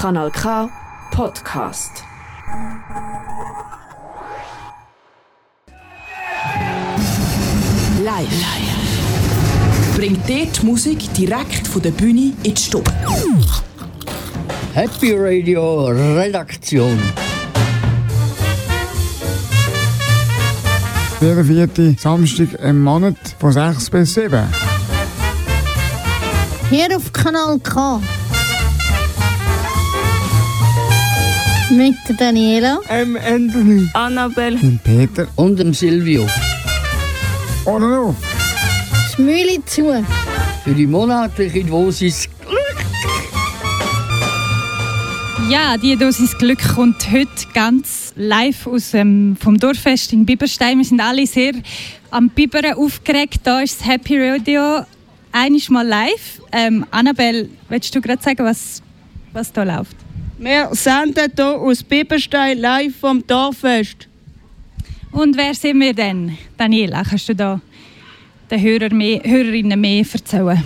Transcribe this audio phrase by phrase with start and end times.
[0.00, 0.66] Kanal K
[1.10, 2.02] Podcast.
[8.02, 8.28] Live.
[9.94, 12.90] Bringt dort die Musik direkt von der Bühne in die Stube.
[14.72, 16.98] Happy Radio Redaktion.
[21.20, 24.48] Jeden vierten Samstag im Monat von 6 bis 7.
[26.70, 28.00] Hier auf Kanal K.
[31.70, 32.80] Mit der Daniela.
[32.88, 33.88] Ähm, Anthony.
[33.92, 34.58] Annabelle.
[34.82, 35.28] Peter.
[35.36, 36.26] Und dem Silvio.
[37.64, 38.16] Auf.
[38.90, 40.04] Das Mühle zu.
[40.64, 42.28] Für die monatliche Dosis
[45.48, 50.78] Ja, die Dosis Glück kommt heute ganz live aus dem, vom Dorffest in Biberstein.
[50.78, 51.54] Wir sind alle sehr
[52.10, 53.40] am Biberen aufgeregt.
[53.42, 54.84] Da ist das Happy Radio
[55.32, 56.40] einiges mal live.
[56.52, 58.80] Ähm, Annabelle, willst du gerade sagen, was,
[59.32, 59.96] was da läuft?
[60.42, 64.08] Wir senden hier aus Biberstein live vom Dorffest.
[65.12, 66.38] Und wer sind wir denn?
[66.56, 67.60] Daniela, kannst du da
[68.50, 70.64] den Hörer mehr, Hörerinnen mehr erzählen?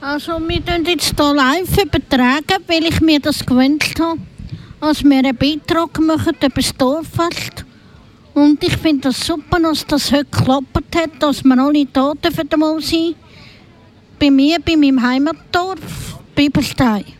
[0.00, 4.18] Also, wir tun jetzt hier live übertragen, weil ich mir das gewünscht habe,
[4.80, 7.64] als wir einen Beitrag machen über das Dorffest.
[8.34, 12.48] Und ich finde das super, dass das heute geklappt hat, dass wir alle da dürfen
[12.58, 13.14] mal sein.
[14.18, 17.19] Bei mir, bei meinem Heimatdorf, Bibelstein.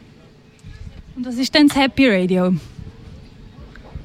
[1.21, 2.55] Und was ist denn das Happy Radio?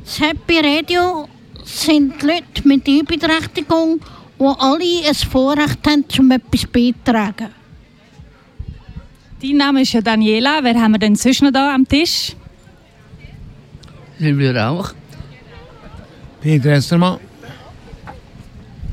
[0.03, 1.30] Das Happy Radio
[1.63, 4.02] sind Leute mit Überberechtigung,
[4.38, 7.52] die alle ein Vorrecht haben, um etwas beitragen.
[9.41, 10.61] Dein Name ist ja Daniela.
[10.61, 12.36] Wer haben wir denn sonst noch da am Tisch?
[14.19, 14.93] Silvio auch.
[16.41, 17.21] Peter Estermann.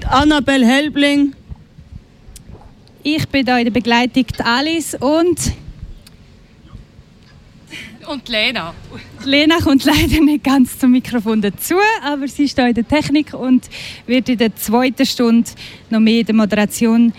[0.08, 1.34] Annabelle Helbling.
[3.02, 5.56] Ich bin hier in der Begleitung Alice und
[8.08, 8.74] Und Lena.
[9.24, 13.32] Lena kommt leider nicht ganz zum Mikrofon dazu, aber sie ist hier in der Technik
[13.32, 13.68] und
[14.06, 15.50] wird in der zweiten Stunde
[15.90, 17.12] noch mehr in der Moderation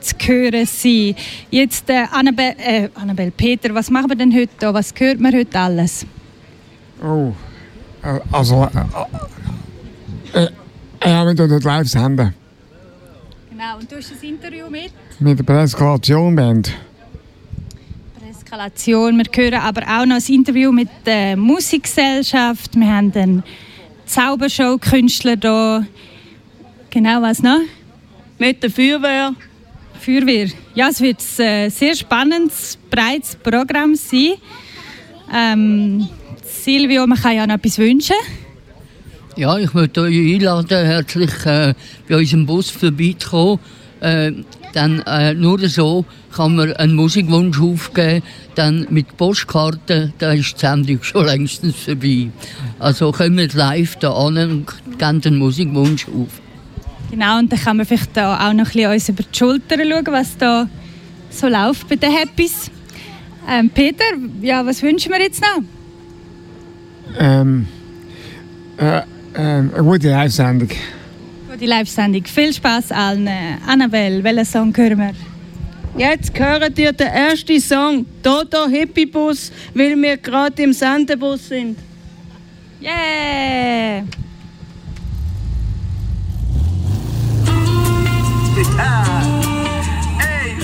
[0.00, 1.14] zu hören sein.
[1.50, 4.72] Jetzt äh, Annabelle, äh, Annabelle, Peter, was machen wir denn heute da?
[4.72, 6.06] Was hört man heute alles?
[7.02, 7.32] Oh.
[8.02, 8.68] Äh, Also.
[10.32, 10.48] Äh, äh,
[11.04, 12.34] ja, wir tun dort live senden.
[13.50, 14.90] Genau, und du hast ein Interview mit?
[15.18, 16.72] Mit der Preskalation Band.
[18.50, 19.16] Eskalation.
[19.16, 22.74] Wir hören aber auch noch ein Interview mit der Musikgesellschaft.
[22.74, 23.42] Wir haben einen
[24.06, 25.86] Zaubershow-Künstler da.
[26.90, 27.60] Genau, was noch?
[28.40, 29.36] Mit der Feuerwehr.
[30.00, 30.48] Feuerwehr.
[30.74, 34.32] Ja, es wird ein äh, sehr spannendes, breites Programm sein.
[35.32, 36.08] Ähm,
[36.42, 38.16] Silvio, man kann ja noch etwas wünschen.
[39.36, 41.74] Ja, ich möchte euch einladen, herzlich äh,
[42.08, 43.60] bei unserem Bus vorbeizukommen.
[44.00, 44.32] Äh,
[44.72, 46.04] dann äh, nur so
[46.34, 48.22] kann man einen Musikwunsch aufgeben.
[48.54, 52.30] Dann mit Postkarten, da ist die Sendung schon längstens vorbei.
[52.78, 54.66] Also kommt live da an und
[54.98, 56.40] geben den Musikwunsch auf.
[57.10, 59.76] Genau, und dann kann man vielleicht da auch noch ein bisschen uns über die Schulter
[59.76, 60.68] schauen, was da
[61.30, 62.70] so läuft bei den Happys.
[63.48, 64.04] Ähm, Peter,
[64.42, 65.62] ja, was wünschen wir jetzt noch?
[67.18, 67.66] Ähm.
[68.76, 69.02] Äh,
[69.34, 70.68] ähm, eine gute Live-Sendung.
[71.60, 72.24] Die Live-Sendung.
[72.24, 73.28] Viel Spaß allen.
[73.66, 75.29] Annabelle, welchen Song hören wir?
[75.96, 81.78] Jetzt hören ihr den ersten Song, Dodo Hippie Bus, weil wir gerade im Sendebus sind.
[82.80, 84.04] Yeah!
[90.18, 90.56] Ey,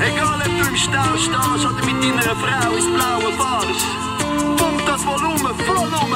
[0.00, 3.86] egal ob du im Stau stehst oder mit deiner Frau ins Blaue fahrst,
[4.56, 6.14] pump das Volumen voll um.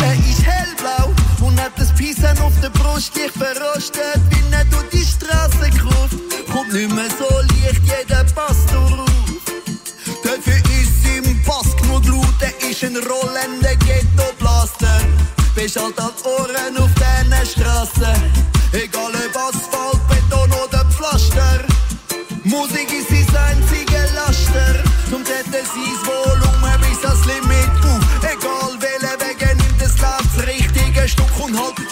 [0.00, 1.10] Er ist hellblau
[1.46, 4.20] und hat das Pissen auf der Brust, dich verrostet,
[6.72, 9.08] nicht mehr so leicht, jeder passt darauf.
[10.22, 15.00] Dafür ist im Pass genug laut, er ist ein rollender Ghetto-Blaster.
[15.54, 18.32] Bist halt als Ohren auf diesen Straßen,
[18.72, 21.64] egal ob Asphalt, Beton oder Pflaster.
[22.44, 28.00] Musik ist sein einziger Laster, zum setzt er sein Volumen bis ans Limit auf.
[28.22, 31.89] Egal welcher Weg er nimmt, das richtige Stück und halt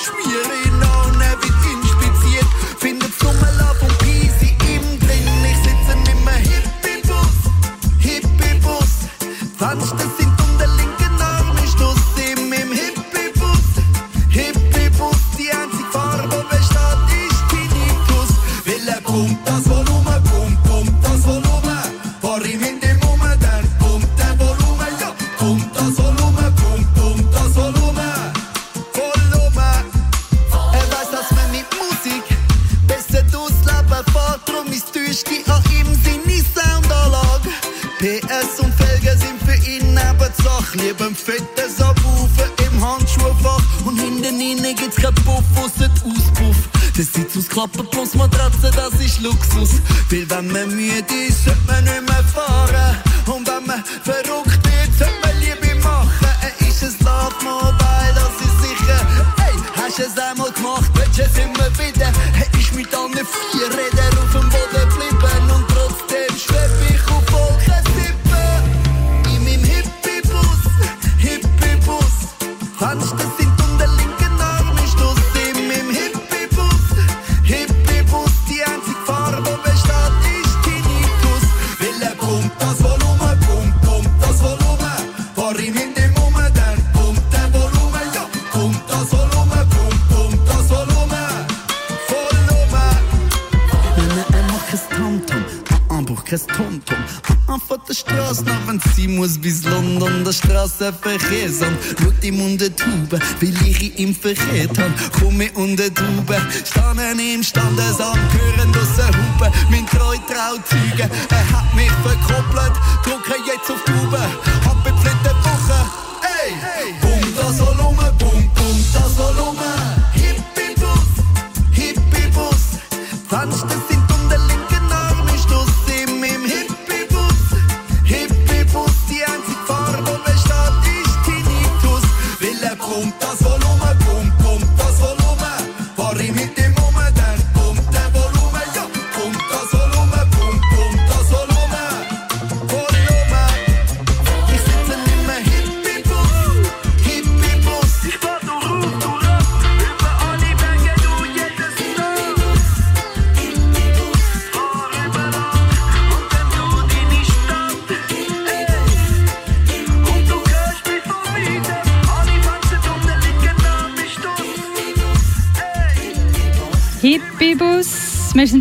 [104.18, 105.12] verkehrt hab.
[105.20, 111.10] Komm mir unter die Tube, standen im Standesamt, hören aus der Hupe, mein treu Trauzeuge.
[111.30, 112.72] Er hat mich verkoppelt,
[113.04, 114.18] drücke jetzt auf die Tube,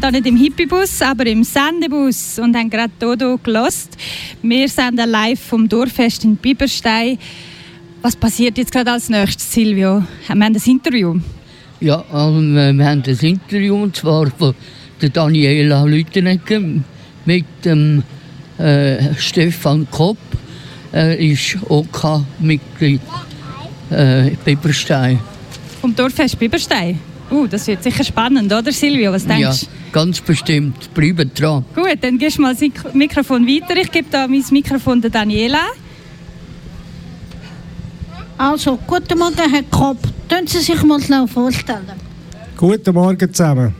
[0.07, 3.98] da nicht im Hippiebus, aber im Sendebus und haben gerade Dodo gelost.
[4.42, 7.18] Wir senden live vom Dorffest in Biberstein.
[8.01, 10.04] Was passiert jetzt gerade als nächstes, Silvio?
[10.25, 11.19] Wir haben ein Interview.
[11.81, 14.56] Ja, also, wir haben ein Interview, und zwar von
[15.01, 16.62] der Daniela Lütenegger
[17.25, 18.01] mit dem
[18.57, 20.18] äh, Stefan Kopp.
[20.94, 23.01] Er ist OK-Mitglied
[23.89, 25.19] äh, Biberstein.
[25.81, 26.98] Vom Dorffest Biberstein.
[27.29, 29.12] Uh, das wird sicher spannend, oder Silvio?
[29.12, 29.91] Was denkst Ja, du?
[29.91, 30.94] ganz bestimmt.
[30.94, 31.65] Bleibt dran.
[31.75, 33.75] Gut, dann gehst du mal das Mik- Mikrofon weiter.
[33.75, 35.59] Ich gebe da mein Mikrofon der Daniela.
[38.38, 39.97] Also, guten Morgen, Herr Kopp.
[40.29, 41.81] Können Sie sich mal schnell vorstellen?
[42.56, 43.74] Guten Morgen zusammen.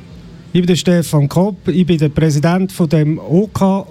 [0.52, 3.86] Ich bin der Stefan Kopp, ich bin der Präsident von dem OK,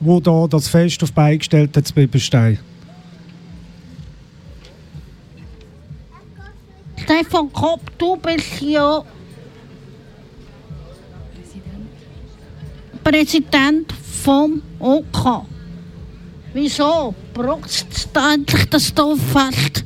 [0.00, 2.58] wo da das Fest auf die Beine gestellt hat, zu Biberstein.
[7.04, 9.02] Stefan Kopp, du bist ja
[13.02, 15.44] Präsident vom OK.
[16.54, 19.84] Wieso braucht es da endlich das Dorffest?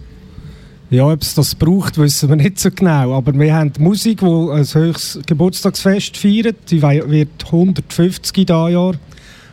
[0.90, 3.16] Ja, ob es das braucht, wissen wir nicht so genau.
[3.16, 6.70] Aber wir haben die Musik, die ein höchstes Geburtstagsfest feiert.
[6.70, 8.94] Die wird 150 dieses Jahr.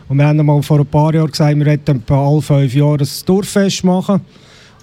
[0.09, 3.09] Und wir haben einmal vor ein paar Jahren gesagt, wir hätten alle fünf Jahre ein
[3.25, 4.21] Dorffest machen.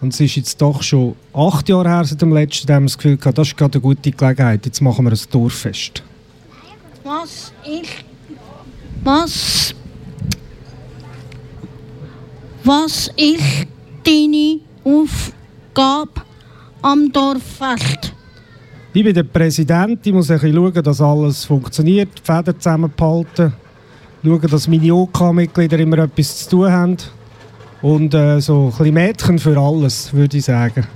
[0.01, 2.89] Und es ist jetzt doch schon acht Jahre her seit dem letzten, da haben wir
[2.89, 4.65] das Gefühl gehabt, das ist gerade eine gute Gelegenheit.
[4.65, 6.03] Jetzt machen wir ein Dorffest.
[7.05, 8.05] Was ist.
[9.05, 9.75] Was.
[12.65, 13.67] Was ist
[14.05, 16.23] deine Aufgabe
[16.83, 18.15] am Dorffest?
[18.93, 23.53] Ich bin der Präsident, ich muss ein bisschen schauen, dass alles funktioniert, die Fäden zusammenbehalten,
[24.25, 26.97] schauen, dass meine OK-Mitglieder immer etwas zu tun haben.
[27.83, 30.87] Und äh, so ein bisschen Mädchen für alles, würde ich sagen.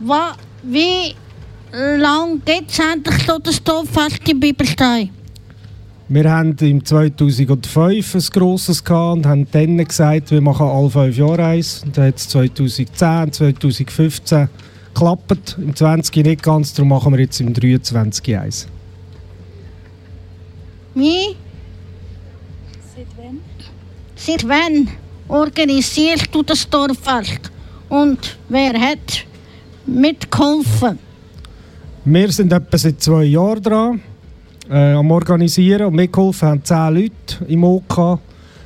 [0.00, 1.14] Wa, wie
[1.72, 5.10] lange gibt es endlich so das Dorffest in Bibelstein?
[6.08, 11.16] Wir haben im 2005 ein grosses gehabt und haben dann gesagt, wir machen alle fünf
[11.16, 11.82] Jahre eins.
[11.82, 14.48] Und dann hat es 2010, 2015
[14.92, 18.68] geklappt, im 20 nicht ganz, darum machen wir jetzt im 23 eins.
[20.94, 21.36] Wie?
[24.26, 24.88] Seit wann
[25.28, 27.50] organisierst du das Dorffest?
[27.90, 29.26] Und wer hat
[29.84, 30.98] mitgeholfen?
[32.06, 34.00] Wir sind etwa seit zwei Jahren dran
[34.70, 38.18] äh, am Organisieren und mitgeholfen haben zehn Leute im OK.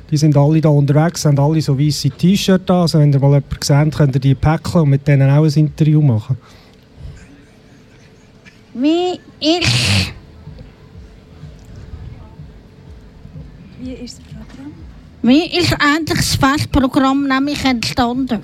[0.09, 2.77] Die sind alle da unterwegs, haben alle so weiße T-Shirts an.
[2.77, 5.53] Also wenn ihr mal jemanden seht, könnt ihr die packen und mit denen auch ein
[5.53, 6.37] Interview machen.
[8.73, 10.13] Wie ist
[13.81, 14.21] Wie ist?
[15.21, 18.39] Wie ist eigentlich das Festprogramm nämlich entstanden?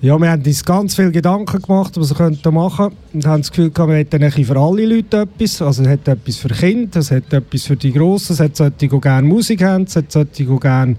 [0.00, 3.50] Ja, wir haben uns ganz viele Gedanken gemacht, was wir könnten machen und haben das
[3.50, 5.60] Gefühl, wir hätten für alle Leute etwas.
[5.60, 8.88] Also es hat etwas für Kinder, es hat etwas für die Grossen, es hat solche,
[8.88, 10.96] die gerne Musik haben, es hat solche, die gerne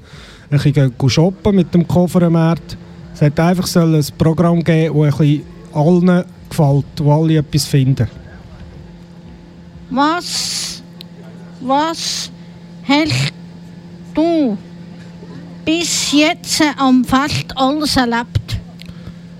[0.51, 2.77] ein bisschen shoppen mit dem Koffermarkt.
[3.13, 7.65] Es hat einfach sollen ein Programm geben, das ein bisschen allen gefällt, wo alle etwas
[7.65, 8.07] finden.
[9.89, 10.83] Was,
[11.61, 12.29] was
[12.83, 13.33] hast
[14.19, 14.57] du
[15.65, 18.59] bis jetzt am Fest alles erlebt?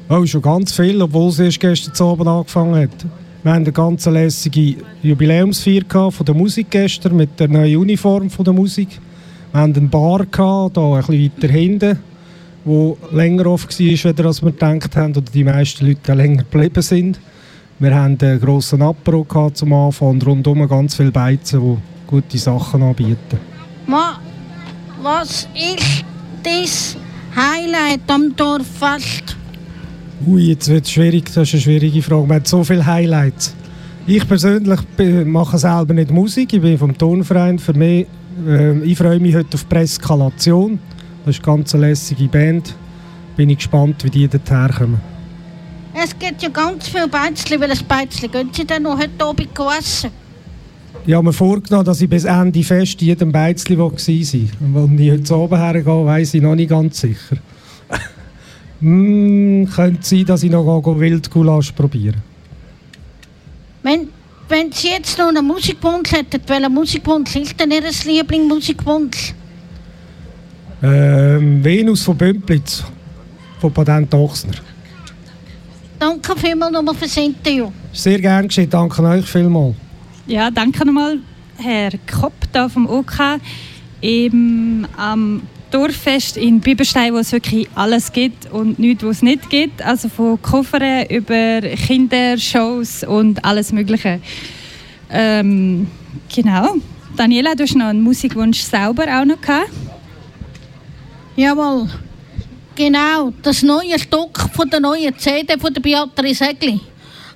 [0.10, 3.06] Oh, schon ganz viel, obwohl es erst gestern Abend angefangen hat.
[3.44, 8.44] Wir haben eine ganz lässige Jubiläumsfeier von der Musik gestern mit der neuen Uniform von
[8.44, 9.00] der Musik.
[9.52, 12.00] Wir hatten eine Bar gehabt, da ein bisschen weiter hinten,
[12.66, 17.20] wo länger offen war, als wir gedacht haben, oder die meisten Leute länger geblieben sind.
[17.80, 22.84] Wir hatten einen grossen Apero zum Anfang und rundum ganz viele Beizen, die gute Sachen
[22.84, 23.40] anbieten.
[23.88, 24.20] Ma,
[25.02, 26.04] was ist
[26.44, 26.98] das
[27.36, 29.38] Highlight am Dorffest?
[30.28, 31.26] Ui, jetzt wird es schwierig.
[31.26, 32.28] Das ist eine schwierige Frage.
[32.28, 33.56] Wir haben so viele Highlights.
[34.06, 34.80] Ich persönlich
[35.26, 36.54] mache selber nicht Musik.
[36.54, 37.60] Ich bin vom Tonverein.
[37.60, 38.08] Für mich,
[38.46, 40.80] äh, ich freue mich heute auf Preskalation.
[41.26, 42.76] Das ist eine ganz lässige Band.
[43.38, 45.02] Bin ich gespannt, wie die dorthin kommen.
[45.94, 50.12] Es gibt ja ganz viele weil ein Beizli gehen Sie dann noch heute Abend essen?
[51.06, 54.82] Ich habe mir vorgenommen, dass ich bis Ende Fest jedem Beizli sein will.
[54.84, 57.38] Und wenn ich heute oben hergehe, weiss ich noch nicht ganz sicher.
[58.80, 60.66] mm, könnte sein, dass ich noch
[61.00, 62.18] Wildgulasch probiere.
[63.82, 64.10] Wenn,
[64.50, 69.34] wenn Sie jetzt noch einen Musikwunsch hätten, welcher Musikwunsch ist denn Ihr Lieblingsmusikwunsch?
[70.82, 72.84] Ähm, Venus von Bümplitz,
[73.60, 74.54] von Patent Ochsner.
[75.98, 77.72] Danke vielmals nochmal fürs Interview.
[77.92, 79.76] Sehr gern geschehen, danke euch vielmals.
[80.30, 81.18] Ja, danke nochmal,
[81.58, 83.40] Herr Kopp da vom OK.
[84.00, 89.50] Eben am Dorffest in Biberstein, wo es wirklich alles gibt und nichts, was es nicht
[89.50, 89.82] gibt.
[89.82, 94.22] Also von Koffern über Kindershows und alles Mögliche.
[95.10, 95.88] Ähm,
[96.32, 96.76] genau.
[97.18, 99.72] Daniela, du hast noch einen Musikwunsch selber auch noch gehabt.
[101.38, 101.90] Jawohl.
[102.76, 106.80] Genau, das neue Stück von der neuen CD von der Beatrice Egli.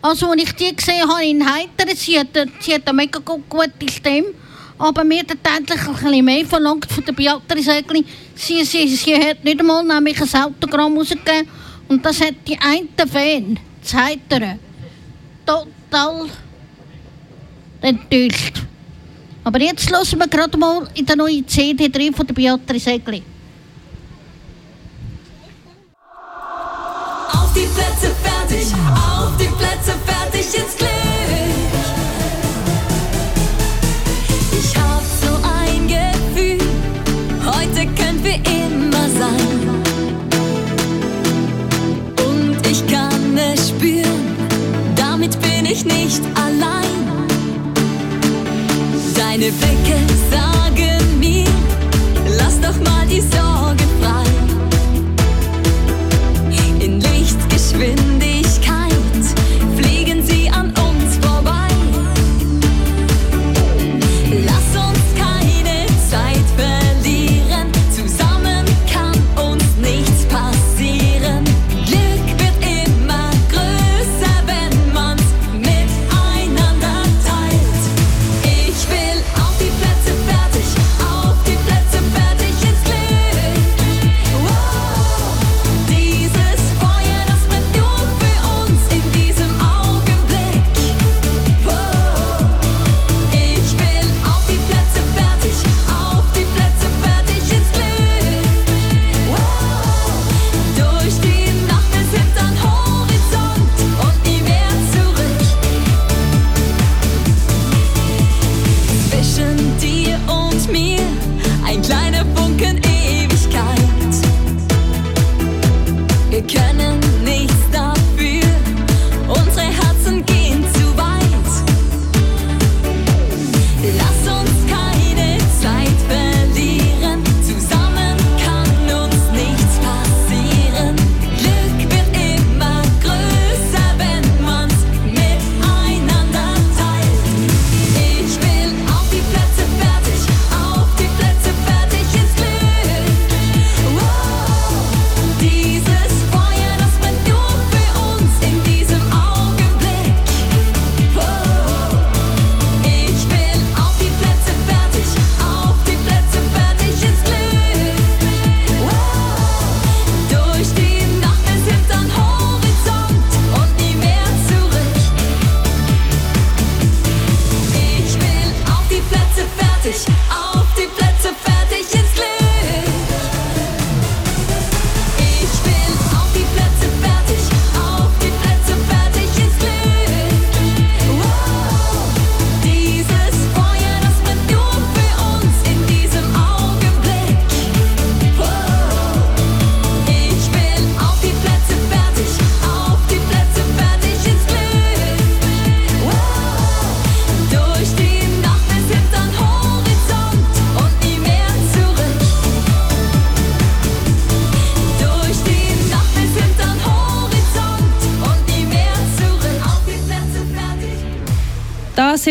[0.03, 2.27] Also, als ich die gesehen habe in Heiteren, sie hat,
[2.59, 4.33] sie hat eine mega gu- gute Stimme,
[4.77, 8.03] aber mir hat eigentlich ein bisschen mehr verlangt von der Beatrice Egli.
[8.35, 11.47] Sie, sie, sie hat nicht einmal nämlich ein Autogramm rausgegeben
[11.87, 14.59] und das hat die einen Fan, das Heiteren,
[15.45, 16.25] total
[17.79, 18.61] enttäuscht.
[19.45, 23.23] Aber jetzt hören wir gerade mal in der neuen CD drin von der Beatrice Egli.
[27.31, 27.67] Auf die
[28.53, 30.89] fertig, auf die Plätze fertig ins Glück.
[34.51, 36.59] Ich hab so ein Gefühl,
[37.45, 39.59] heute können wir immer sein.
[42.25, 44.37] Und ich kann es spüren,
[44.95, 46.83] damit bin ich nicht allein.
[49.15, 49.97] Deine Blicke
[50.29, 50.32] sagen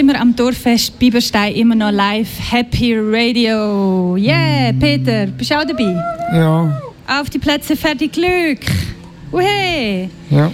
[0.03, 2.29] sind wir am Dorffest Biberstein immer noch live.
[2.51, 4.17] Happy Radio.
[4.17, 5.95] Yeah, Peter, bist du auch dabei?
[6.35, 8.59] Ja, Auf die Plätze, fertig, Glück.
[9.31, 10.09] Uhe.
[10.29, 10.51] ja.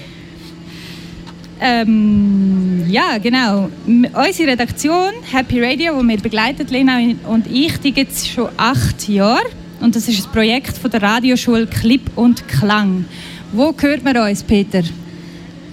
[1.62, 3.70] Ähm, ja, genau.
[3.86, 9.08] Unsere Redaktion Happy Radio, die wir begleitet, Lena und ich, die gibt es schon acht
[9.08, 9.46] Jahre.
[9.80, 13.06] Und das ist ein Projekt von der Radioschule Clip und Klang.
[13.52, 14.82] Wo hört man uns, Peter?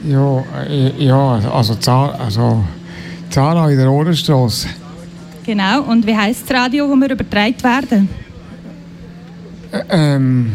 [0.08, 2.64] Ja, äh, ja also, also
[3.36, 4.70] Zara in der Ohrenstrasse.
[5.46, 5.82] Genau.
[5.84, 8.10] Und wie heißt das Radio, wo wir übertragen werden?
[9.74, 10.54] Ä- Ähm,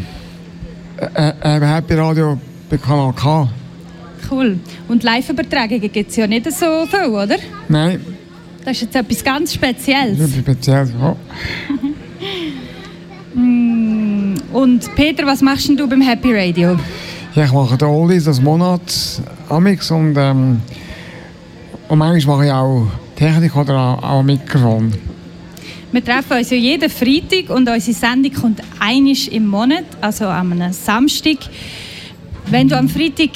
[0.97, 3.49] äh, äh, Happy Radio bei Kanal K.
[4.31, 4.59] Cool.
[4.89, 7.37] Und Live-Übertragungen gibt es ja nicht so viel, oder?
[7.69, 8.01] Nein,
[8.65, 10.19] Das ist jetzt etwas ganz Spezielles.
[10.19, 10.89] das ist speziell.
[10.99, 11.17] Ja.
[13.35, 16.77] Mm, Und Peter, was machst du beim Happy Radio?
[17.35, 18.81] Ja, ich mache den Oldies das Monat
[19.49, 20.61] Amix und, ähm,
[21.91, 24.93] und manchmal mache ich auch Technik oder auch, auch Mikrofon.
[25.91, 30.55] Wir treffen uns ja jeden Freitag und unsere Sendung kommt einisch im Monat, also am
[30.73, 31.39] Samstag.
[32.47, 33.31] Wenn du am Freitag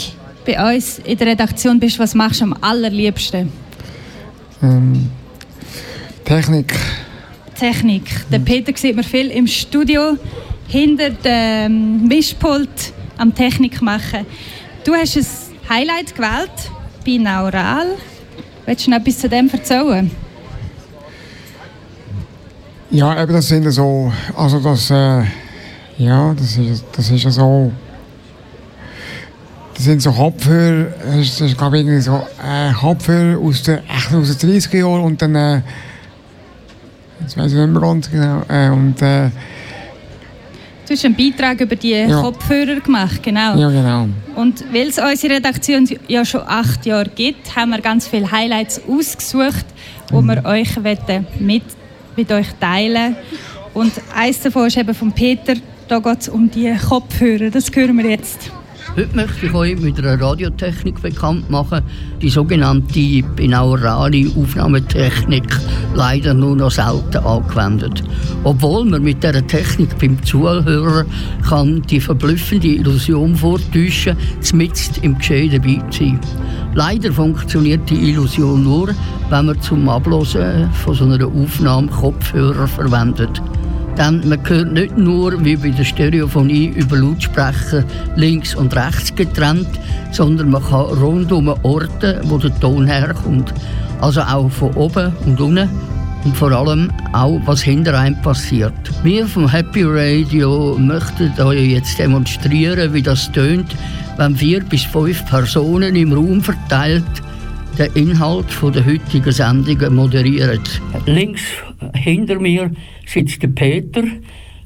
[0.47, 3.51] bei uns in der Redaktion bist, was machst du am allerliebsten?
[4.63, 5.11] Ähm,
[6.25, 6.75] Technik.
[7.59, 8.05] Technik.
[8.31, 10.17] Der Peter sieht man viel im Studio,
[10.69, 14.25] hinter dem Mischpult am Technik machen.
[14.85, 15.27] Du hast ein
[15.69, 16.71] Highlight gewählt,
[17.05, 17.97] binaural.
[18.67, 20.11] Willst du noch etwas zu dem erzählen?
[22.91, 25.25] Ja, eben das sind so, also das, äh,
[25.99, 27.73] ja, das ist, das ist so,
[29.75, 33.65] das sind so Kopfhörer, das ist, das ist glaube ich irgendwie so äh, Kopfhörer aus
[33.65, 35.61] den, echt aus den 30er Jahren und dann, äh,
[37.21, 39.31] jetzt weiß ich nicht mehr ganz genau, äh, und äh,
[40.87, 42.21] Du hast einen Beitrag über die Ja.
[42.21, 43.57] Kopfhörer gemacht, genau.
[43.57, 44.09] ja genau.
[44.37, 48.83] Und weil es unsere Redaktion ja schon acht Jahre gibt, haben wir ganz viele Highlights
[48.87, 49.65] ausgesucht,
[50.11, 50.69] die wir euch
[51.41, 51.63] mit,
[52.17, 53.17] mit euch teilen
[53.73, 55.55] Und eins davon ist eben von Peter.
[55.89, 57.51] Da geht es um die Kopfhörer.
[57.51, 58.51] Das hören wir jetzt.
[58.97, 61.83] Heute möchte ich euch mit einer Radiotechnik bekannt machen,
[62.23, 65.43] die sogenannte binaurale Aufnahmetechnik,
[65.97, 68.05] leider nur noch selten angewendet.
[68.45, 71.05] Obwohl man mit dieser Technik beim Zuhörer
[71.49, 74.17] kann die verblüffende Illusion vortäuschen,
[74.53, 76.21] mitten im Geschehen dabei zu sein.
[76.75, 78.95] Leider funktioniert die Illusion nur,
[79.29, 83.43] wenn man zum Ablosen von so einer Aufnahme Kopfhörer verwendet.
[83.99, 87.85] Denn man hört nicht nur wie bei der Stereophonie über Lautsprecher
[88.17, 89.69] links und rechts getrennt,
[90.11, 93.55] sondern man kann rundum Orte, wo der Ton herkommt.
[94.01, 95.69] Also auch von oben und unten
[96.25, 98.73] und vor allem auch, was hinter einem passiert.
[99.03, 103.77] Wir vom Happy Radio möchten euch jetzt demonstrieren, wie das tönt,
[104.17, 107.05] wenn vier bis fünf Personen im Raum verteilt
[107.79, 110.61] den Inhalt der heutigen Sendung moderieren.
[111.07, 111.43] Links
[111.95, 112.71] hinter mir
[113.07, 114.03] sitzt der Peter.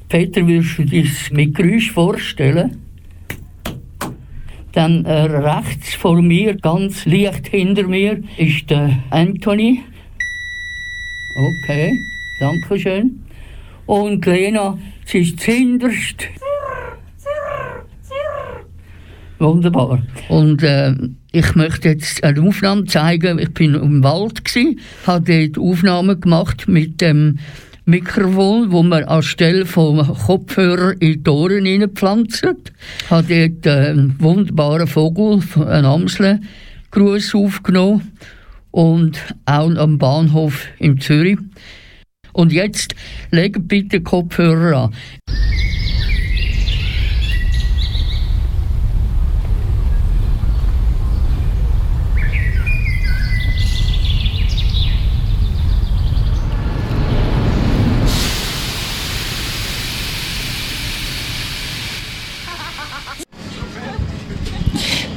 [0.07, 2.81] Peter, willst du dich mit Geräusch vorstellen?
[4.73, 9.83] Dann äh, rechts vor mir, ganz leicht hinter mir, ist der Anthony.
[11.63, 11.99] Okay,
[12.39, 13.23] danke schön.
[13.85, 16.27] Und Lena, sie ist hinterst.
[19.39, 20.01] Wunderbar.
[20.27, 20.93] Und äh,
[21.31, 23.37] ich möchte jetzt eine Aufnahme zeigen.
[23.39, 27.39] Ich bin im Wald gsi, habe dort Aufnahmen gemacht mit dem
[27.85, 32.47] Mikrofon, wo man anstelle vom Kopfhörer in die Ohren hineinpflanzt.
[33.09, 36.39] Habe dort einen wunderbaren Vogel, einen Amsel,
[36.91, 38.11] Gruß aufgenommen
[38.71, 41.37] und auch am Bahnhof in Zürich.
[42.33, 42.95] Und jetzt
[43.31, 44.93] legt bitte Kopfhörer an.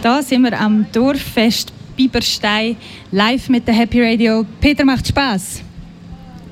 [0.02, 2.76] Da sind wir am Dorffest Biberstein
[3.12, 4.44] live mit der Happy Radio.
[4.60, 5.62] Peter macht Spaß.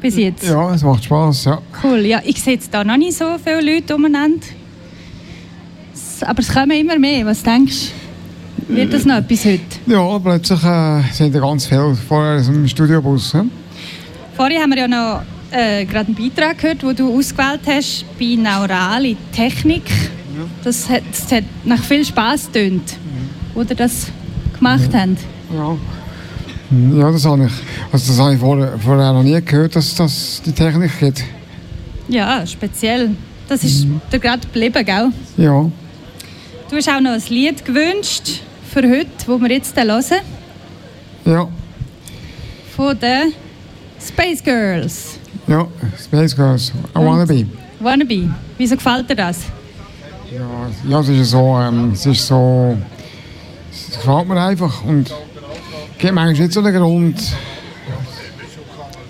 [0.00, 0.44] bis jetzt?
[0.46, 1.58] Ja, es macht Spaß, ja.
[1.82, 2.06] Cool.
[2.06, 4.46] Ja, ich sehe jetzt da noch nicht so viele Leute umeinander.
[6.20, 7.26] Aber es kommen immer mehr.
[7.26, 7.88] Was denkst
[8.68, 8.76] du?
[8.76, 9.60] Wird das noch etwas heute?
[9.86, 13.32] Ja, plötzlich äh, sind ja ganz viele vorher im Studiobus.
[13.32, 13.40] He?
[14.36, 18.36] Vorher haben wir ja noch äh, gerade einen Beitrag gehört, den du ausgewählt hast bei
[18.36, 19.82] Neurale Technik.
[20.62, 24.06] Das hat, das hat nach viel Spass getönt, wo ihr das
[24.56, 25.18] gemacht habt.
[25.52, 25.76] Ja.
[26.96, 27.52] Ja, das habe ich.
[27.92, 31.24] Also das habe ich vorher, vorher noch nie gehört, dass das die Technik gibt.
[32.08, 33.10] Ja, speziell.
[33.48, 35.08] Das ist dir gerade geblieben, gell?
[35.36, 35.70] Ja.
[36.70, 38.42] Du hast auch noch ein Lied gewünscht
[38.72, 40.02] für heute, wo wir jetzt hören.
[41.24, 41.48] Ja.
[42.76, 43.32] Von den
[44.00, 45.18] Space Girls.
[45.48, 45.66] Ja,
[45.98, 47.46] Space Girls, I wanna be.
[47.80, 48.28] Wannabe.
[48.58, 49.40] Wieso gefällt dir das?
[50.32, 52.76] Ja, ja, es ist so, ähm, es ist so,
[53.90, 55.12] es gefällt mir einfach und
[55.98, 57.20] gibt mir eigentlich nicht so einen Grund.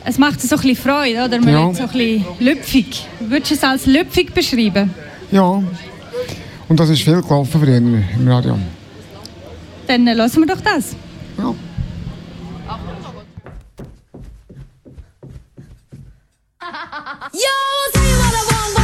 [0.05, 1.39] Es macht so ein bisschen Freude, oder?
[1.39, 1.67] Man Ja.
[1.67, 3.07] wird so ein bisschen lüpfig.
[3.21, 4.95] Würdest du es als lüpfig beschreiben?
[5.31, 5.63] Ja.
[6.69, 8.59] Und das ist viel gelaufen früher im Radio.
[9.87, 10.95] Dann äh, lassen wir doch das.
[11.37, 11.55] Ja.
[17.33, 17.55] Yo,
[17.95, 18.80] you what I want,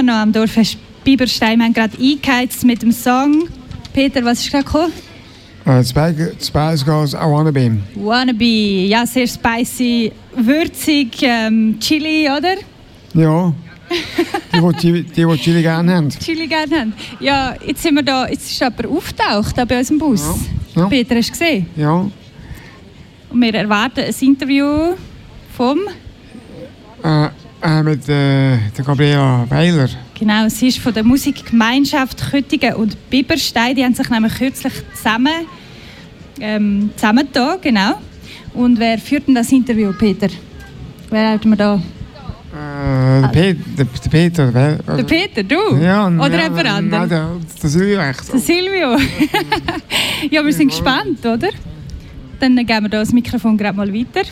[0.00, 1.58] immer noch am Dorffest Biberstein.
[1.58, 3.48] Wir haben gerade eingeheizt mit dem Song.
[3.92, 4.92] Peter, was ist gerade gekommen?
[5.66, 7.76] Äh, Spice, Girls, I wanna be.
[7.94, 8.44] Wannabe.
[8.44, 12.54] Ja, sehr spicy, würzig, ähm, Chili, oder?
[13.14, 13.52] Ja.
[14.52, 16.08] Die, die, die, die, die Chili gerne haben.
[16.24, 16.92] Chili gerne haben.
[17.18, 20.24] Ja, jetzt sind wir da, jetzt ist jemand auftaucht da bei uns im Bus.
[20.76, 20.86] Ja.
[20.86, 21.66] Peter, hast du gesehen?
[21.76, 21.92] Ja.
[21.92, 24.94] Und wir erwarten ein Interview
[25.56, 25.80] vom,
[27.02, 27.28] Äh,
[27.78, 29.88] äh, mit äh, der Gabriela Weiler.
[30.18, 33.74] genau, sie ist von der Musikgemeinschaft Köttingen und Biberstein.
[33.76, 35.46] Die haben sich nämlich kürzlich zusammen,
[36.40, 37.94] ähm, zusammengetan, genau.
[38.54, 40.28] Und wer führt denn das Interview, Peter?
[41.10, 41.74] Wer hat wir da?
[42.52, 44.52] Äh, der, Pe der, der Peter.
[44.54, 45.76] Wer, Der Peter, du?
[45.80, 47.08] Ja, Oder ja, jemand Nein, anderes?
[47.08, 47.28] der,
[47.62, 48.32] der Silvio echt.
[48.32, 48.96] Der Silvio.
[50.30, 51.50] ja, wir sind gespannt, oder?
[52.40, 54.22] Dann geben wir da das Mikrofon gerade mal weiter.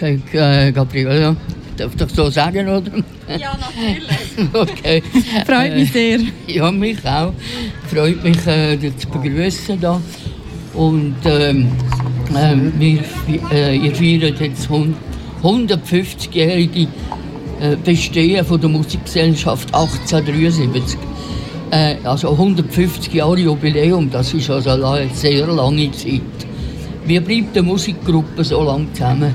[0.00, 1.36] Okay, äh, Gabriela,
[1.76, 2.90] darf ich das so sagen, oder?
[3.38, 4.50] Ja, natürlich.
[4.54, 5.02] Okay.
[5.46, 6.20] Freut mich sehr.
[6.46, 7.34] Ja, mich auch.
[7.92, 10.00] Freut mich, äh, dich zu begrüßen da.
[10.72, 11.68] Und ähm,
[12.34, 13.00] äh, wir,
[13.52, 14.96] äh, ihr feiert jetzt hund-
[15.42, 16.82] 150-jährige
[17.60, 20.98] äh, Bestehen von der Musikgesellschaft 1873.
[21.72, 26.22] Äh, also 150 Jahre Jubiläum, das ist also eine sehr lange Zeit.
[27.04, 29.34] Wie bleibt eine Musikgruppe so lange zusammen?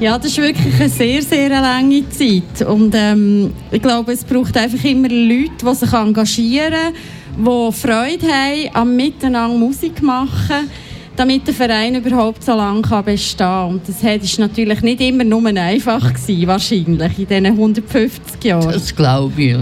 [0.00, 2.66] Ja, das ist wirklich eine sehr, sehr lange Zeit.
[2.66, 6.94] Und ähm, ich glaube, es braucht einfach immer Leute, die sich engagieren,
[7.36, 10.70] die Freude haben am Miteinander Musik machen,
[11.16, 13.68] damit der Verein überhaupt so lange kann bestehen kann.
[13.72, 18.72] Und das ist natürlich nicht immer nur einfach gewesen, wahrscheinlich, in diesen 150 Jahren.
[18.72, 19.56] Das glaube ich.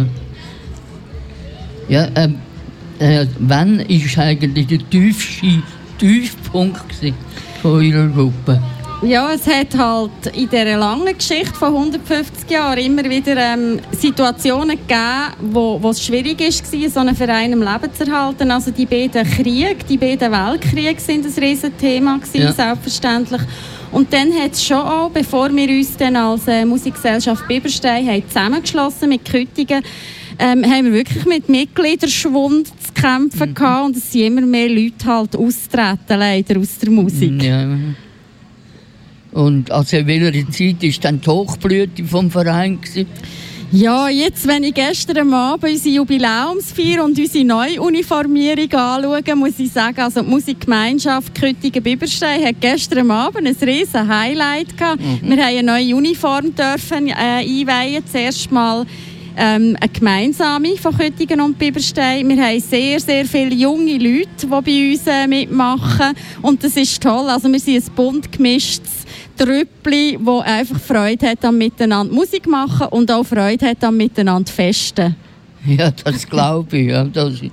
[1.89, 2.37] Ja, ähm,
[3.01, 5.63] äh, wann ist eigentlich der tiefste
[5.99, 6.95] Tiefpunkt
[7.61, 8.63] von eurer Gruppe?
[9.01, 14.71] Ja, es hat halt in dieser langen Geschichte von 150 Jahren immer wieder ähm, Situationen
[14.77, 18.51] gegeben, wo, wo es schwierig war, so einen Verein am Leben zu erhalten.
[18.51, 22.53] Also die beiden Kriege, die beiden Weltkriege sind ein Riesenthema gewesen, Ja.
[22.53, 23.41] selbstverständlich.
[23.93, 28.25] Und dann hat es schon auch, bevor wir uns dann als äh, Musikgesellschaft Biberstein haben
[28.27, 29.83] zusammengeschlossen mit Küttingen,
[30.41, 35.07] ähm, haben wir wirklich mit Mitgliederschwund zu kämpfen gehabt und es sind immer mehr Leute
[35.07, 37.43] halt austreten, leider, aus der Musik.
[37.45, 37.65] Ja.
[39.33, 42.81] Und also in welcher Zeit war dann die Hochblüte vom Verein?
[42.81, 43.07] Gewesen?
[43.71, 50.01] Ja, jetzt, wenn ich gestern Abend unsere Jubiläumsfeier und unsere Neuuniformierung anschaue, muss ich sagen,
[50.01, 55.03] also die Musikgemeinschaft Küttingen Biberstein hat gestern Abend ein riesen Highlight gehabt.
[55.03, 55.21] Mhm.
[55.23, 58.87] Wir haben eine neue Uniform dürfen äh, einweihen, zuerst mal
[59.37, 62.27] ähm, eine gemeinsame von Küttingen und Biberstein.
[62.27, 67.03] Wir haben sehr, sehr viele junge Leute, die bei uns äh, mitmachen und das ist
[67.03, 67.29] toll.
[67.29, 68.98] Also wir sind ein bunt gemischtes
[69.39, 74.51] Trüppli, wo einfach Freude hat am Miteinander Musik machen und auch Freude hat am Miteinander
[74.51, 75.17] festen.
[75.65, 76.89] Ja, das glaube ich.
[76.89, 77.05] Ja.
[77.05, 77.53] Das, ich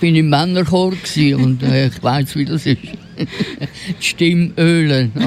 [0.00, 2.78] bin im Männerchor und äh, ich weiß, wie das ist.
[4.00, 5.10] Stimmöle.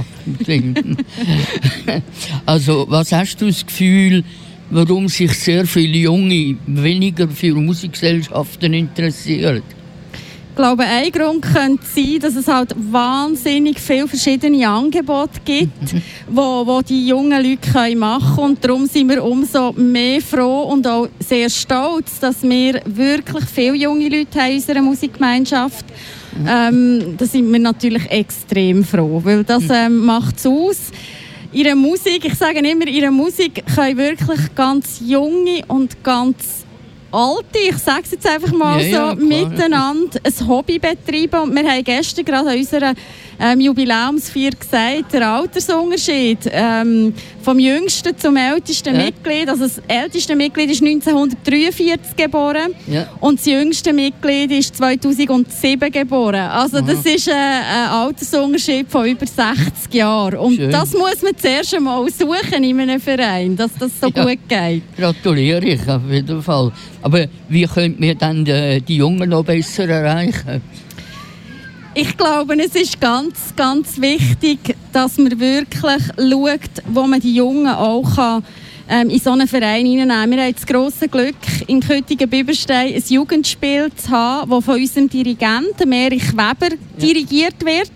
[2.46, 4.24] Also, was hast du das Gefühl,
[4.70, 9.62] warum sich sehr viele Junge weniger für Musikgesellschaften interessieren?
[10.56, 15.96] Ich glaube, ein Grund könnte sein, dass es halt wahnsinnig viele verschiedene Angebote gibt,
[16.30, 18.48] wo, wo die jungen Leute können machen können.
[18.52, 23.76] Und darum sind wir umso mehr froh und auch sehr stolz, dass wir wirklich viele
[23.76, 25.84] junge Leute haben in unserer Musikgemeinschaft.
[26.48, 30.78] Ähm, da sind wir natürlich extrem froh, weil das ähm, macht es aus.
[31.52, 36.65] Ihre Musik, ich sage immer, ihre Musik können wirklich ganz junge und ganz
[37.16, 39.28] alte, ich sage es jetzt einfach mal Ja, ja, so, klar.
[39.28, 41.42] miteinander ein Hobby betreiben.
[41.50, 42.94] Und wir haben gestern gerade an unserer
[43.40, 49.04] ähm, Jubiläumsfeier gesagt, der Altersunterschied ähm, vom jüngsten zum ältesten Ja.
[49.06, 49.50] Mitglied.
[49.50, 53.08] Also das älteste Mitglied ist 1943 geboren Ja.
[53.20, 56.36] und das jüngste Mitglied ist 2007 geboren.
[56.50, 56.86] Also Aha.
[56.88, 60.38] das ist äh, ein Altersunterschied von über 60 Jahren.
[60.40, 60.72] Und Schön.
[60.72, 64.24] das muss man zuerst einmal suchen in einem Verein, dass das so Ja.
[64.26, 64.84] gut geht.
[64.98, 66.72] Gratuliere ich auf jeden Fall.
[67.02, 70.62] Aber wie könnten wir dann die, die Jungen noch besser erreichen?
[71.98, 77.74] Ich glaube, es ist ganz, ganz wichtig, dass man wirklich schaut, wo man die Jungen
[77.74, 78.44] auch kann,
[78.90, 81.36] ähm, in so einen Verein hineinnehmen Wir haben das grosse Glück,
[81.68, 87.92] in Köttingen Biberstein ein Jugendspiel zu haben, das von unserem Dirigenten, Erich Weber, dirigiert wird.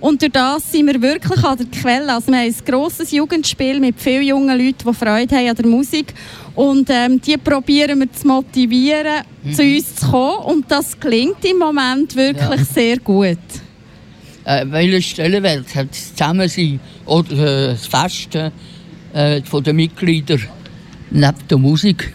[0.00, 2.12] Und durch das sind wir wirklich an der Quelle.
[2.12, 5.66] Also wir haben ein grosses Jugendspiel mit vielen jungen Leuten, die Freude haben an der
[5.66, 6.14] Musik.
[6.54, 9.74] Und ähm, die probieren wir zu motivieren, zu Mhm.
[9.76, 10.38] uns zu kommen.
[10.44, 12.64] Und das klingt im Moment wirklich Ja.
[12.64, 13.38] sehr gut.
[14.44, 18.52] Äh, welchen Stellenwert hat das Zusammensein oder äh, das Festen
[19.14, 20.42] äh, von den Mitgliedern
[21.10, 22.12] neben der Musik?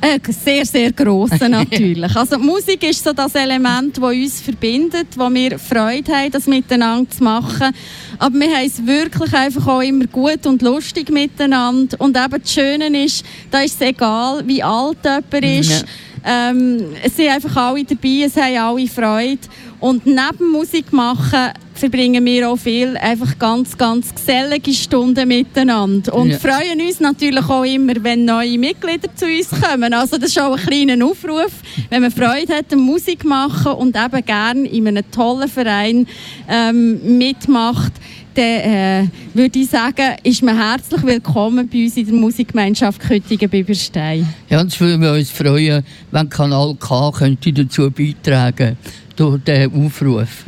[0.00, 2.14] Äh, sehr, sehr grossen natürlich.
[2.14, 6.46] Also die Musik ist so das Element, das uns verbindet, wo wir Freude haben, das
[6.46, 7.74] miteinander zu machen.
[8.18, 12.00] Aber wir haben es wirklich einfach auch immer gut und lustig miteinander.
[12.00, 15.84] Und eben das Schöne ist, da ist es egal, wie alt jemand ist.
[16.24, 19.40] Ähm, es sind einfach alle dabei, es haben alle Freude.
[19.80, 26.12] Und neben Musik machen verbringen wir auch viel einfach ganz, ganz gesellige Stunden miteinander.
[26.14, 26.38] Und Ja.
[26.38, 29.92] freuen uns natürlich auch immer, wenn neue Mitglieder zu uns kommen.
[29.94, 31.52] Also das ist auch ein kleiner Aufruf,
[31.90, 36.06] wenn man Freude hat am Musik machen und eben gerne in einem tollen Verein
[36.48, 37.92] ähm, mitmacht,
[38.34, 43.48] dann äh, würde ich sagen, ist man herzlich willkommen bei uns in der Musikgemeinschaft Köttingen
[43.48, 44.26] Biberstein.
[44.48, 48.76] Ja, und es würde wir uns freuen, wenn Kanal K könnte dazu beitragen
[49.16, 50.44] durch diesen Aufruf.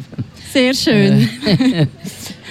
[0.52, 1.28] Sehr schön.
[1.46, 1.86] Äh,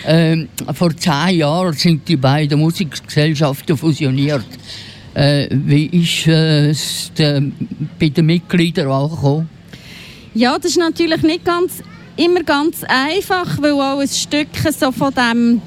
[0.05, 4.45] Ähm, vor zehn Jahren sind die beiden Musikgesellschaften fusioniert.
[5.13, 7.51] Äh, wie ist äh, es den-
[7.99, 9.49] bei den Mitgliedern angekommen?
[10.33, 11.83] Ja, das ist natürlich nicht ganz,
[12.15, 15.62] immer ganz einfach, weil auch ein Stück so von dem,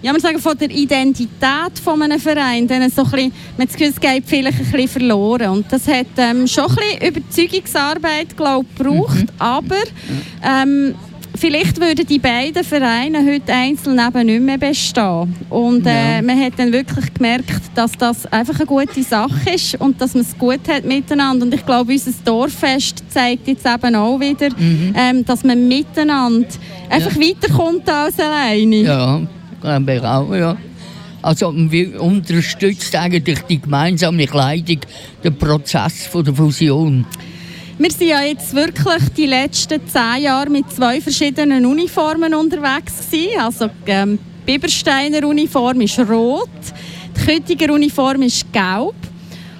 [0.00, 3.70] ja, man sagen, von der Identität von einem Verein, dann so ein bisschen, man hat
[3.70, 5.50] das Gefühl, es geht vielleicht ein bisschen verloren.
[5.50, 9.24] Und das hat ähm, schon ein bisschen Überzeugungsarbeit, glaube ich, gebraucht.
[9.40, 9.82] Aber
[10.44, 10.94] ähm,
[11.42, 15.34] vielleicht würden die beiden Vereine heute einzeln eben nicht mehr bestehen.
[15.50, 16.22] Und äh, Ja.
[16.22, 20.22] man hat dann wirklich gemerkt, dass das einfach eine gute Sache ist und dass man
[20.22, 21.44] es gut hat miteinander.
[21.44, 24.94] Und ich glaube, unser Dorffest zeigt jetzt eben auch wieder, Mhm.
[24.96, 26.46] ähm, dass man miteinander
[26.88, 28.76] einfach weiterkommt als alleine.
[28.76, 29.20] Ja,
[29.60, 30.56] glaube ich auch, ja.
[31.22, 34.78] Also, wie unterstützt eigentlich die gemeinsame Kleidung
[35.24, 37.04] den Prozess von der Fusion?
[37.82, 43.40] Wir sind ja jetzt wirklich die letzten zehn Jahre mit zwei verschiedenen Uniformen unterwegs gewesen.
[43.40, 46.48] Also ähm, die Bibersteiner Uniform ist rot,
[47.16, 48.94] die Köttiger Uniform ist gelb.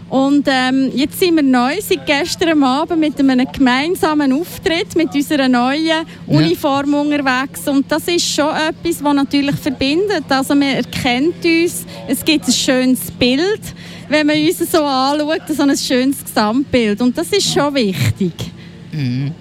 [0.09, 5.49] Und ähm, jetzt sind wir neu, seit gestern Abend, mit einem gemeinsamen Auftritt mit unserer
[5.49, 7.67] neuen Uniform unterwegs.
[7.67, 10.27] Und das ist schon etwas, was natürlich verbindet.
[10.29, 13.63] Also man erkennt uns, es gibt ein schönes Bild,
[14.09, 17.01] wenn man uns so anschaut, so ein schönes Gesamtbild.
[17.01, 18.33] Und das ist schon wichtig.
[18.93, 19.33] Mhm.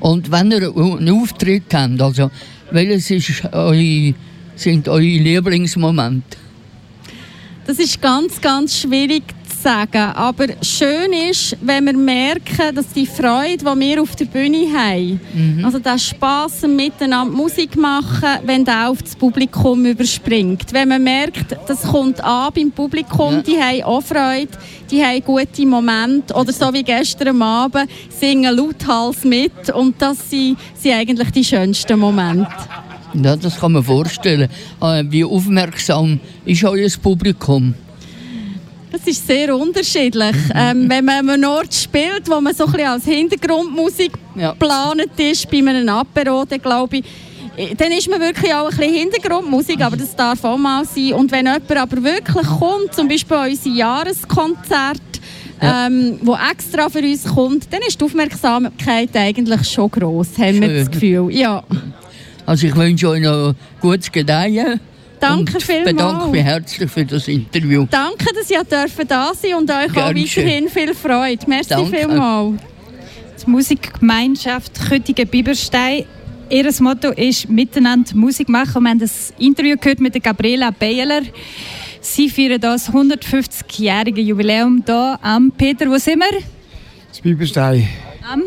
[0.00, 2.30] Und wenn ihr einen Auftritt habt, also,
[2.70, 4.14] welches ist eure,
[4.54, 6.36] sind eure Lieblingsmomente?
[7.66, 9.24] Das ist ganz, ganz schwierig
[9.62, 10.12] sagen.
[10.14, 15.20] Aber schön ist, wenn wir merken, dass die Freude, die wir auf der Bühne haben,
[15.64, 20.72] also der Spass am miteinander Musik machen, wenn der auf das Publikum überspringt.
[20.72, 24.50] Wenn man merkt, das kommt an beim Publikum, die haben auch Freude,
[24.90, 26.34] die haben gute Momente.
[26.34, 29.70] Oder so wie gestern Abend, singen lauthals mit.
[29.70, 32.48] Und das sind, sind eigentlich die schönsten Momente.
[33.14, 34.48] Ja, das kann man vorstellen.
[34.80, 37.74] Äh, Wie aufmerksam ist euer Publikum?
[38.96, 40.36] Das ist sehr unterschiedlich.
[40.54, 45.10] ähm, wenn man an einem Ort spielt, wo man so ein bisschen als Hintergrundmusik geplant
[45.18, 47.04] ist, bei einem Apero, dann glaube ich,
[47.56, 51.12] äh, dann ist man wirklich auch ein bisschen Hintergrundmusik, aber das darf auch mal sein.
[51.12, 55.00] Und wenn jemand aber wirklich kommt, zum Beispiel an unser Jahreskonzert,
[55.60, 60.68] ähm, wo extra für uns kommt, dann ist die Aufmerksamkeit eigentlich schon gross, haben wir
[60.68, 60.78] Schön.
[60.78, 61.30] das Gefühl.
[61.32, 61.62] Ja.
[62.46, 64.80] Also ich wünsche euch noch gutes Gedeihen.
[65.20, 65.92] Danke und vielmals.
[65.92, 67.86] bedanke mich herzlich für das Interview.
[67.90, 71.44] Danke, dass ihr dürfen da sein und euch auch Gern weiterhin viel Freude.
[71.46, 71.96] Merci Danke.
[71.96, 72.60] vielmals.
[73.44, 76.04] Die Musikgemeinschaft Köttingen Biberstein.
[76.48, 78.82] Ihr Motto ist «Miteinander Musik machen».
[78.82, 81.22] Wir haben das Interview gehört mit der Gabriela Beiler.
[82.00, 85.90] Sie feiern das 150-jährige Jubiläum hier am Peter.
[85.90, 86.40] Wo sind wir?
[87.08, 87.88] Das Bibelstein.
[88.30, 88.42] Am.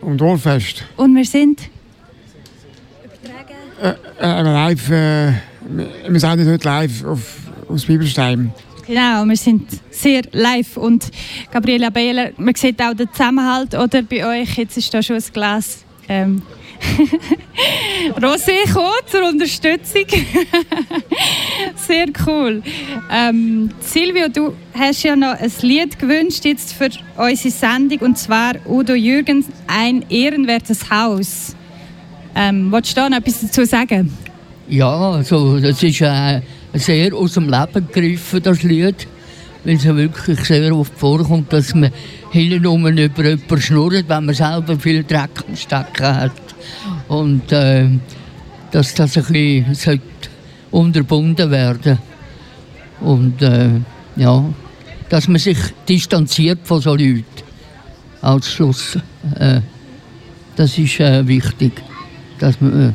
[0.00, 0.84] Und Dorffest.
[0.96, 1.70] Und wir sind
[3.82, 5.32] Äh, äh, live, äh,
[5.72, 7.20] wir sind heute live auf,
[7.68, 8.52] aus Bibelstein.
[8.86, 11.10] Genau, wir sind sehr live und
[11.52, 15.24] Gabriela Beiler, man sieht auch den Zusammenhalt oder bei euch, jetzt ist da schon ein
[15.32, 16.42] Glas ähm,
[18.20, 20.04] Rosé gekommen zur Unterstützung.
[21.76, 22.60] sehr cool.
[23.10, 28.54] Ähm, Silvio, du hast ja noch ein Lied gewünscht jetzt für unsere Sendung und zwar
[28.66, 31.54] Udo Jürgens «Ein ehrenwertes Haus».
[32.34, 34.12] Ähm, willst du da noch etwas dazu sagen?
[34.68, 36.40] Ja, also das ist äh,
[36.74, 39.06] sehr aus dem Leben gegriffen, das Lied.
[39.64, 41.90] Weil es ja wirklich sehr oft vorkommt, dass man
[42.30, 46.32] hinten rum über jemanden schnurrt, wenn man selber viel Dreck am Stecken hat.
[47.08, 47.88] Und äh,
[48.72, 50.00] dass das ein bisschen
[50.70, 51.98] unterbunden werden
[53.00, 53.68] Und äh,
[54.16, 54.44] ja,
[55.08, 57.24] dass man sich distanziert von so Leuten.
[58.22, 58.96] Als Schluss.
[59.38, 59.60] Äh,
[60.56, 61.72] das ist äh, wichtig,
[62.38, 62.94] dass man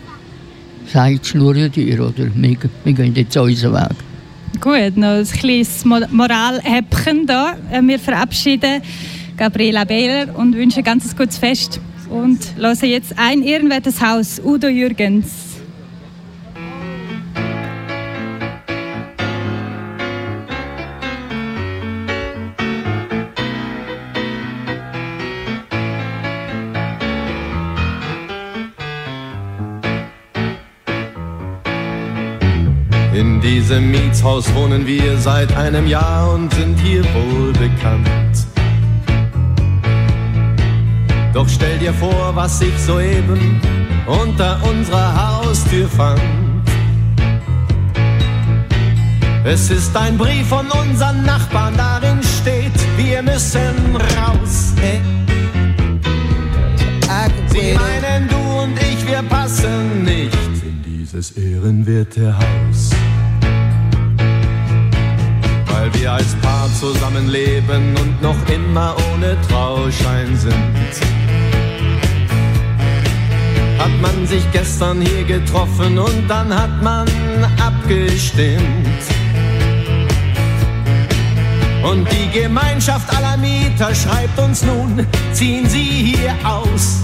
[0.92, 4.62] sagt, schnurren dir oder wir, wir gehen jetzt unseren Weg.
[4.62, 7.56] Gut, noch ein kleines Mo- Moralhäppchen da.
[7.72, 8.82] Äh, Wir verabschieden
[9.38, 11.80] Gabriela Behler und wünschen ein ganz gutes Fest.
[12.10, 15.47] Und hören jetzt ein ehrenwertes Haus, Udo Jürgens.
[33.68, 38.48] Diesem Mietshaus wohnen wir seit einem Jahr und sind hier wohl bekannt.
[41.34, 43.60] Doch stell dir vor, was ich soeben
[44.06, 46.22] unter unserer Haustür fand.
[49.44, 54.74] Es ist ein Brief von unseren Nachbarn, darin steht, wir müssen raus.
[54.80, 55.02] Hey.
[57.48, 62.97] Sie meinen, du und ich, wir passen nicht in diese dieses ehrenwerte Haus.
[65.88, 70.54] Weil wir als Paar zusammenleben und noch immer ohne Trauschein sind.
[73.80, 77.08] Hat man sich gestern hier getroffen und dann hat man
[77.66, 79.02] abgestimmt.
[81.90, 86.98] Und die Gemeinschaft aller Mieter schreibt uns nun, ziehen Sie hier aus.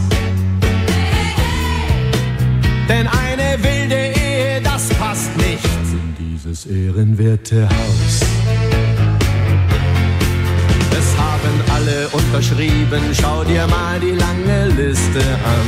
[2.90, 5.64] Denn eine wilde Ehe, das passt nicht
[5.94, 8.43] in dieses ehrenwerte Haus.
[11.94, 15.68] Alle unterschrieben, schau dir mal die lange Liste an.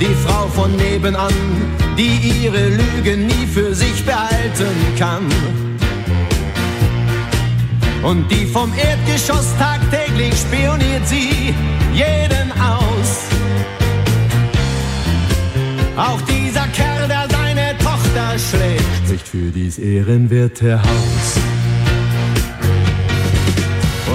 [0.00, 1.32] Die Frau von nebenan,
[1.96, 5.26] die ihre Lügen nie für sich behalten kann.
[8.02, 11.54] Und die vom Erdgeschoss tagtäglich spioniert sie
[11.94, 13.10] jeden aus.
[15.96, 21.51] Auch dieser Kerl, der seine Tochter schlägt, spricht für dies ehrenwerte Haus.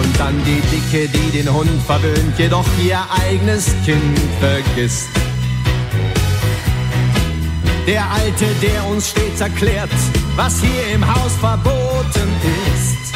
[0.08, 5.10] Und dann die Dicke, die den Hund verwöhnt, jedoch ihr eigenes Kind vergisst.
[7.86, 9.89] Der Alte, der uns stets erklärt,
[10.38, 12.30] was hier im Haus verboten
[12.74, 13.16] ist.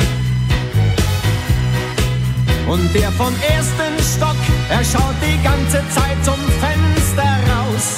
[2.67, 4.35] Und der vom ersten Stock,
[4.69, 7.95] er schaut die ganze Zeit zum Fenster raus.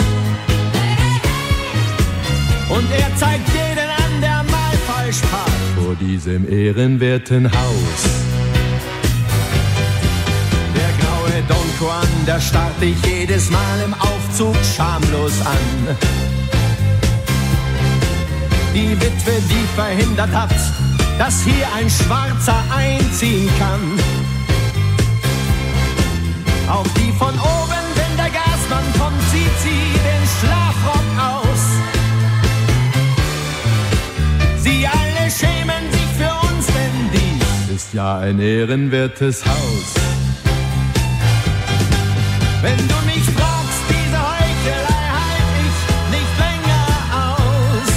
[2.69, 8.22] Und er zeigt jeden an, der mal falsch parkt vor diesem ehrenwerten Haus.
[12.23, 15.97] Juan, der starrt dich jedes Mal im Aufzug schamlos an.
[18.73, 20.55] Die Witwe, die verhindert hat,
[21.17, 23.99] dass hier ein Schwarzer einziehen kann.
[26.69, 31.63] Auch die von oben, wenn der Gasmann kommt, zieht sie den Schlafrock aus.
[34.63, 40.12] Sie alle schämen sich für uns, denn dies ist ja ein ehrenwertes Haus.
[42.63, 45.77] Wenn du mich fragst, diese Heuchelei halt ich
[46.15, 46.85] nicht länger
[47.27, 47.91] aus.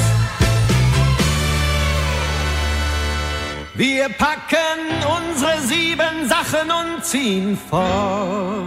[3.74, 4.78] Wir packen
[5.18, 8.66] unsere sieben Sachen und ziehen fort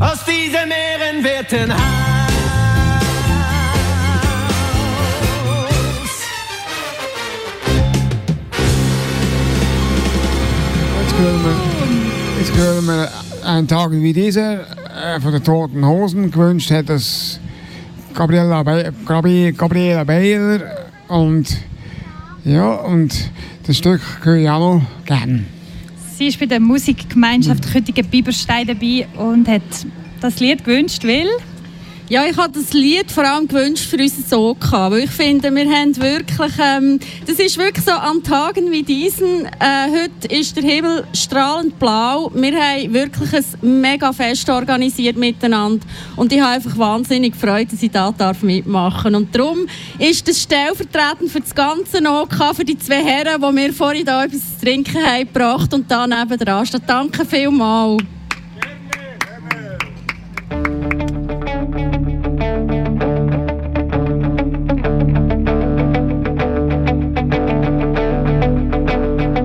[0.00, 1.80] aus diesem ehrenwerten Haus.
[11.02, 16.30] Jetzt hören wir, jetzt hören wir einen Tag wie dieser äh, von den Toten Hosen.
[16.30, 17.40] Gewünscht hat das
[18.14, 20.60] Gabriela, Be Gabi Gabriela Bayer.
[21.08, 21.46] Und
[22.44, 23.30] ja, und
[23.66, 25.44] das Stück höre ich auch noch gerne.
[26.16, 29.62] Sie ist bei der Musikgemeinschaft Köttingen Biberstein dabei und hat
[30.20, 31.28] das Lied gewünscht, weil
[32.10, 35.70] Ja, ich habe das Lied vor allem gewünscht für unseren Sog, weil ich finde, wir
[35.70, 40.64] haben wirklich, ähm, das ist wirklich so an Tagen wie diesen, äh, heute ist der
[40.64, 45.86] Himmel strahlend blau, wir haben wirklich ein mega Fest organisiert miteinander
[46.16, 49.66] und ich habe einfach wahnsinnig Freude, dass ich da darf mitmachen und darum
[49.98, 54.24] ist das stellvertretend für das ganze OK, für die zwei Herren, die mir vorhin da
[54.24, 56.80] etwas zu trinken haben gebracht und da neben dran stehen.
[56.86, 58.02] Danke vielmals.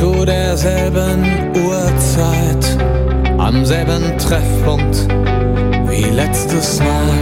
[0.00, 1.22] zu derselben
[1.54, 2.64] Uhrzeit,
[3.36, 4.96] am selben Treffpunkt
[5.90, 7.18] wie letztes Mal.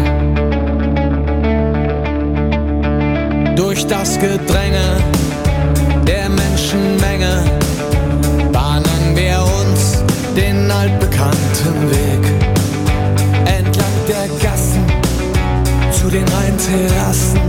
[3.57, 5.03] Durch das Gedränge
[6.07, 7.43] der Menschenmenge
[8.53, 10.05] bahnen wir uns
[10.37, 12.25] den altbekannten Weg
[13.59, 14.87] entlang der Gassen
[15.91, 17.41] zu den Rheinterrassen,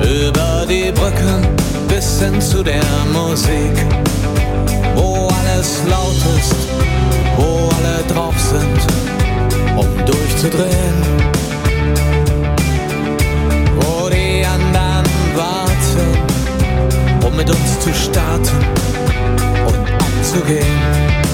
[0.00, 1.44] über die Brücken
[1.88, 3.74] bis hin zu der Musik
[5.58, 6.54] alles laut ist,
[7.36, 8.80] wo alle drauf sind,
[9.76, 11.02] um durchzudrehen.
[13.80, 15.04] Wo die anderen
[15.34, 18.56] warten, um mit uns zu starten
[19.66, 21.27] und abzugehen.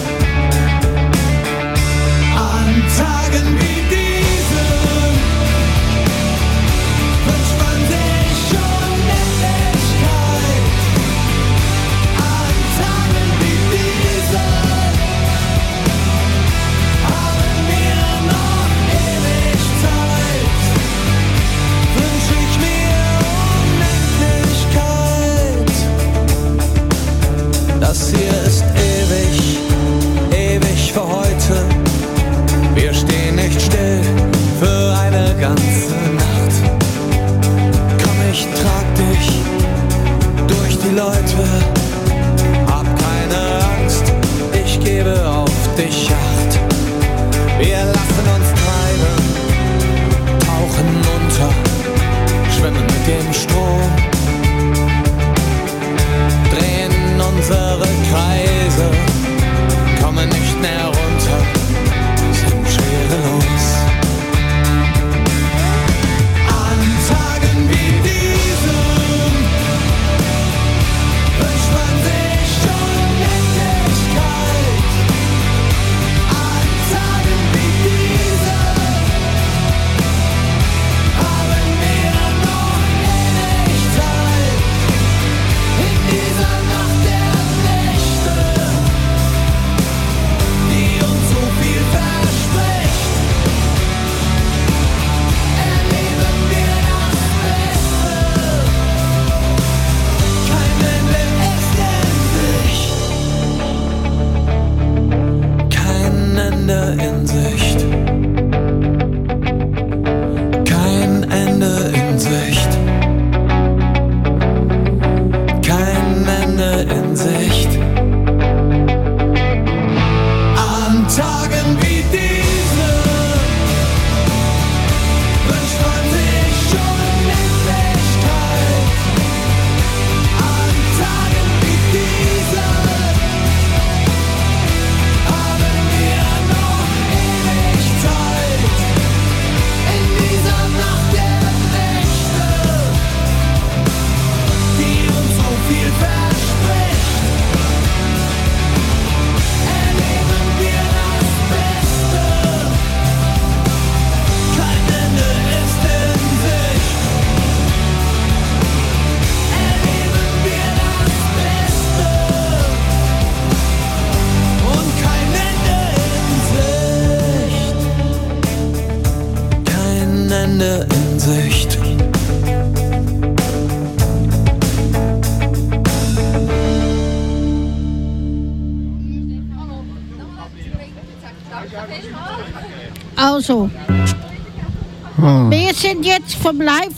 [186.45, 186.93] Vom Live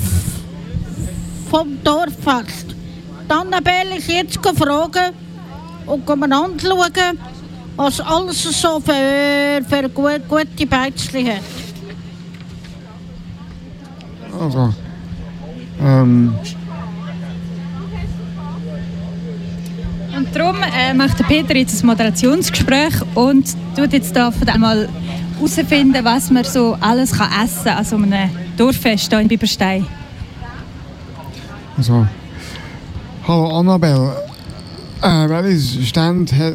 [1.48, 2.74] vom Dorffest.
[3.28, 5.12] Die Annabelle ist jetzt gefragt
[5.86, 7.18] und anschauen,
[7.76, 11.42] was alles so für, für gut, gute Beizchen hat.
[14.40, 14.74] Also,
[15.80, 16.34] ähm,
[20.16, 24.60] Und darum äh, macht der Peter jetzt ein Moderationsgespräch und tut jetzt da von dem
[24.60, 24.88] mal
[25.36, 29.86] herausfinden, was man so alles kann essen kann an so einem Dorffest hier in Biberstein.
[31.76, 32.06] also.
[33.26, 34.16] Hallo Annabelle.
[35.02, 36.54] Äh, welches Stand hat,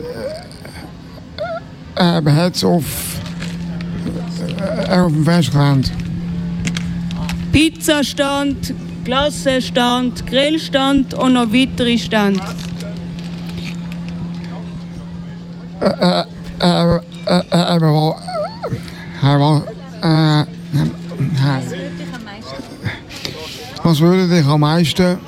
[1.95, 3.19] äh, hat es auf,
[4.87, 5.89] äh, auf dem Festgelände?
[7.51, 8.73] Pizzastand,
[9.03, 12.41] Glassenstand, Grillstand und noch weitere Stände.
[15.81, 16.20] Äh, äh, äh,
[24.41, 25.19] Dich am meisten.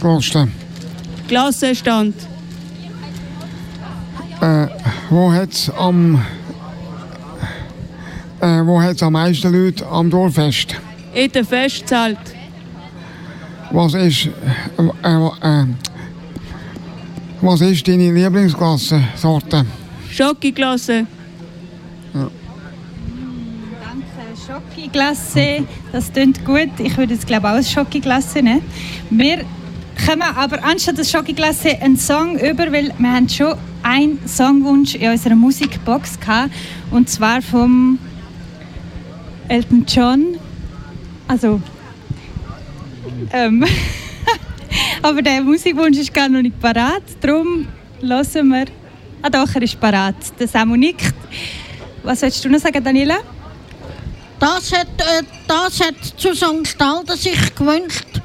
[0.00, 0.50] Kosten?
[1.28, 2.14] Glassenstand,
[4.40, 4.66] Äh,
[5.10, 6.14] wo hat's am
[8.40, 9.86] äh, wo hat's am meisten Leute?
[9.86, 10.76] Am Dorffest?
[11.12, 12.18] in der Festzelt,
[13.70, 15.26] Was ist äh, äh,
[15.62, 15.66] äh,
[17.42, 19.66] was ist deine Lieblingsglassensorte?
[20.10, 21.06] Schokoglasse,
[24.46, 25.64] Schokiglasse,
[25.96, 26.68] das klingt gut.
[26.78, 28.60] Ich würde jetzt glaube auch eine Schokiglasse nehmen.
[29.08, 29.46] Wir
[30.04, 35.10] kommen aber anstatt der Schokiglasse einen Song über, weil wir haben schon einen Songwunsch in
[35.10, 36.50] unserer Musikbox gehabt,
[36.90, 37.98] und zwar vom
[39.48, 40.36] Elton John.
[41.28, 41.62] Also,
[43.32, 43.64] ähm,
[45.02, 47.68] aber der Musikwunsch ist gar noch nicht parat, darum
[48.02, 48.66] hören wir.
[49.22, 50.16] Ah doch, er ist parat.
[50.38, 51.14] Der Samu nickt.
[52.02, 53.16] Was willst du noch sagen, Daniela?
[54.38, 58.20] Das hat, äh, das hat Susanne Stalder sich gewünscht,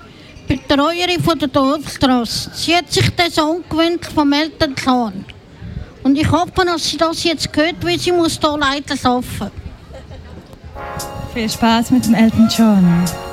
[0.48, 2.52] Betreuerin von der Dorfstrasse.
[2.54, 5.26] Sie hat sich den Song gewünscht vom Eltern John.
[6.04, 9.52] Und ich hoffe, dass sie das jetzt hört, weil sie muss hier leider arbeiten.
[11.34, 13.31] Viel Spaß mit dem Elton John.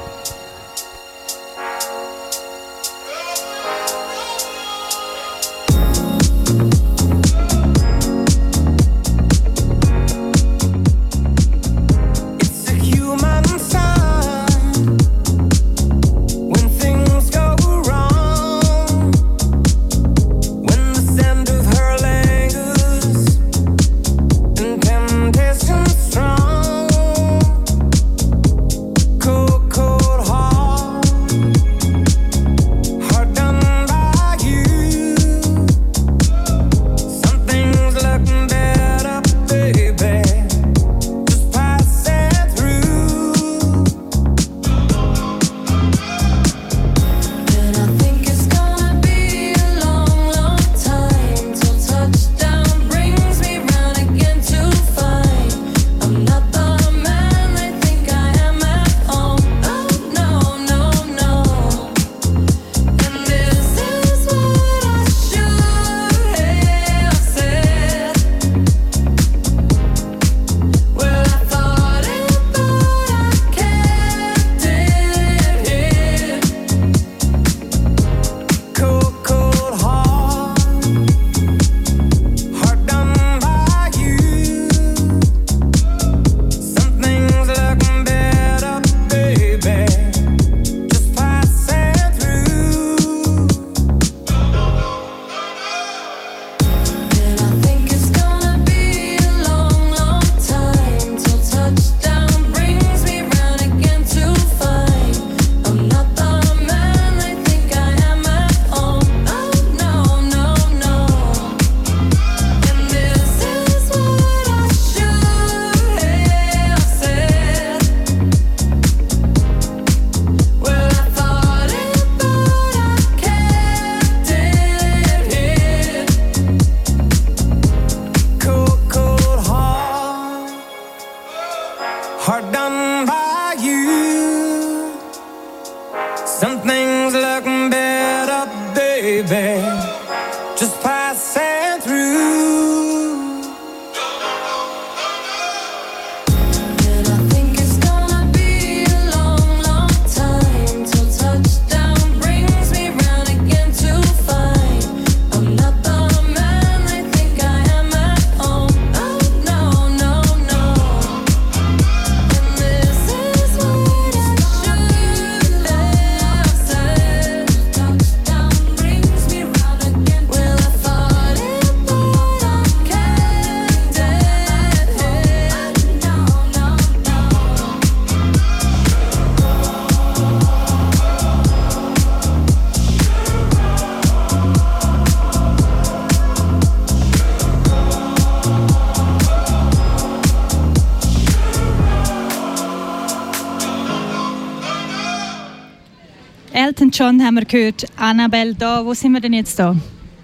[196.78, 197.86] Elton John haben wir gehört.
[197.96, 199.74] Annabelle, da, wo sind wir denn jetzt da?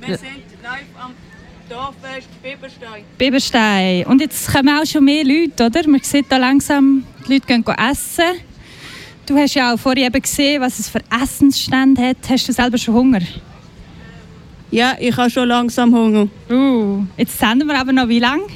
[0.01, 0.29] Wir sind
[0.63, 1.11] live am
[1.69, 3.03] Dorffest Biberstein.
[3.19, 4.07] Biberstein.
[4.07, 5.89] Und jetzt kommen auch schon mehr Leute, oder?
[5.89, 8.39] Man sieht da langsam, die Leute gehen essen.
[9.27, 12.19] Du hast ja auch vorhin eben gesehen, was es für Essensstände hat.
[12.29, 13.23] Hast du selber schon Hunger?
[14.71, 16.29] Ja, ich habe schon langsam Hunger.
[16.49, 18.47] Uh, jetzt senden wir aber noch wie lange?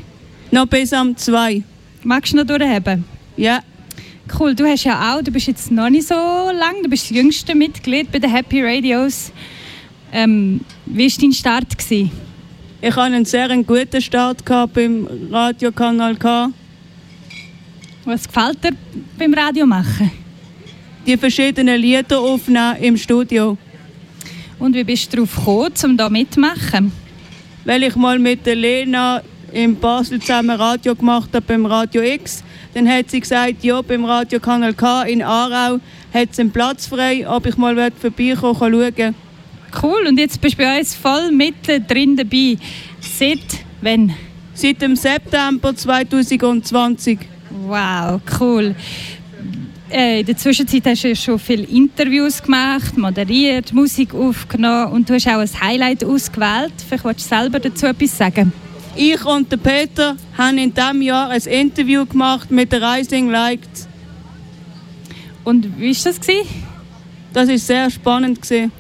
[0.53, 1.65] Noch bis am 2.
[2.05, 3.05] Magst du noch durchhaben?
[3.37, 3.59] Ja.
[4.37, 7.17] Cool, du hast ja auch, du bist jetzt noch nicht so lang, du bist das
[7.17, 9.33] jüngste Mitglied bei den Happy Radios.
[10.13, 11.79] Ähm, wie war dein Start?
[11.79, 12.11] Gewesen?
[12.81, 16.51] Ich hatte einen sehr guten Start gehabt beim Radiokanal K.
[18.05, 18.73] Was gefällt dir
[19.19, 20.11] beim Radio machen?
[21.07, 23.57] Die verschiedenen Lieder aufnehmen im Studio.
[24.59, 26.93] Und wie bist du darauf gekommen, um da mitzumachen?
[27.65, 29.23] Weil ich mal mit der Lena
[29.53, 32.43] in Basel zusammen Radio gemacht habe beim Radio X.
[32.75, 35.81] Dann hat sie gesagt, ja, beim Radio Kanal K in Aarau
[36.13, 39.15] hat es einen Platz frei, ob ich mal vorbeikommen kann schauen.
[39.83, 42.57] Cool, und jetzt bist du bei uns voll mittendrin dabei.
[43.01, 43.39] Seit
[43.83, 44.15] wann?
[44.55, 47.19] Seit dem September 2020.
[47.67, 48.75] Wow, cool.
[49.91, 55.09] Äh, in der Zwischenzeit hast du ja schon viele Interviews gemacht, moderiert, Musik aufgenommen und
[55.09, 56.73] du hast auch ein Highlight ausgewählt.
[56.87, 58.53] Vielleicht willst du selber dazu etwas sagen.
[59.01, 63.87] Ich und der Peter haben in diesem Jahr ein Interview gemacht mit der Rising Lights.
[65.45, 66.21] Und wie war das?
[66.21, 66.49] Gewesen?
[67.33, 68.43] Das war sehr spannend.
[68.43, 68.73] Gewesen.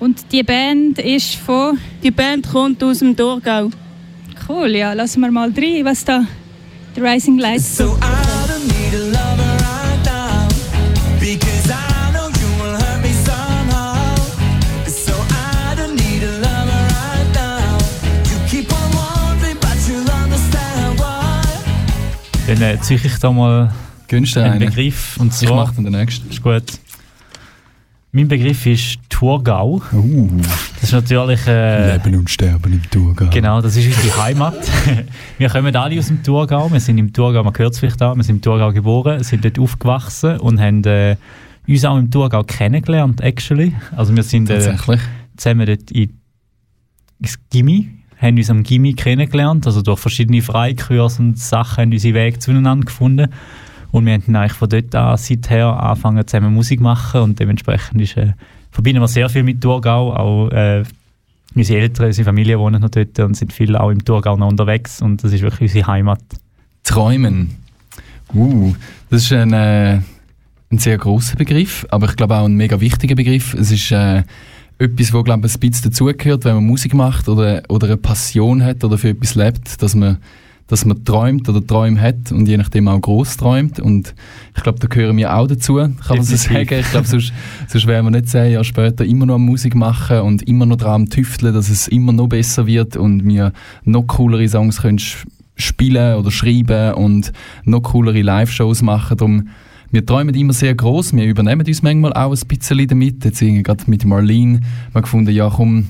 [0.00, 1.78] Und die Band ist von?
[2.02, 3.70] Die Band kommt aus dem Thurgau.
[4.48, 6.24] Cool, ja, lassen wir mal rein, was da
[6.96, 9.49] die Rising Lights So I don't need a lover
[22.50, 23.72] Dann äh, ziehe ich da mal
[24.08, 24.70] Gönnst du einen einen?
[24.70, 25.16] Begriff.
[25.18, 26.28] Und Ich zwar, mach dann den nächsten.
[26.30, 26.64] Ist gut.
[28.10, 29.80] Mein Begriff ist Thurgau.
[30.74, 31.46] Das ist natürlich...
[31.46, 33.30] Äh, Leben und Sterben im Thurgau.
[33.30, 34.56] Genau, das ist unsere Heimat.
[35.38, 36.72] wir kommen alle aus dem Thurgau.
[36.72, 39.44] Wir sind im Thurgau, man hört es vielleicht auch, wir sind im Thurgau geboren, sind
[39.44, 41.14] dort aufgewachsen und haben äh,
[41.68, 43.76] uns auch im Thurgau kennengelernt, actually.
[43.94, 45.00] Also wir sind äh, Tatsächlich.
[45.36, 46.18] zusammen dort in,
[47.20, 52.14] ins Gimmi, haben uns am Gimmi kennengelernt, also durch verschiedene Freikurse und Sachen haben unsere
[52.14, 53.28] Wege zueinander gefunden.
[53.92, 57.40] Und wir haben dann eigentlich von dort an seither angefangen zusammen Musik zu machen und
[57.40, 58.34] dementsprechend ist, äh,
[58.70, 60.84] verbinden wir sehr viel mit Thurgau, auch äh,
[61.54, 65.02] unsere Eltern, unsere Familie wohnen noch dort und sind viel auch im Thurgau noch unterwegs
[65.02, 66.20] und das ist wirklich unsere Heimat.
[66.84, 67.56] Träumen.
[68.32, 68.74] Uh,
[69.10, 70.00] das ist ein, äh,
[70.70, 73.54] ein sehr großer Begriff, aber ich glaube auch ein mega wichtiger Begriff.
[73.54, 74.22] Es ist äh,
[74.80, 78.64] etwas, wo glaube ich ein bisschen dazugehört, wenn man Musik macht oder, oder eine Passion
[78.64, 80.18] hat oder für etwas lebt, dass man
[80.66, 84.14] dass man träumt oder Träume hat und je nachdem auch groß träumt und
[84.56, 86.78] ich glaube, da gehören wir auch dazu, kann man so sagen.
[86.78, 87.32] Ich glaube, sonst,
[87.66, 91.02] sonst wären wir nicht zehn Jahre später immer noch Musik machen und immer noch dran
[91.02, 93.52] am tüfteln, dass es immer noch besser wird und wir
[93.82, 95.00] noch coolere Songs können
[95.56, 97.32] spielen oder schreiben und
[97.64, 99.16] noch coolere Live-Shows machen.
[99.16, 99.48] Darum,
[99.90, 101.14] wir träumen immer sehr groß.
[101.14, 103.24] Wir übernehmen uns manchmal auch ein bisschen damit.
[103.24, 104.60] Jetzt gerade mit Marlene
[104.92, 105.88] wir gefunden, ja komm,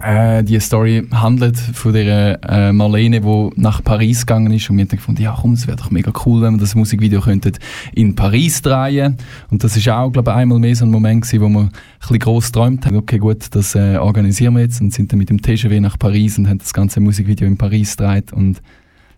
[0.00, 4.82] äh, die Story handelt von der äh, Marlene, die nach Paris gegangen ist und wir
[4.82, 7.52] haben dann gefunden, ja komm, es wäre doch mega cool, wenn wir das Musikvideo könnten
[7.94, 9.16] in Paris drehen
[9.50, 11.70] und das ist auch, glaube ich, einmal mehr so ein Moment gewesen, wo wir ein
[12.00, 12.96] bisschen gross geträumt haben.
[12.96, 16.38] Okay, gut, das äh, organisieren wir jetzt und sind dann mit dem TGW nach Paris
[16.38, 18.62] und haben das ganze Musikvideo in Paris gedreht und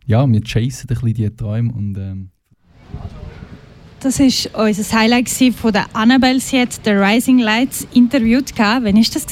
[0.05, 2.31] ja, wir chasen ein bisschen diese Träume und ähm,
[4.07, 6.39] Das war unser Highlight von der Annabelle.
[6.39, 8.53] Sie hat The Rising Lights interviewt.
[8.57, 9.27] Wann war das?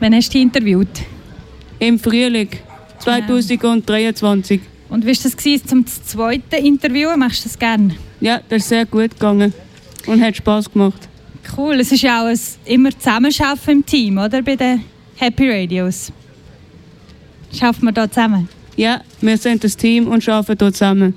[0.00, 1.00] Wann hast du die interviewt?
[1.78, 2.50] Im Frühling
[2.98, 4.60] 2023.
[4.90, 7.08] Und wie war das gewesen, zum zweiten Interview?
[7.16, 7.96] Machst du das gerne?
[8.20, 9.54] Ja, das ist sehr gut gegangen
[10.06, 11.08] und hat Spass gemacht.
[11.56, 14.42] Cool, es ist ja auch ein immer Zusammenarbeiten im Team, oder?
[14.42, 14.84] Bei den
[15.16, 16.12] Happy Radios.
[17.50, 18.46] Schaffen wir da zusammen?
[18.76, 21.14] Ja, wir sind das Team und arbeiten hier zusammen.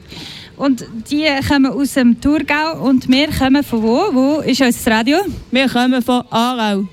[0.61, 4.13] Und die kommen aus dem Thurgau und wir kommen von wo?
[4.13, 5.17] Wo ist unser Radio?
[5.49, 6.87] Wir kommen von Aarau.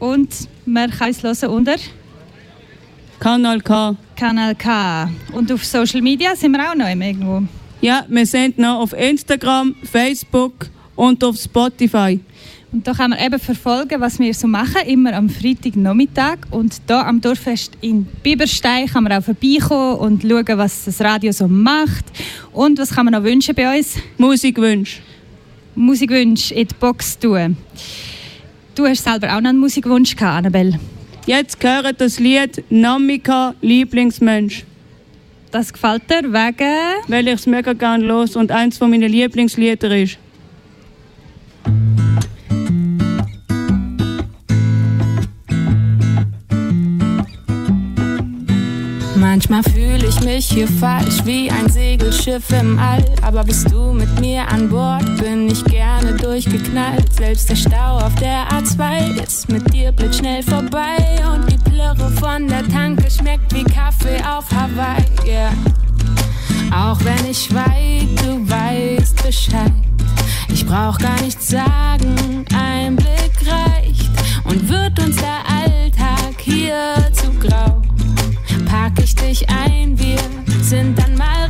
[0.00, 0.28] Und
[0.66, 1.76] man kann uns hören unter?
[3.20, 3.94] Kanal K.
[4.16, 5.08] Kanal K.
[5.32, 7.44] Und auf Social Media sind wir auch noch irgendwo.
[7.80, 12.18] Ja, wir sind noch auf Instagram, Facebook und auf Spotify.
[12.70, 16.38] Und da kann man eben verfolgen, was wir so machen, immer am Freitagnachmittag.
[16.50, 21.32] Und da am Dorffest in Biberstein kann man auch vorbeikommen und schauen, was das Radio
[21.32, 22.04] so macht.
[22.52, 23.96] Und was kann man noch wünschen bei uns?
[24.18, 25.00] Musikwunsch.
[25.74, 27.56] Musikwunsch in die Box tun.
[28.74, 30.78] Du hast selber auch noch einen Musikwunsch gehabt, Annabelle.
[31.24, 34.64] Jetzt gehört das Lied Namika Lieblingsmensch.
[35.50, 37.02] Das gefällt dir wegen?
[37.06, 40.18] Weil ich es mega gerne los und eins von meinen Lieblingslieder ist.
[49.38, 53.04] Manchmal fühle ich mich hier falsch wie ein Segelschiff im All.
[53.22, 57.14] Aber bist du mit mir an Bord, bin ich gerne durchgeknallt.
[57.14, 61.22] Selbst der Stau auf der A2 ist mit dir blitzschnell vorbei.
[61.32, 65.04] Und die Plörre von der Tanke schmeckt wie Kaffee auf Hawaii.
[65.24, 65.52] Yeah.
[66.74, 69.72] Auch wenn ich weit, du weißt Bescheid.
[70.52, 74.10] Ich brauch gar nichts sagen, ein Blick reicht.
[74.42, 77.82] Und wird uns der Alltag hier zu grau,
[78.98, 80.18] pack ich dich ein, wir
[80.62, 81.47] sind dann mal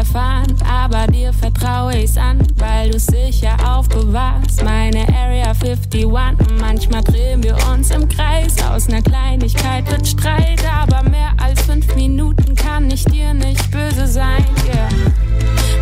[0.00, 4.62] niemand darf's erfahren, aber dir vertraue ich's an, weil du's sicher aufbewahrst.
[4.64, 6.06] Meine Area 51,
[6.60, 8.56] manchmal drehen wir uns im Kreis.
[8.70, 14.06] Aus ner Kleinigkeit wird Streit, aber mehr als fünf Minuten kann ich dir nicht böse
[14.06, 14.44] sein.
[14.66, 14.88] Yeah.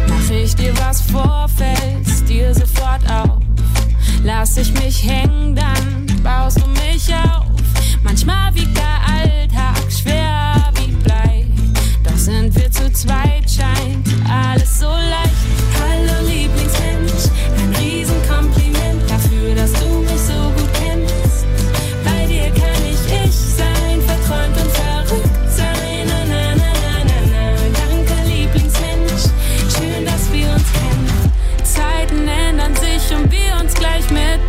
[0.09, 3.41] Mach ich dir was vor, fällst dir sofort auf.
[4.25, 7.47] Lass ich mich hängen, dann baust du mich auf.
[8.03, 10.48] Manchmal wiegt der Alltag schwer wie
[12.29, 15.47] sind wir zu zweit, scheint alles so leicht.
[15.81, 17.25] Hallo Lieblingsmensch,
[17.57, 21.47] ein Riesenkompliment dafür, dass du mich so gut kennst.
[22.05, 26.05] Bei dir kann ich ich sein, verträumt und verrückt sein.
[26.07, 26.71] Na, na, na,
[27.09, 27.45] na, na.
[27.81, 29.25] Danke Lieblingsmensch,
[29.75, 31.33] schön, dass wir uns kennen.
[31.65, 34.41] Zeiten ändern sich und wir uns gleich mit,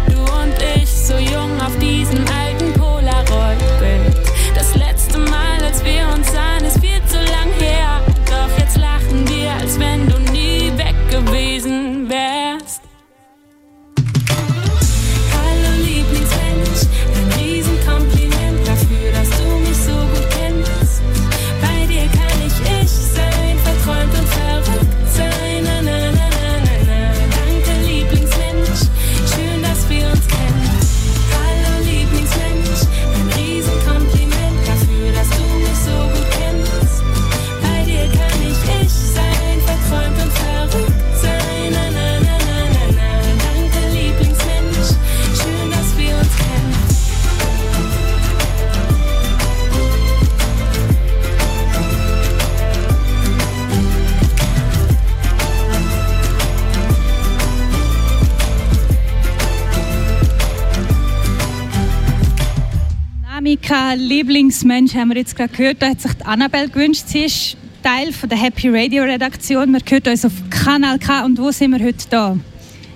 [64.49, 65.79] Lieblingsmensch, haben wir jetzt gerade gehört.
[65.79, 67.03] Da hat sich die Annabelle gewünscht.
[67.05, 69.71] Sie ist Teil von der Happy Radio Redaktion.
[69.71, 71.23] Man hört uns auf Kanal K.
[71.23, 72.35] Und wo sind wir heute da?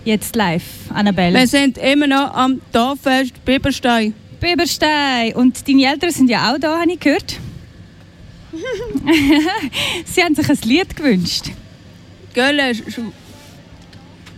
[0.04, 1.38] Jetzt live, Annabelle.
[1.38, 4.16] Wir sind immer noch am Dorffest Biberstein.
[4.40, 5.36] Biberstein.
[5.36, 7.40] Und deine Eltern sind ja auch da, habe ich gehört.
[10.06, 11.52] Sie haben sich ein Lied gewünscht.
[12.34, 12.72] Gölle.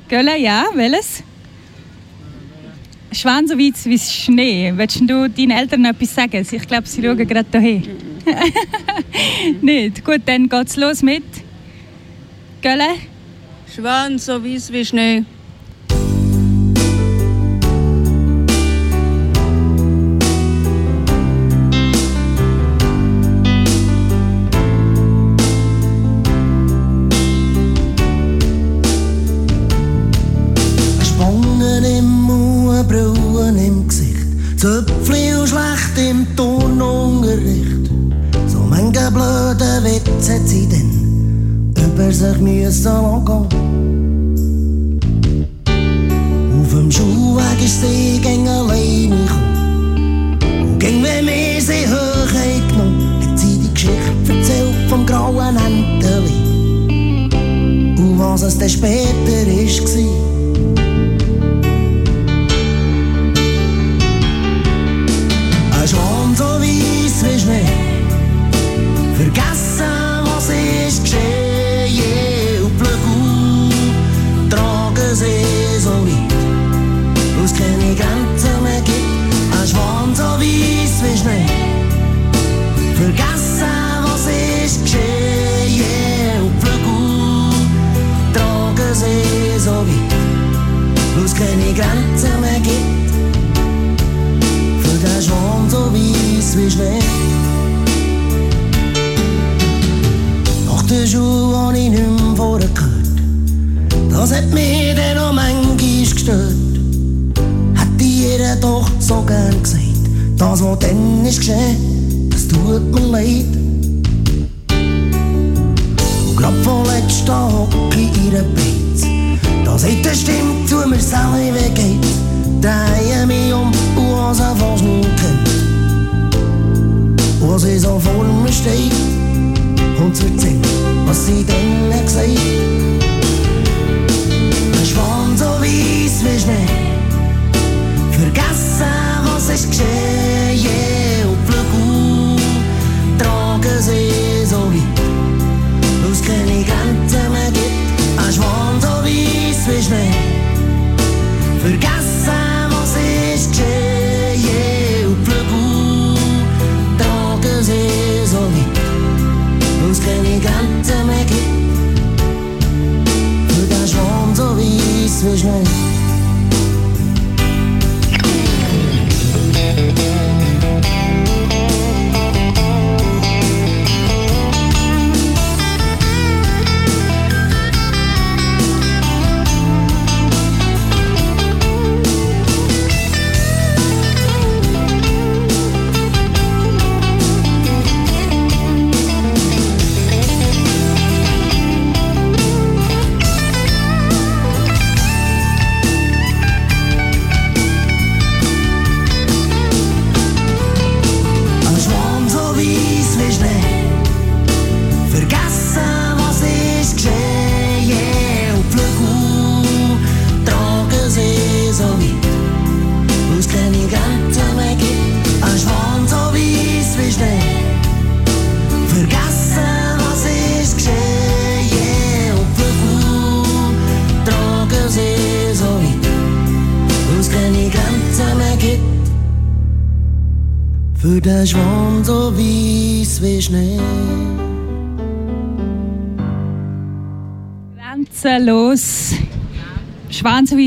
[0.10, 1.24] Gölle, ja, welches?
[3.16, 4.74] Schwan so weit wie Schnee.
[4.76, 6.46] Willst du deinen Eltern etwas sagen?
[6.50, 7.96] Ich glaube, sie schauen gerade hierher.
[9.62, 10.04] Nicht?
[10.04, 11.24] Gut, dann geht's los mit
[12.62, 12.96] Gölle.
[13.74, 15.24] Schwan so weiß wie Schnee.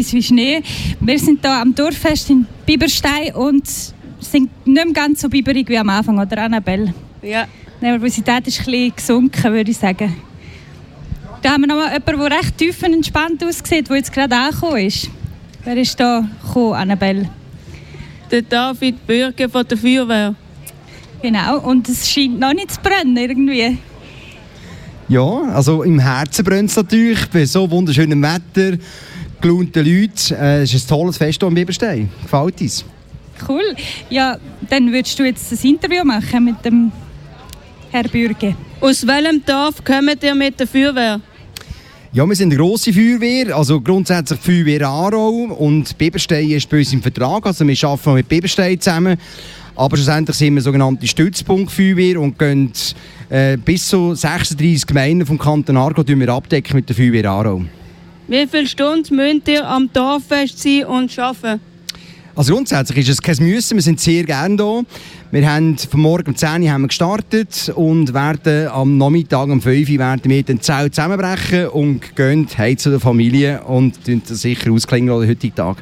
[0.09, 0.62] Schwanzweiß wie Schnee.
[1.00, 3.66] Wir sind hier am Dorffest in Biberstein und
[4.20, 6.94] sind nicht mehr ganz so biberig wie am Anfang, oder Annabelle?
[7.22, 7.46] Ja.
[7.80, 10.16] Die Nervosität ist ein bisschen gesunken, würde ich sagen.
[11.42, 15.09] Da haben wir noch mal jemanden, der recht tiefenentspannt aussieht, der jetzt gerade angekommen ist.
[15.64, 17.28] Wer ist da gekommen, Annabelle?
[18.30, 20.34] Der David Bürger von der Feuerwehr.
[21.22, 23.78] Genau, und es scheint noch nicht zu brennen irgendwie.
[25.09, 28.76] Ja, also im Herzen brennt es natürlich, bei so wunderschönem Wetter,
[29.41, 30.34] gelaunten Leuten.
[30.34, 32.09] Äh, es ist ein tolles Fest hier am Biberstein.
[32.22, 32.84] Gefällt uns.
[33.49, 33.74] Cool.
[34.11, 34.36] Ja,
[34.68, 36.91] dann würdest du jetzt ein Interview machen mit dem
[37.91, 38.55] Herr Bürger.
[38.80, 41.20] Aus welchem Dorf kommt ihr mit der Feuerwehr?
[42.12, 46.78] Ja, wir sind eine grosse Feuerwehr, also grundsätzlich die Feuerwehr Aarau und Biberstein ist bei
[46.78, 49.18] uns im Vertrag, also wir arbeiten mit Biberstein zusammen.
[49.76, 52.72] Aber schlussendlich sind wir sogenannte Stützpunktfeuerwehr und gehen
[53.28, 57.62] äh, bis zu 36 Gemeinden vom Kanton Aargau wir abdecken mit der Feuerwehr Aarau.
[58.28, 61.62] Wie viele Stunden müsst ihr am Dorffest sein und arbeiten?
[62.36, 64.82] Also grundsätzlich ist es kein Müssen, wir sind sehr gerne da.
[65.30, 69.62] Wir haben von morgen um 10 Uhr haben wir gestartet und werden am Nachmittag um
[69.62, 74.42] 5 Uhr werden wir den Zelt zusammenbrechen und gehen heim zu der Familie und das
[74.42, 75.78] sicher ausklingen lassen, den heutigen Tag.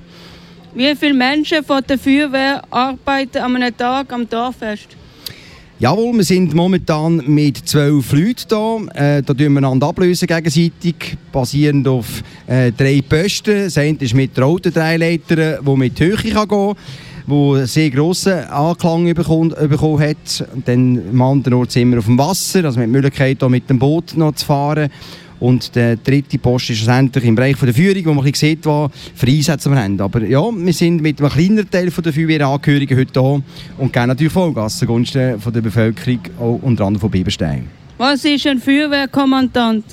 [0.72, 4.96] Wie viele Menschen von der Feuerwehr arbeiten an einem Tag am Dorffest?
[5.78, 8.76] Jawohl, wir sind momentan mit zwölf Leuten da.
[8.94, 13.64] Äh, da tun wir einander ablösen gegenseitig, basierend auf äh, drei Posten.
[13.64, 16.76] Das eine ist mit der Autodreileiter, die mit Höhe gehen kann,
[17.26, 20.48] wo sehr grossen Anklang bekommen, bekommen hat.
[20.54, 23.48] Und dann am anderen Ort sind wir auf dem Wasser, also mit der Möglichkeit, hier
[23.50, 24.88] mit dem Boot noch zu fahren.
[25.38, 28.90] Und der dritte Post ist schlussendlich im Bereich von der Führung, wo man sieht, was
[29.14, 30.00] für Einsätze wir haben.
[30.00, 33.42] Aber ja, wir sind mit einem kleineren Teil von der Feuerwehrangehörigen heute hier
[33.78, 37.68] und geben natürlich Vollgas zugunsten von der Bevölkerung, auch unter anderem von Biberstein.
[37.98, 39.84] Was ist ein Feuerwehrkommandant?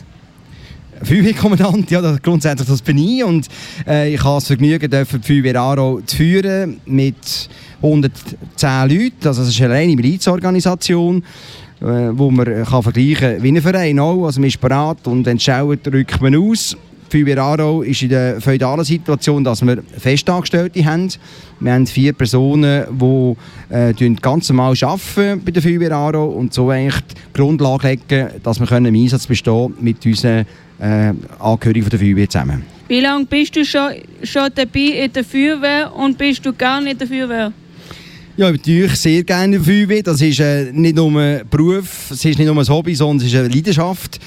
[1.01, 3.47] Feuerwehrkommandant, ja, das, grundsätzlich das bin ich und
[3.87, 7.49] äh, ich habe das Vergnügen, dürfen die Feuerwehr Aarau zu führen mit
[7.81, 11.23] 110 Leuten, also es ist eine reine Milizorganisation,
[11.83, 15.85] wo man kann vergleichen kann wie ein Verein auch, also man ist bereit und entscheidet,
[15.93, 16.77] rückt man aus.
[17.13, 21.09] Feuerwehr Aarau ist in der feudalen Situation, dass wir Festangestellte haben.
[21.59, 23.35] Wir haben vier Personen, die
[23.69, 28.59] äh, ganz normal arbeiten bei der Feuerwehr Aarau und so eigentlich die Grundlage legen, dass
[28.59, 30.47] wir können im Einsatz bestehen mit unseren
[30.79, 32.63] äh, Angehörigen der Feuerwehr zusammen.
[32.87, 33.91] Wie lange bist du schon,
[34.23, 37.53] schon dabei in der Feuerwehr und bist du gerne in der Feuerwehr?
[38.35, 40.01] Ja, natürlich sehr gerne Feuerwehr.
[40.01, 43.31] Das ist äh, nicht nur ein Beruf, es ist nicht nur ein Hobby, sondern es
[43.31, 44.19] ist eine Leidenschaft.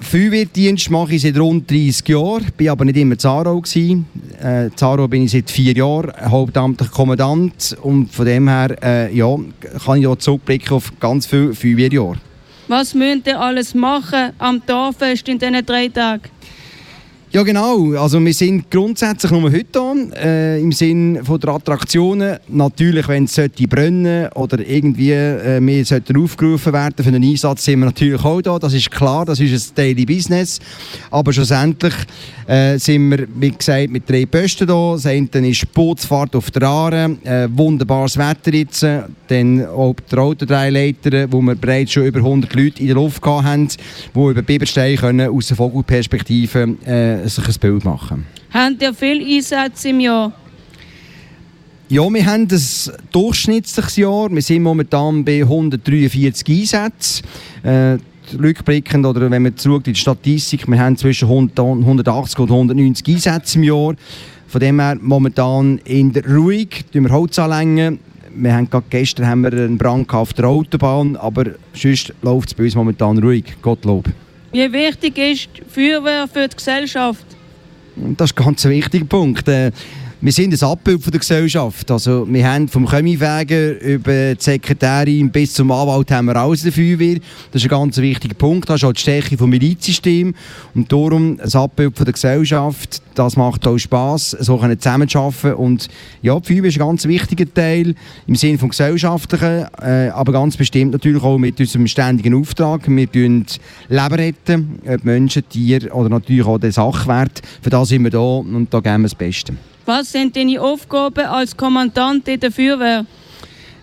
[0.00, 4.02] Feuerwehrdienst mache ich seit rund 30 Jahren, bin aber nicht immer Zaro gsi.
[4.42, 9.36] Äh, Zaro bin ich seit vier Jahren hauptamtlicher Kommandant und von dem her äh, ja,
[9.84, 12.16] kann ich auch zurückblicken auf ganz viele Feuerwehrjahre.
[12.68, 16.30] Was müsst ihr alles machen am Dorffest in diesen drei Tagen?
[17.34, 22.36] Ja genau, also wir sind grundsätzlich nur heute da, äh, im Sinn von der Attraktionen.
[22.48, 27.78] Natürlich, wenn es brennen oder irgendwie äh, wir sollten aufgerufen werden für einen Einsatz, sind
[27.78, 30.60] wir natürlich auch da, das ist klar, das ist ein Daily Business.
[31.10, 31.94] Aber schlussendlich
[32.46, 34.92] äh, sind wir, wie gesagt, mit drei Posten da.
[34.92, 39.94] Das eine ist die Bootsfahrt auf der Aare, äh, wunderbares Wetter jetzt, äh, dann auch
[40.10, 44.42] der Autodreileiter, wo wir bereits schon über 100 Leute in der Luft haben, die über
[44.42, 50.32] Biberstein aus der Vogelperspektive äh, sich ein Bild machen Habt ihr viele Einsätze im Jahr?
[51.88, 54.30] Ja, wir haben ein durchschnittliches Jahr.
[54.30, 57.22] Wir sind momentan bei 143 Einsätzen.
[57.62, 57.98] Äh,
[58.38, 62.50] rückblickend, oder wenn man zurück in die Statistik, wir haben zwischen 100 und 180 und
[62.50, 63.94] 190 Einsätze im Jahr.
[64.48, 67.98] Von dem her momentan in der ruhig, tun wir Holz anlängen.
[68.34, 71.44] Wir haben gerade gestern haben wir einen Brand auf der Autobahn, aber
[71.74, 74.08] sonst läuft es bei uns momentan ruhig, Gottlob.
[74.52, 77.24] Wie wichtig ist die Feuerwehr für die Gesellschaft?
[77.96, 79.48] Das ist ein ganz wichtiger Punkt.
[80.24, 81.90] Wir sind ein Abbild von der Gesellschaft.
[81.90, 86.70] Also, wir haben vom Chemiewäger über die Sekretärin bis zum Anwalt haben wir alles in
[86.70, 87.18] der.
[87.50, 88.68] Das ist ein ganz wichtiger Punkt.
[88.68, 90.36] Das ist auch die Stärke des Milizsystems.
[90.76, 93.02] Und darum ein Abbild von der Gesellschaft.
[93.16, 95.54] Das macht auch Spass, so zusammenzuarbeiten.
[95.54, 95.88] Und
[96.22, 97.96] ja, die Feuerwehr ist ein ganz wichtiger Teil
[98.28, 102.88] im Sinne vom Gesellschaftlichen, äh, aber ganz bestimmt natürlich auch mit unserem ständigen Auftrag.
[102.88, 103.58] Wir retten
[103.88, 107.42] Leben retten, Menschen, Tiere oder natürlich auch den Sachwert.
[107.60, 109.54] Für das sind wir da und da geben wir das Beste.
[109.84, 113.04] Was sind deine Aufgaben als Kommandant in der Feuerwehr?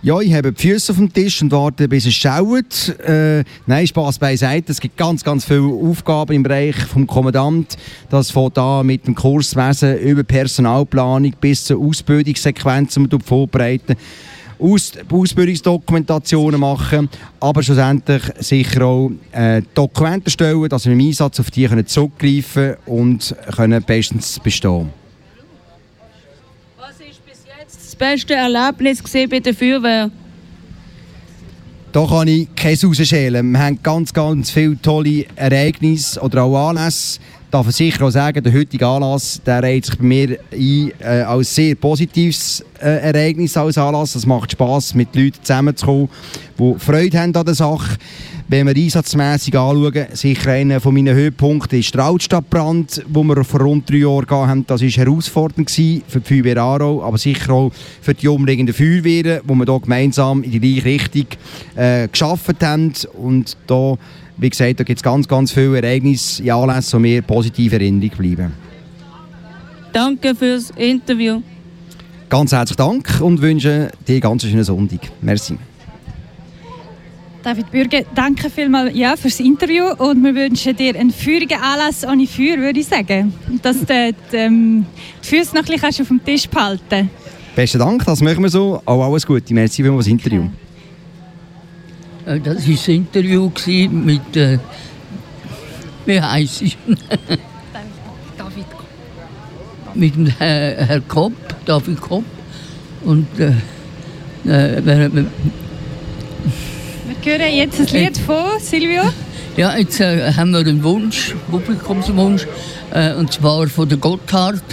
[0.01, 2.87] Ja, ich habe die Füße auf dem Tisch und warte, bis es schaut.
[2.99, 4.71] Äh, nein, Spaß beiseite.
[4.71, 7.75] Es gibt ganz, ganz viele Aufgaben im Bereich vom Kommandant.
[8.09, 13.97] Das fängt an mit dem Kurswesen über Personalplanung bis zur Ausbildungssequenz, die wir vorbereiten.
[14.57, 17.09] Aus Ausbildungsdokumentationen machen,
[17.41, 22.75] aber schlussendlich sicher auch äh, Dokumente stellen, dass wir im Einsatz auf die können zurückgreifen
[22.85, 24.98] und können bestens bestehen.
[27.89, 30.11] Das beste Erlebnis bei der Feuerwehr?
[31.91, 33.51] Da kann ich Käse rausschälen.
[33.51, 37.19] Wir haben ganz, ganz viele tolle Ereignisse oder auch Anlässe.
[37.49, 41.21] Darf ich sicher auch sagen, der heutige Anlass der reiht sich bei mir ein äh,
[41.23, 44.13] als sehr positives äh, Ereignis als Anlass.
[44.13, 46.09] Es macht Spass, mit Leuten zusammenzukommen,
[46.59, 47.97] die Freude haben an der Sache.
[48.51, 53.61] Wenn wir einsatzmässig anschauen, sicher einer von meinen Höhepunkten ist der Altstadtbrand, wo wir vor
[53.61, 54.65] rund drei Jahren gehabt haben.
[54.65, 57.71] Das war herausfordernd gewesen für die Feuerwehr Aarau, aber sicher auch
[58.01, 61.27] für die umliegenden Feuerwehren, wo wir hier gemeinsam in die gleiche Richtung
[61.75, 62.93] äh, geschaffen haben.
[63.13, 63.93] Und da,
[64.37, 67.81] wie gesagt, da gibt es ganz, ganz viele Ereignisse, in Anlässe, die mir positiv in
[67.81, 68.53] Erinnerung bleiben.
[69.93, 71.43] Danke fürs Interview.
[72.29, 75.01] Ganz herzlichen Dank und wünsche dir einen ganz schönen Sonntag.
[75.21, 75.55] Merci.
[77.41, 82.05] David Bürger, danke vielmals ja, für das Interview und wir wünschen dir einen feurigen Anlass
[82.05, 83.33] ohne Feuer, würde ich sagen.
[83.61, 84.85] Dass du die, ähm,
[85.23, 87.09] die Füße noch ein bisschen kannst auf dem Tisch behalten
[87.55, 88.81] Besten Dank, das machen wir so.
[88.85, 89.53] Auch alles Gute.
[89.53, 90.43] Merci für das Interview.
[92.25, 93.49] Äh, Das war das Interview
[93.89, 94.35] mit.
[94.35, 94.59] Äh,
[96.05, 96.77] wie heisst ich?
[98.37, 98.65] David.
[99.95, 101.33] mit dem Herr, Herr Kopp,
[101.65, 102.23] David Kopp.
[103.05, 103.27] Und.
[103.39, 103.47] Äh,
[104.45, 105.25] äh, wer- wer-
[107.05, 109.03] Wir hören jetzt ein Lied von Silvio.
[109.57, 112.47] ja, jetzt äh, haben wir einen Wunsch, Publikumswunsch,
[112.91, 114.63] äh, und zwar von der Gotthard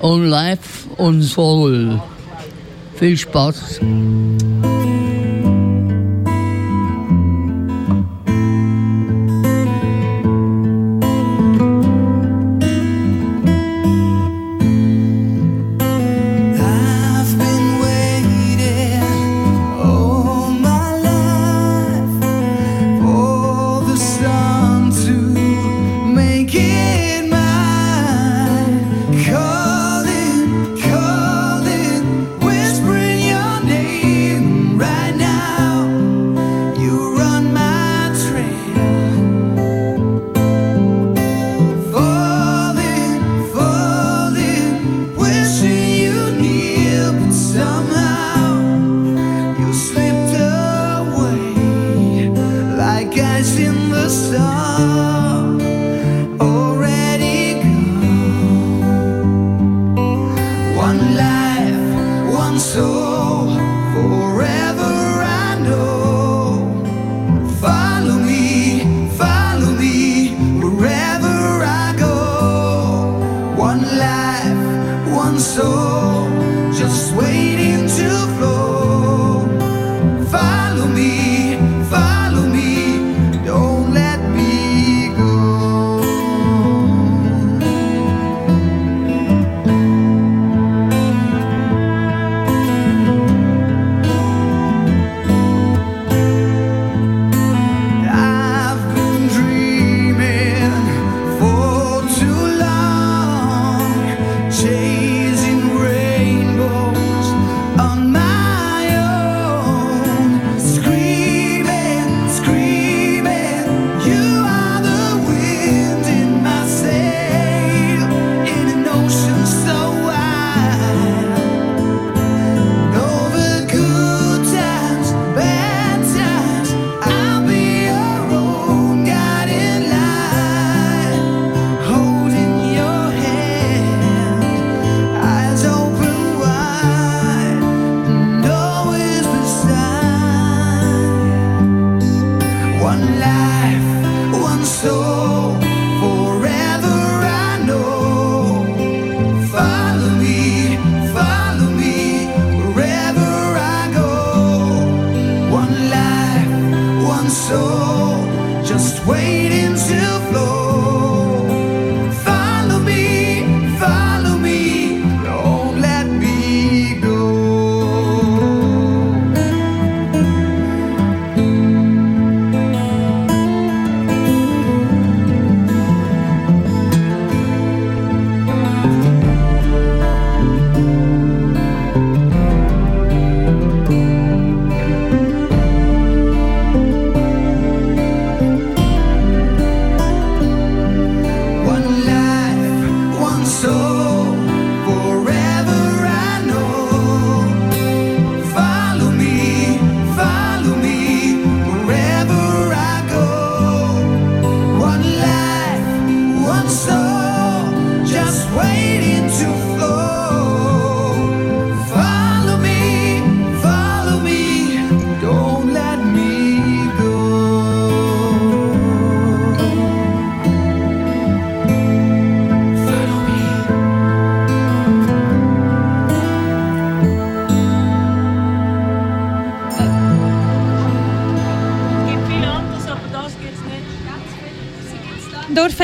[0.00, 2.00] On Life on Soul.
[2.96, 3.80] Viel Spaß.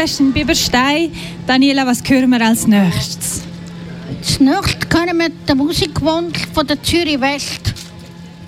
[0.08, 1.12] Besten Biberstein.
[1.46, 3.42] Daniela, was hören wir als nächstes?
[4.18, 7.74] Als nächstes hören wir den Musikwunsch von der Zürich West.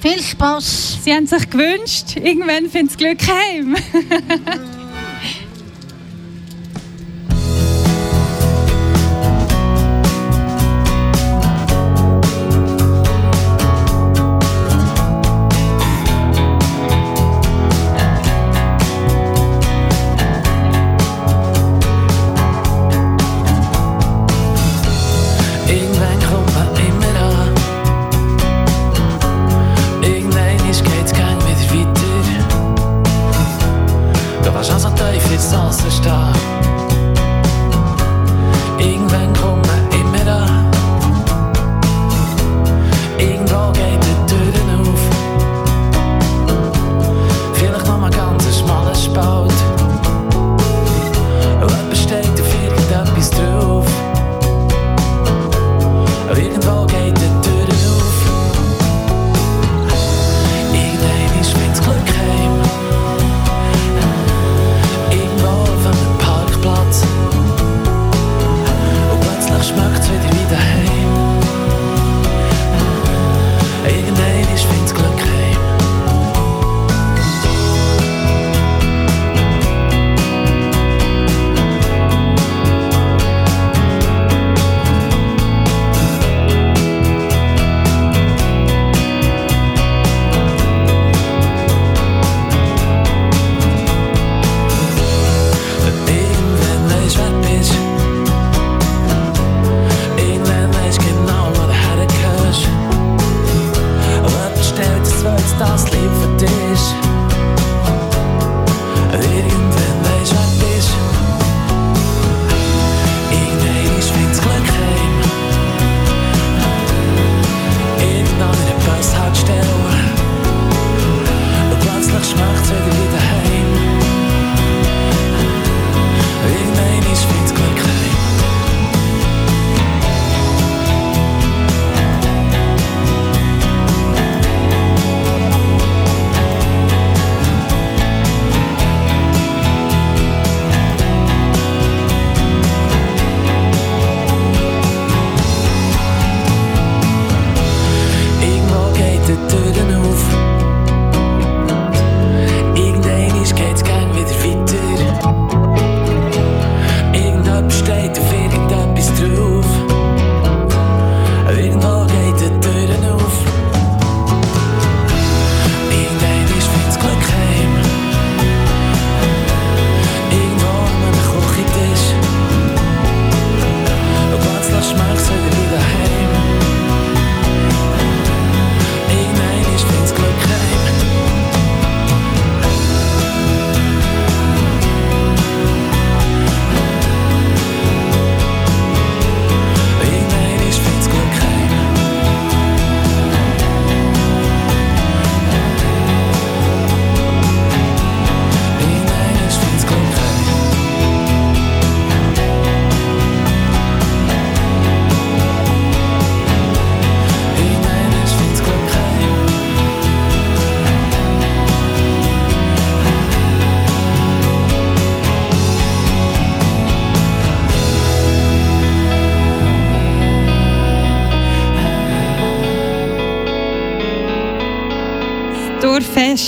[0.00, 1.00] Viel Spaß.
[1.04, 3.76] Sie haben sich gewünscht, irgendwann findet das Glück heim.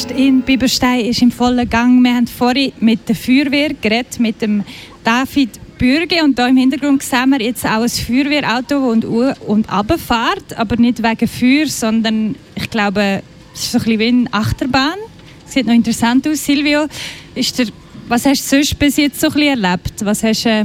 [0.02, 2.02] Dorffest in Biberstein ist im vollen Gang.
[2.02, 4.64] Wir haben vorhin mit der Feuerwehr geredet, mit dem
[5.04, 6.24] David Bürge.
[6.24, 10.56] Und da im Hintergrund sehen wir jetzt auch ein Feuerwehrauto, das und, und runterfährt.
[10.56, 13.22] Aber nicht wegen Feuer, sondern ich glaube,
[13.54, 14.98] es ist so ein bisschen wie eine Achterbahn.
[15.46, 16.44] Sieht noch interessant aus.
[16.44, 16.86] Silvio,
[17.34, 17.66] ist der,
[18.08, 20.04] was hast du sonst bis jetzt so ein bisschen erlebt?
[20.04, 20.64] Was hast du äh,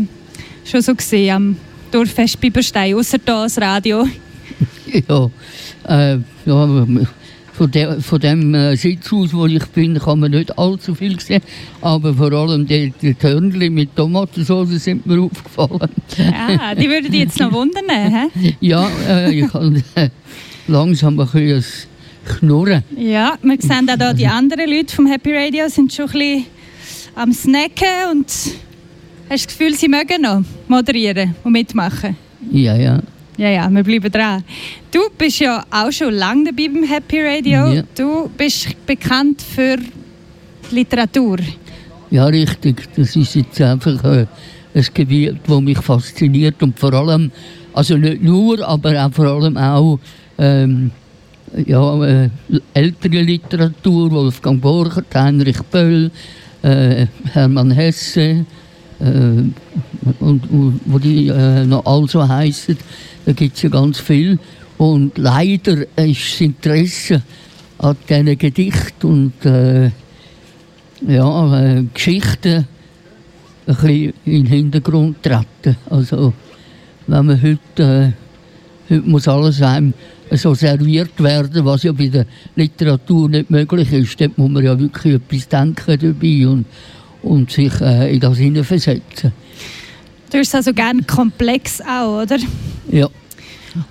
[0.65, 1.57] schon so gesehen am
[1.91, 4.07] Dorffest Biberstein, außer da das Radio?
[4.87, 5.29] Ja,
[5.85, 6.87] äh, ja
[7.57, 11.19] von, de, von dem äh, Sitz aus, wo ich bin, kann man nicht allzu viel
[11.19, 11.41] sehen.
[11.81, 15.89] Aber vor allem die, die Törnchen mit Tomatensauce sind mir aufgefallen.
[16.33, 18.55] Ah, die würden dich jetzt noch wundern, hä?
[18.61, 20.09] ja, äh, ich habe äh,
[20.67, 21.63] langsam ein bisschen
[22.25, 22.83] Knurren.
[22.95, 26.45] Ja, wir sehen auch hier die anderen Leute vom Happy Radio sind schon ein bisschen
[27.15, 28.55] am Snacken und hast
[29.29, 32.15] das Gefühl, sie mögen noch moderieren und mitmachen?
[32.51, 33.01] Ja, ja.
[33.37, 34.43] Ja, ja, wir bleiben dran.
[34.89, 37.67] Du bist ja auch schon lange dabei beim Happy Radio.
[37.67, 37.83] Ja.
[37.95, 39.77] Du bist bekannt für
[40.71, 41.37] Literatur.
[42.09, 42.87] Ja, richtig.
[42.95, 44.25] Das ist jetzt einfach äh,
[44.73, 47.31] ein Gebiet, das mich fasziniert und vor allem,
[47.73, 49.99] also nicht nur, aber auch vor allem auch
[50.39, 50.89] ähm,
[51.65, 52.29] ja, äh,
[52.73, 56.09] ältere Literatur, Wolfgang Borchert, Heinrich Böll,
[56.63, 58.45] äh, Hermann Hesse
[58.99, 59.05] äh,
[60.19, 62.77] und, und wo die äh, noch all so heissen,
[63.27, 64.39] da gibt es ja ganz viel.
[64.77, 67.21] Und leider ist das Interesse
[67.77, 69.91] an diesen Gedichten und äh,
[71.05, 72.65] ja, äh, Geschichten
[73.65, 75.75] ein bisschen in den Hintergrund treten.
[75.89, 76.31] Also,
[77.07, 78.15] wenn man heute,
[78.89, 79.93] äh, heute muss alles einem
[80.31, 82.25] so serviert werden, was ja bei der
[82.55, 84.21] Literatur nicht möglich ist.
[84.21, 86.65] Dort muss man ja wirklich etwas denken dabei und,
[87.23, 89.33] und sich äh, in das hineinversetzen.
[90.29, 92.37] Du bist also gerne komplex auch, oder?
[92.91, 93.07] Ja.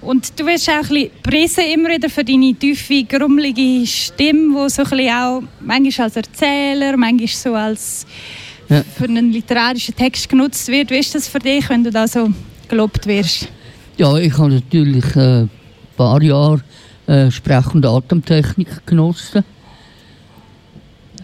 [0.01, 4.71] Und du wirst auch ein bisschen gepriesen immer wieder für deine tiefe, grummelige Stimme, die
[4.71, 8.07] so ein bisschen auch manchmal als Erzähler, manchmal so als
[8.69, 8.83] Ja.
[8.99, 10.91] für einen literarischen Text genutzt wird.
[10.91, 12.29] Wie ist das für dich, wenn du da so
[12.69, 13.49] gelobt wirst?
[13.97, 15.51] Ja, ich habe natürlich äh, ein
[15.97, 16.61] paar Jahre
[17.07, 19.45] äh, Sprech- und Atemtechnik genossen.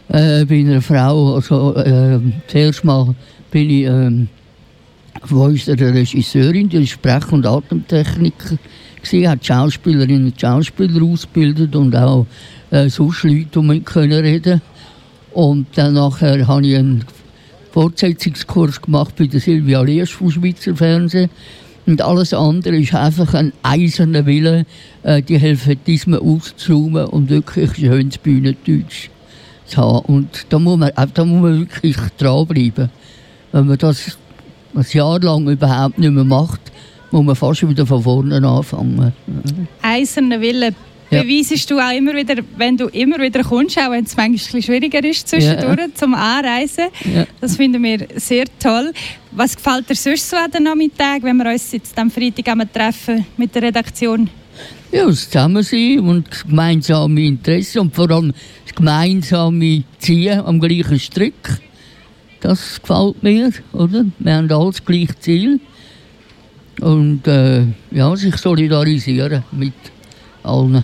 [0.08, 3.14] Äh, bei einer Frau, also äh, zuerst mal
[3.50, 4.28] bin ich ähm,
[5.24, 8.58] von unserer Regisseurin, die ist Sprech- und Atemtechniker,
[9.02, 12.26] sie hat Schauspielerinnen und Schauspieler ausgebildet und auch
[12.70, 14.60] äh, sonst Leute, die mit können reden
[15.32, 17.04] Und dann nachher habe ich einen
[17.72, 21.30] Fortsetzungskurs gemacht bei der Silvia Liesch vom Schweizer Fernsehen.
[21.86, 24.66] Und alles andere ist einfach ein eiserner Wille,
[25.02, 29.08] äh, die Helvetismen auszuräumen und wirklich schönes Bühnendeutsch
[29.66, 30.06] zu haben.
[30.06, 32.90] Und da muss man, da muss man wirklich dranbleiben.
[33.50, 34.16] Wenn man das
[34.74, 36.60] ein Jahr lang überhaupt nicht mehr macht,
[37.10, 39.12] muss man fast wieder von vorne anfangen.
[39.82, 40.74] Eiserner Wille
[41.10, 41.22] Ja.
[41.22, 44.32] beweisest du auch immer wieder, wenn du immer wieder kommst, auch wenn es manchmal ein
[44.32, 45.94] bisschen schwieriger ist zwischendurch Ja.
[45.94, 46.86] zum Anreisen.
[47.14, 47.26] Ja.
[47.40, 48.92] Das finden wir sehr toll.
[49.32, 52.66] Was gefällt dir sonst so an den Nachmittag, wenn wir uns jetzt am Freitag einmal
[52.72, 54.30] treffen mit der Redaktion?
[54.90, 58.32] Ja, das Zusammensein und das gemeinsame Interesse und vor allem
[58.66, 61.34] das gemeinsame Ziehen am gleichen Strick.
[62.42, 64.04] Das gefällt mir, oder?
[64.18, 65.60] Wir haben alle das gleiche Ziel.
[66.80, 69.72] Und äh, ja, sich solidarisieren mit
[70.42, 70.82] allen,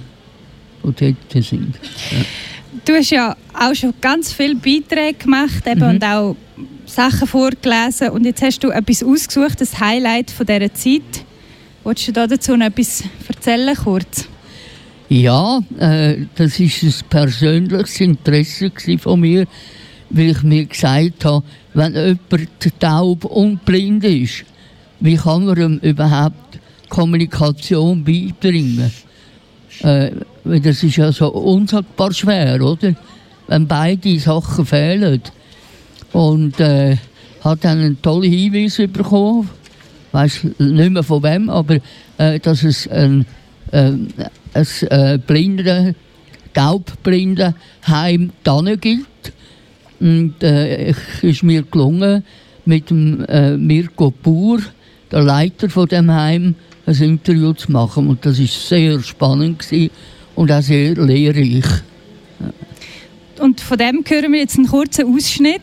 [0.84, 1.74] die dort sind.
[2.10, 2.18] Ja.
[2.84, 5.88] Du hast ja auch schon ganz viele Beiträge gemacht eben, Mhm.
[5.88, 6.36] und auch
[6.86, 8.10] Sachen vorgelesen.
[8.10, 11.24] Und jetzt hast du etwas ausgesucht, das Highlight von dieser Zeit.
[11.82, 14.28] Wolltest du da dazu noch etwas erzählen, kurz?
[15.08, 19.46] Ja, äh, das ist ein persönliches Interesse von mir,
[20.10, 21.44] weil ich mir gesagt habe,
[21.74, 24.44] wenn jemand taub und blind ist,
[25.00, 26.58] wie kann man ihm überhaupt
[26.88, 28.90] Kommunikation beibringen?
[29.82, 30.10] Äh,
[30.44, 32.94] das ist ja so unsagbar schwer, oder?
[33.46, 35.22] Wenn beide Sachen fehlen.
[36.12, 36.96] Und äh,
[37.44, 39.48] hat dann einen tollen Hinweis bekommen,
[40.12, 41.76] weiß nicht mehr von wem, aber
[42.16, 43.26] äh, dass es ein,
[43.70, 43.92] äh,
[44.54, 45.94] ein äh, blinde,
[46.54, 47.54] taubblinde
[47.86, 49.32] Heim dann gibt.
[50.00, 52.24] Und äh, es ist mir gelungen,
[52.64, 54.60] mit dem äh, Mirko Pur,
[55.10, 56.54] der Leiter von dem Heim,
[56.86, 58.08] ein Interview zu machen.
[58.08, 59.90] Und das ist sehr spannend gewesen
[60.34, 61.64] und auch sehr lehrreich.
[63.40, 65.62] Und von dem hören wir jetzt einen kurzen Ausschnitt.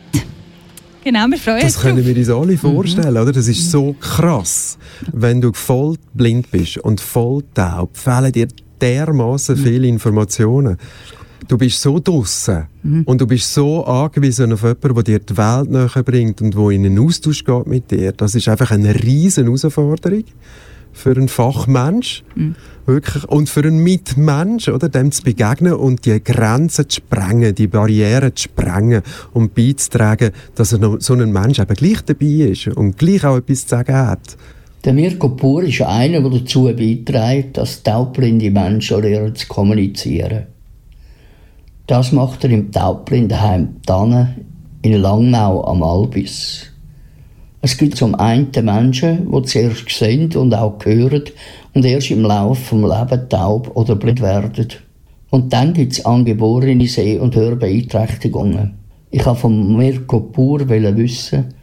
[1.04, 3.32] Genau, wir freuen uns Das können wir uns alle vorstellen, oder?
[3.32, 4.76] Das ist so krass.
[5.12, 8.48] Wenn du voll blind bist und voll taub, fehlen dir
[8.80, 10.76] dermaßen viele Informationen.
[11.48, 12.66] Du bist so draussen
[13.04, 16.70] und du bist so angewiesen auf jemanden, der dir die Welt näher bringt und der
[16.70, 18.12] in einen Austausch geht mit dir.
[18.12, 20.24] Das ist einfach eine riesen Herausforderung
[20.92, 22.24] für einen Fachmensch.
[22.86, 23.24] Wirklich.
[23.24, 24.88] Und für einen Mitmensch, oder?
[24.88, 29.02] Dem zu begegnen und die Grenzen zu sprengen, die Barrieren zu sprengen
[29.32, 33.36] und beizutragen, dass er noch so ein Mensch eben gleich dabei ist und gleich auch
[33.36, 34.36] etwas zu sagen hat.
[34.84, 40.46] Der Mirko Pur ist einer, der dazu beiträgt, dass taubblinde Menschen lernen zu kommunizieren.
[41.86, 44.34] Das macht er im Taubblindenheim Tanne
[44.82, 46.66] in Langnau am Albis.
[47.62, 51.22] Es gibt zum einen Menschen, die zuerst sehen und auch hören
[51.74, 54.66] und erst im Laufe des Lebens taub oder blind werden.
[55.30, 58.74] Und dann gibt es angeborene Seh- und Hörbeeinträchtigungen.
[59.12, 61.54] Ich wollte von Mirko Pur wissen,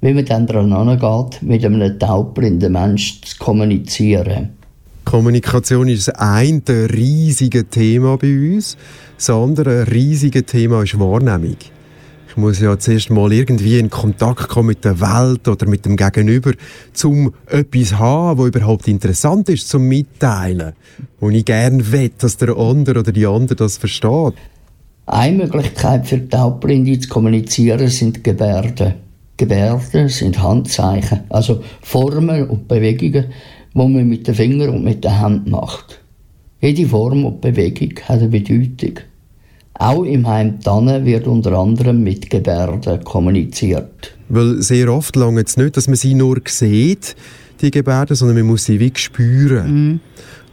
[0.00, 4.55] wie man dann daran angeht, mit einem taubblinden Menschen zu kommunizieren.
[5.06, 8.76] Kommunikation ist das eine riesige Thema bei uns.
[9.16, 11.56] Das andere riesige Thema ist Wahrnehmung.
[12.28, 15.96] Ich muss ja zuerst mal irgendwie in Kontakt kommen mit der Welt oder mit dem
[15.96, 16.52] Gegenüber,
[17.04, 20.72] um etwas haben, was überhaupt interessant ist zum Mitteilen.
[21.20, 24.34] Und ich gerne will, dass der andere oder die andere das versteht.
[25.06, 28.94] Eine Möglichkeit für Taubblinde zu kommunizieren sind Gebärden.
[29.36, 33.26] Gebärden sind Handzeichen, also Formen und Bewegungen,
[33.76, 36.00] die man mit den Fingern und mit der Hand macht.
[36.60, 39.00] Jede Form und Bewegung hat eine Bedeutung.
[39.74, 44.16] Auch im Heim Tanne wird unter anderem mit Gebärden kommuniziert.
[44.30, 47.14] Weil sehr oft lange es nicht, dass man sie nur sieht,
[47.60, 50.00] die Gebärden, sondern man muss sie wie spüren.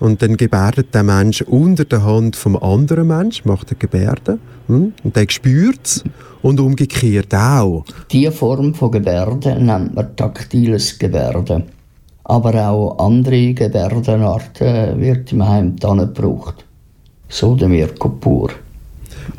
[0.01, 4.39] Und dann gebärdet der Mensch unter der Hand vom anderen Mensch, macht er Gebärden.
[4.67, 4.93] hm?
[5.01, 6.03] Und der spürt es.
[6.41, 7.85] Und umgekehrt auch.
[8.11, 11.63] Diese Form von Gebärden nennt man taktiles Gebärden.
[12.25, 16.65] Aber auch andere Gebärdenarten wird im Heim Tanne gebraucht.
[17.27, 18.51] So der Mirko Pur.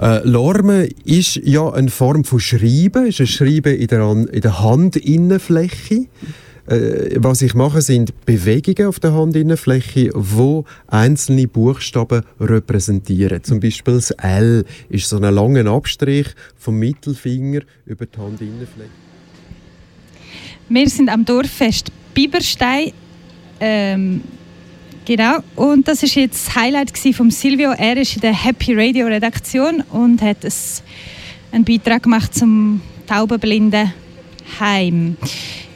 [0.01, 4.41] Äh, Lorme ist ja eine Form von Schreiben, ist ein Schreiben in der, An- in
[4.41, 6.07] der Handinnenfläche.
[6.67, 13.45] Äh, was ich mache, sind Bewegungen auf der Handinnenfläche, wo einzelne Buchstaben repräsentieren.
[13.45, 18.91] Zum Beispiel das L ist so ein langer Abstrich vom Mittelfinger über die Handinnenfläche.
[20.71, 22.93] Wir sind am Dorffest Biberstein.
[23.61, 24.23] Ähm,
[25.05, 25.39] genau.
[25.57, 27.73] Und das ist jetzt das Highlight vom Silvio.
[27.73, 30.39] Er ist in der Happy Radio Redaktion und hat
[31.53, 33.93] einen Beitrag gemacht zum Taubenblinden
[34.59, 35.17] Heim.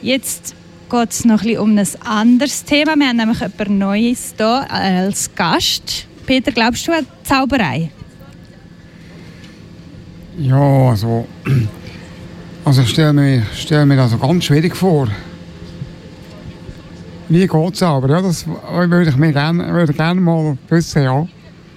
[0.01, 0.55] Jetzt
[0.89, 2.95] geht es noch ein um ein anderes Thema.
[2.95, 6.07] Wir haben nämlich etwas Neues hier als Gast.
[6.25, 7.91] Peter, glaubst du an Zauberei?
[10.37, 11.27] Ja, also.
[12.65, 15.07] Also ich stelle mir, stell mir das ganz schwierig vor.
[17.29, 18.09] Wie geht es aber?
[18.09, 21.27] Ja, das würde ich mir gerne, würde gerne mal wissen, ja.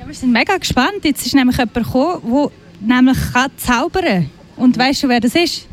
[0.01, 1.05] Ja, wir sind mega gespannt.
[1.05, 2.51] Jetzt ist nämlich jemand gekommen,
[2.81, 5.69] der nämlich kann zaubern Und weißt du, wer das ist?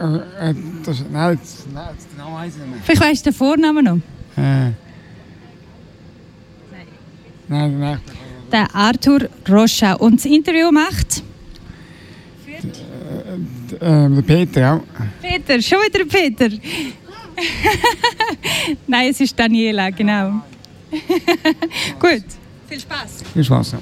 [0.00, 0.54] Äh, äh,
[0.84, 2.84] das, nein, das, nein, das genau weiss ich nicht.
[2.84, 3.96] Vielleicht weißt du den Vornamen noch.
[4.36, 4.72] Äh.
[7.48, 8.00] Nein, nein.
[8.50, 9.92] Der Arthur Rocha.
[9.94, 11.22] Und das Interview macht
[13.80, 14.80] Äh, der Peter, ja.
[15.22, 15.62] Peter.
[15.62, 16.48] Schon wieder Peter.
[18.86, 20.42] Nein, es ist Daniela, genau.
[21.98, 22.24] Gut.
[22.68, 23.24] Viel Spaß.
[23.32, 23.72] Viel Spaß.
[23.72, 23.78] Ja.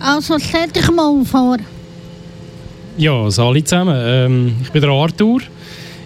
[0.00, 1.56] Also stell dich mal vor.
[2.96, 3.96] Ja, alle zusammen.
[3.96, 5.40] Ähm, ich bin der Arthur.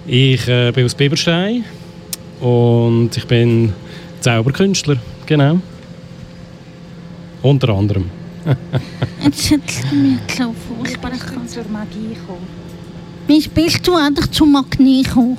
[0.06, 1.64] Ich äh, bin aus Biberstein
[2.40, 3.72] und ich bin
[4.20, 4.96] Zauberkünstler,
[5.26, 5.60] genau.
[7.42, 8.10] Unter anderem.
[9.22, 11.12] Jetzt du mir so furchtbar
[11.46, 12.67] zur Magie kommen.
[13.28, 15.36] Wie bist du endlich zur Magie gekommen?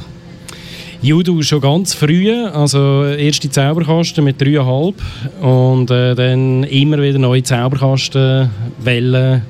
[1.02, 4.94] Judo schon ganz früh, also erste Zauberkasten mit dreieinhalb
[5.41, 8.52] und äh, dann immer wieder neue Zauberkasten,
[8.84, 9.41] Wellen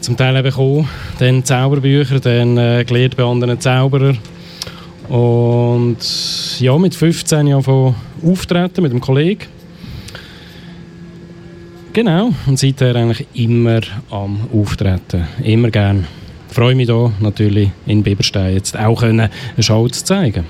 [0.00, 0.88] zum Teil bekommen,
[1.18, 4.18] dann Zauberbücher, dann äh, gelernt bei anderen Zauberern
[5.08, 5.98] und
[6.60, 7.94] ja, mit 15 Jahren
[8.24, 9.46] auftreten mit einem Kollegen.
[11.92, 13.80] Genau, und seither eigentlich immer
[14.10, 16.06] am Auftreten, immer gern.
[16.56, 19.28] Freue mich hier natürlich in Biberstein jetzt auch eine
[19.58, 20.46] Show zu zeigen.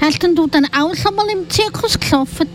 [0.00, 2.46] Hast denn du dann auch schon mal im Zirkus geschafft?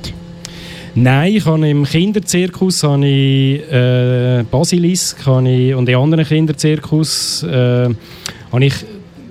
[0.95, 7.43] Nein, ich habe im Kinderzirkus habe ich, äh, Basilisk habe ich, und in anderen Kinderzirkus
[7.43, 7.89] äh,
[8.53, 8.73] habe ich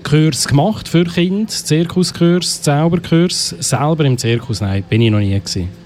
[0.02, 3.56] Kurs gemacht für Kinder, Zirkuskurs, Zauberkurs.
[3.58, 5.81] Selber im Zirkus, nein, bin ich noch nie gewesen.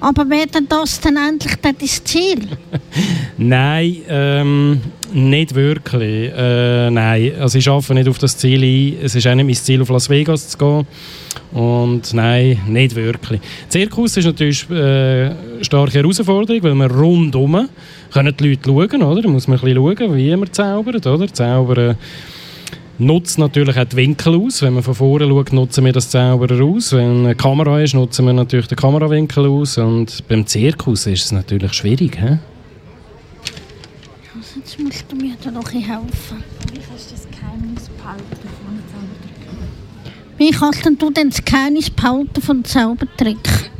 [0.00, 2.48] Aber wäre das dann endlich dein Ziel?
[3.36, 4.80] Nein, ähm,
[5.12, 6.30] Nicht wirklich.
[6.36, 9.04] Äh, nein, also ich arbeite nicht auf das Ziel ein.
[9.04, 10.86] Es ist auch nicht mein Ziel, auf Las Vegas zu gehen.
[11.52, 13.40] Und nein, nicht wirklich.
[13.68, 17.68] Zirkus ist natürlich äh, eine starke Herausforderung, weil wir rundum
[18.12, 19.22] können die Leute schauen, oder?
[19.22, 21.32] Da muss man ein bisschen schauen, wie man zaubert, oder?
[21.32, 21.96] Zaubern
[23.00, 24.62] nutzt natürlich auch die Winkel aus.
[24.62, 26.92] Wenn man von vorne schaut, nutzen wir das Zauberer aus.
[26.92, 29.78] Wenn eine Kamera ist, nutzen wir natürlich den Kamerawinkel aus.
[29.78, 32.16] Und beim Zirkus ist es natürlich schwierig.
[32.18, 32.38] He?
[34.36, 36.44] Also jetzt musst du mir da noch ein bisschen helfen.
[36.72, 40.38] Wie kannst du das Geheimnis behalten von einem Zaubertrick?
[40.38, 43.70] Wie kannst denn du denn das Geheimnis behalten von Zaubertrick?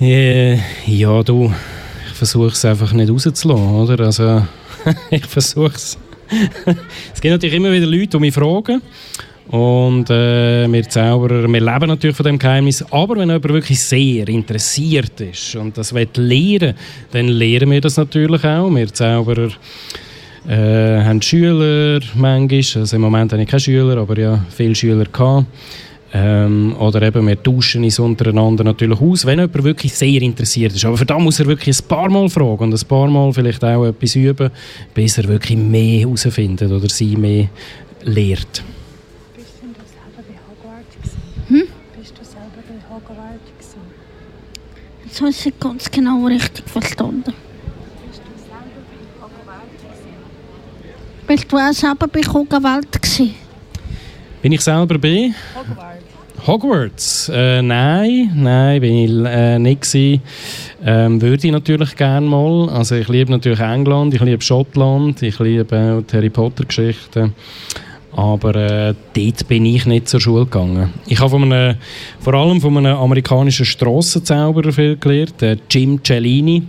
[0.00, 1.52] Äh, ja, du,
[2.08, 4.04] ich versuche es einfach nicht rauszulassen, oder?
[4.04, 4.42] Also,
[5.10, 5.96] ich versuche es.
[7.14, 8.80] es gibt natürlich immer wieder Leute, die mich fragen.
[9.48, 12.82] Und äh, wir Zauberer, wir leben natürlich von dem Geheimnis.
[12.90, 16.74] Aber wenn jemand wirklich sehr interessiert ist und das will lernen,
[17.10, 18.70] dann lehren wir das natürlich auch.
[18.70, 19.50] Wir Zauberer
[20.48, 22.80] äh, haben Schüler manchmal.
[22.82, 25.46] Also im Moment habe ich keine Schüler, aber ja, viele Schüler gehabt.
[26.14, 30.84] Ähm, oder eben, wir tauschen uns untereinander natürlich aus, wenn jemand wirklich sehr interessiert ist.
[30.84, 33.64] Aber für da muss er wirklich ein paar Mal fragen und ein paar Mal vielleicht
[33.64, 34.50] auch etwas üben,
[34.92, 37.48] bis er wirklich mehr herausfindet oder sie mehr
[38.02, 38.62] lehrt.
[39.34, 41.18] Bist denn du selber bei Hogwarts gewesen?
[41.48, 41.62] Hm?
[41.98, 43.80] Bist du selber bei Hogwarts gewesen?
[45.06, 47.32] Jetzt habe ich nicht ganz genau richtig verstanden.
[47.32, 51.26] Bist du selber bei Hogwarts gewesen?
[51.26, 53.34] Bist du auch selber bei Kugelwelt gewesen?
[54.42, 55.32] Bin ich selber bei?
[55.54, 55.91] Hogwarts.
[56.44, 57.30] Hogwarts?
[57.32, 59.94] Äh, nein, nein, bin ich äh, nicht.
[60.84, 62.68] Ähm, würde ich natürlich gerne mal.
[62.68, 67.32] Also ich liebe natürlich England, ich liebe Schottland, ich liebe auch die Harry Potter Geschichten.
[68.10, 70.92] Aber äh, dort bin ich nicht zur Schule gegangen.
[71.06, 71.76] Ich habe von einem,
[72.18, 76.64] vor allem von einem amerikanischen Strassenzauberer viel gelernt, der Jim Cellini.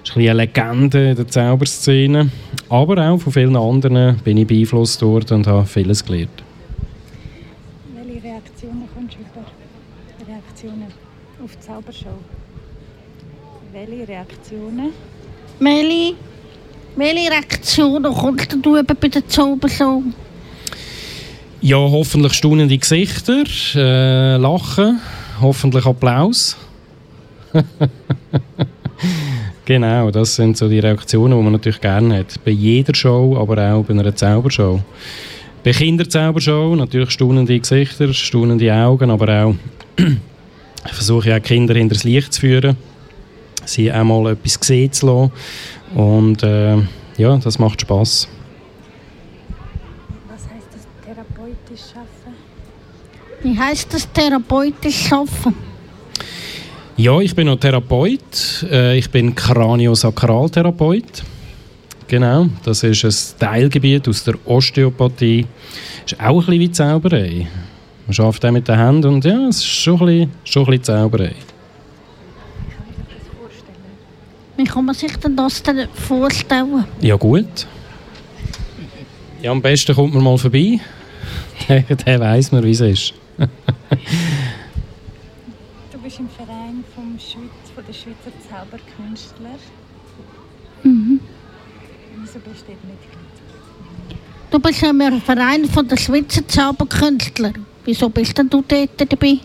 [0.00, 2.30] Das ist ein eine Legende in der Zauberszene.
[2.70, 6.42] Aber auch von vielen anderen bin ich beeinflusst worden und habe vieles gelernt.
[11.82, 12.18] Die Zaubershow?
[13.72, 14.92] Welche Reaktionen?
[15.58, 16.14] Meli,
[16.96, 20.02] welche Reaktionen kommst du über bei der Zaubershow?
[21.60, 23.44] Ja, hoffentlich staunende Gesichter,
[23.76, 25.00] äh, Lachen,
[25.40, 26.56] hoffentlich Applaus.
[29.64, 32.34] genau, das sind so die Reaktionen, die man natürlich gerne hat.
[32.44, 34.80] Bei jeder Show, aber auch bei einer Zaubershow.
[35.62, 39.54] Bei Kinderzaubershow natürlich staunende Gesichter, staunende Augen, aber auch
[40.84, 42.76] ich versuche ja auch Kinder hinter das Licht zu führen,
[43.64, 45.32] sie auch mal etwas sehen zu lassen.
[45.94, 46.76] Und äh,
[47.16, 48.28] ja, das macht Spaß.
[50.28, 52.34] Was heisst das therapeutisch schaffen?
[53.42, 55.54] Wie heisst das therapeutisch arbeiten?
[56.96, 58.66] Ja, ich bin noch Therapeut.
[58.70, 61.24] Äh, ich bin Kraniosakraltherapeut.
[62.06, 65.46] Genau, das ist ein Teilgebiet aus der Osteopathie.
[66.04, 67.48] Ist auch ein bisschen wie Zauberei.
[68.06, 70.66] Man arbeitet auch mit den Händen und ja, es ist schon ein bisschen, schon ein
[70.66, 71.34] bisschen Zauberei.
[74.56, 76.84] Wie kann man sich denn das denn vorstellen?
[77.00, 77.66] Ja gut.
[79.40, 80.78] Ja, am besten kommt man mal vorbei.
[81.68, 83.14] Der, der weiss man, wie es ist.
[85.92, 89.58] Du bist im Verein vom Schweiz, von der Schweizer Zauberkünstler.
[90.82, 91.20] Mhm.
[92.20, 93.32] Wieso bist du dort Mitglied?
[94.50, 97.52] Du bist ja im Verein von der Schweizer Zauberkünstler.
[97.84, 99.38] Wieso bist denn du dort dabei?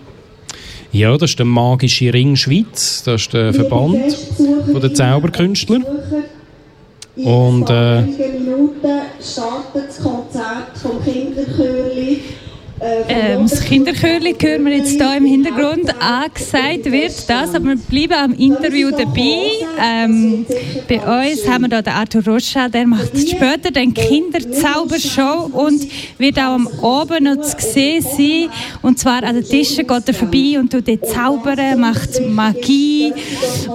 [0.91, 3.03] Ja, das ist der Magische Ring Schweiz.
[3.03, 5.79] Das ist der Verband von der Zauberkünstler.
[7.15, 12.21] Und äh, Minuten startet das Konzert vom Kinderchörli.
[12.79, 18.13] Ähm, das Kinderchörli hören wir jetzt hier im Hintergrund angesagt wird das, aber wir bleiben
[18.13, 19.49] am Interview dabei.
[19.81, 20.45] Ähm,
[20.87, 25.87] bei uns haben wir hier den Arthur Rocha, der macht später den Kinderzaubershow und
[26.19, 28.49] wird auch am Abend noch zu sehen sein.
[28.83, 33.11] Und zwar an den Tischen geht er vorbei und tut dort zaubern, macht Magie.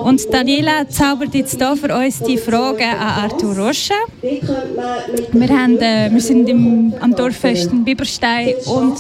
[0.05, 3.95] Und Daniela zaubert jetzt hier für uns die Frage an Arthur Rocha.
[4.23, 8.92] Wir, haben, äh, wir sind im, am Dorffest in Biberstein und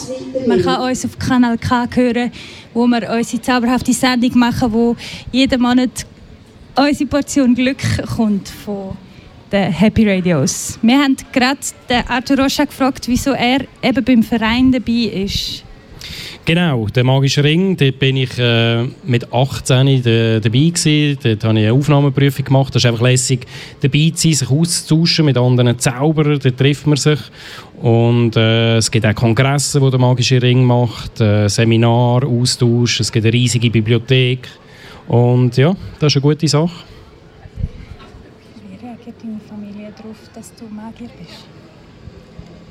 [0.47, 2.31] man kann uns auf Kanal K hören,
[2.74, 4.97] wo wir unsere zauberhafte Sendung machen, wo
[5.31, 6.06] jeden Monat
[6.77, 7.82] unsere Portion Glück
[8.16, 8.97] kommt von
[9.51, 10.78] den Happy Radios.
[10.82, 15.64] Wir haben gerade den Arthur Rocha gefragt, wieso er eben beim Verein dabei ist.
[16.44, 21.18] Genau, der Magische Ring, dort bin ich äh, mit 18 da, dabei gewesen.
[21.22, 22.74] Dort habe ich eine Aufnahmeprüfung gemacht.
[22.74, 23.47] Das ist einfach lässig,
[23.80, 26.39] dabei zu sein, sich auszutauschen mit anderen Zauberern.
[26.43, 27.20] Dort trifft man sich.
[27.80, 33.01] Und äh, es gibt auch Kongresse, die der Magische Ring macht, äh, Seminar, Austausch.
[33.01, 34.48] Es gibt eine riesige Bibliothek.
[35.09, 36.70] Und ja, das ist eine gute Sache.
[38.70, 41.52] Wie reagiert deine Familie darauf, dass du Magier bist?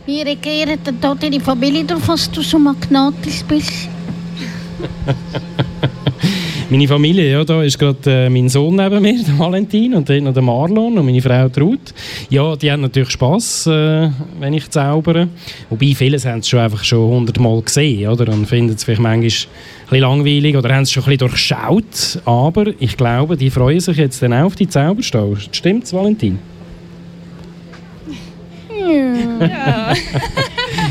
[0.06, 3.90] Wie reagiert denn da deine Familie darauf, dass du so magnatisch bist?
[6.72, 10.24] Meine Familie, ja, da ist gerade äh, mein Sohn neben mir, der Valentin, und dann
[10.24, 11.94] noch der Marlon und meine Frau Ruth.
[12.30, 14.10] Ja, die haben natürlich Spass, äh,
[14.40, 15.28] wenn ich zaubere.
[15.70, 18.32] Wobei, viele haben es schon einfach schon hundertmal gesehen, oder?
[18.32, 19.22] Und finden es vielleicht manchmal ein
[19.90, 22.22] bisschen langweilig oder haben es schon ein bisschen durchschaut.
[22.24, 25.36] Aber ich glaube, die freuen sich jetzt dann auch auf die Zaubershow.
[25.52, 26.40] Stimmt's, Valentin?
[29.40, 29.94] Ja.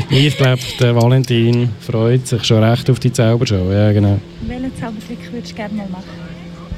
[0.09, 3.71] ich glaube, der Valentin freut sich schon recht auf die Zaubershow.
[3.71, 4.19] Ja, genau.
[4.41, 6.03] Welchen Zaubertrick würdest du gerne mal machen?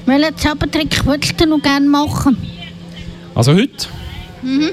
[0.05, 2.37] Welchen Zaubertrick würdest du noch gerne machen?
[3.35, 3.87] Also heute?
[4.41, 4.69] Mhm.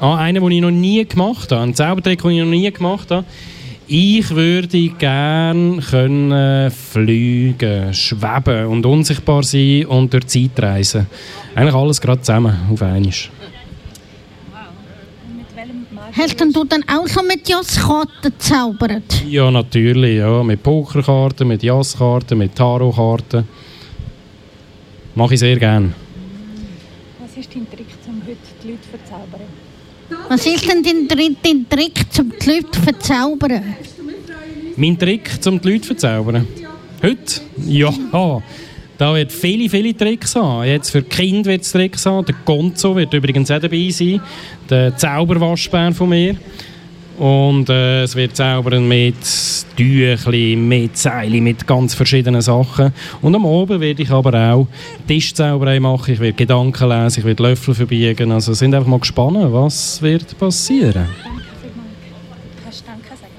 [0.00, 1.62] Ah, einen, den ich noch nie gemacht habe.
[1.62, 3.24] Einen Zaubertrick, den ich noch nie gemacht habe.
[3.86, 11.06] Ich würde gerne können fliegen, schweben und unsichtbar sein und durch die Zeit reisen.
[11.54, 13.12] Eigentlich alles gerade zusammen auf einmal.
[16.16, 19.24] Hast denn du dann auch schon mit Jasskarten gezaubert?
[19.28, 20.18] Ja, natürlich.
[20.18, 20.44] Ja.
[20.44, 23.48] Mit Pokerkarten, mit Jasskarten, mit Tarotkarten.
[25.16, 25.92] Mache ich sehr gerne.
[27.20, 29.40] Was ist dein Trick, um heute die Leute zu verzaubern?
[30.28, 33.74] Was ist denn dein, dein Trick, um die Leute zu verzaubern?
[34.76, 36.46] Mein Trick, um die Leute zu verzaubern.
[37.02, 37.40] Heute?
[37.66, 37.92] Ja,
[38.98, 40.64] da wird viele, viele Tricks haben.
[40.64, 42.26] Jetzt für Kinder wird es Tricks haben.
[42.26, 44.20] Der Gonzo wird übrigens auch dabei sein.
[44.70, 46.36] Der Zauberwaschbär von mir.
[47.18, 49.14] Und äh, es wird zaubern mit
[49.76, 52.92] Tüchli, mit Seile, mit ganz verschiedenen Sachen.
[53.22, 54.66] Und am Abend werde ich aber auch
[55.06, 56.14] Tischzauberei machen.
[56.14, 58.32] Ich werde Gedanken lesen, ich werde Löffel verbiegen.
[58.32, 61.06] Also sind einfach mal gespannt, was wird passieren.
[62.64, 63.32] Kannst du Danke sagen?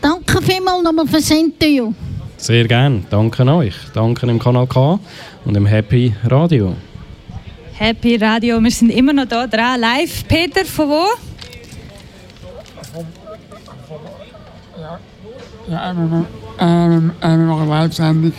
[0.00, 1.92] Danke vielmals nochmal fürs Interview.
[2.40, 3.04] Sehr gern.
[3.10, 3.74] Danke euch.
[3.92, 4.98] Danke im Kanal K
[5.44, 6.74] und im Happy Radio.
[7.74, 9.78] Happy Radio, wir sind immer noch da dran.
[9.78, 10.26] Live.
[10.26, 11.04] Peter, von wo?
[15.70, 16.26] Ja, wir,
[16.58, 18.32] ähm, äh, wir machen eine Live-Sendung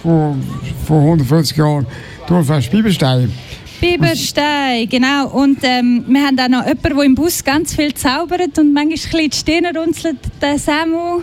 [0.00, 0.42] von,
[0.86, 1.86] von 150 Jahren
[2.28, 3.32] Dorffest Bibelstein.
[3.80, 5.30] Biberstein, genau.
[5.30, 8.84] Und ähm, wir haben auch noch jemanden, der im Bus ganz viel zaubert und manchmal
[8.84, 11.22] ein bisschen die Stirn runzelt, der Samu.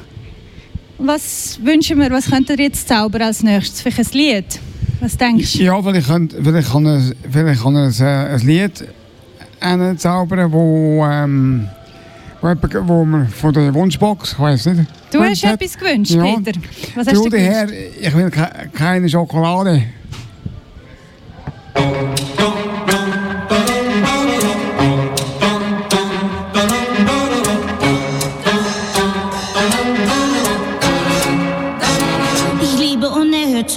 [0.99, 3.81] Was wünschen wir, was könnt ihr jetzt zaubern als nächstes?
[3.81, 4.59] Vielleicht ein Lied?
[4.99, 5.63] Was denkst du?
[5.63, 6.85] Ja, vielleicht, könnt, vielleicht kann
[7.63, 8.83] kann er ein, äh, ein Lied
[9.97, 11.67] zaubern, wo, ähm,
[12.41, 12.47] wo,
[12.87, 14.89] wo man von der Wunschbox, ich weiß nicht.
[15.11, 16.23] Du hast gewünscht etwas gewünscht, Ja.
[16.23, 16.59] Peter.
[16.95, 17.91] Was hast Du, der Herr, gewünscht?
[18.01, 19.83] ich will ke keine Schokolade.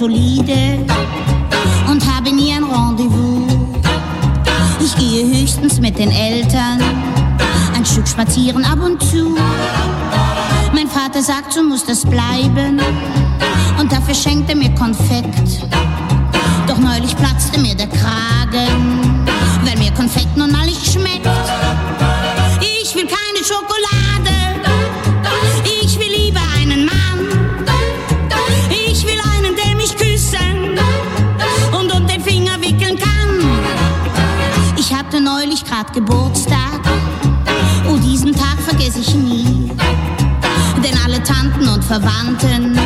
[0.03, 0.85] Solide
[1.89, 3.53] und habe nie ein Rendezvous.
[4.83, 6.81] Ich gehe höchstens mit den Eltern
[7.73, 9.37] ein Stück spazieren ab und zu.
[10.73, 12.81] Mein Vater sagt, so muss das bleiben
[13.79, 15.63] und dafür schenkt er mir Konfekt.
[16.67, 19.25] Doch neulich platzte mir der Kragen,
[19.63, 21.29] weil mir Konfekt nun mal nicht schmeckt.
[35.73, 36.81] Grad Geburtstag.
[37.89, 39.71] Oh, diesen Tag vergesse ich nie.
[40.83, 42.77] Denn alle Tanten und Verwandten,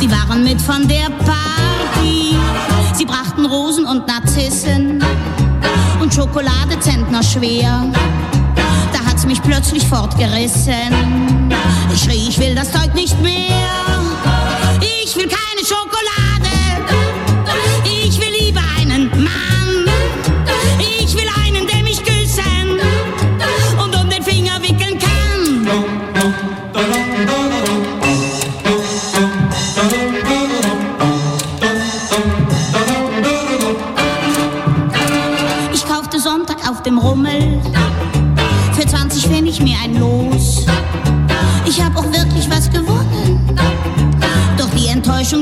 [0.00, 2.36] die waren mit von der Party.
[2.92, 5.02] Sie brachten Rosen und Narzissen
[6.00, 7.86] und Schokolade zentner schwer.
[8.92, 11.50] Da hat's mich plötzlich fortgerissen.
[11.94, 13.56] Ich schrie, ich will das Zeug nicht mehr.
[14.80, 16.15] Ich will keine Schokolade.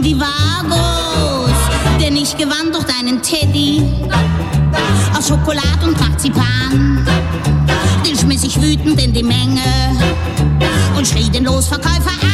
[0.04, 1.50] Die groß.
[2.00, 3.82] Denn ich gewann durch deinen Teddy
[5.16, 7.06] aus Schokolade und Marzipan.
[8.06, 9.62] Den schmiss ich wütend in die Menge
[10.96, 12.33] und schrie den Losverkäufer an.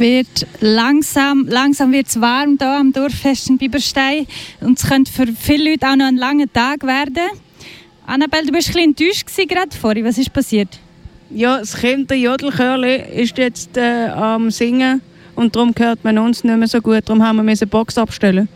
[0.00, 4.26] wird langsam, langsam wird es warm hier am Dorffest in Biberstein
[4.60, 7.28] und es könnte für viele Leute auch noch ein langer Tag werden.
[8.06, 10.04] Annabelle, du warst ein bisschen enttäuscht gerade vorhin.
[10.04, 10.80] Was ist passiert?
[11.30, 15.00] Ja, das Kinderjodelchörli ist jetzt äh, am Singen
[15.36, 17.02] und darum hört man uns nicht mehr so gut.
[17.04, 18.48] Darum haben wir eine Box abstellen.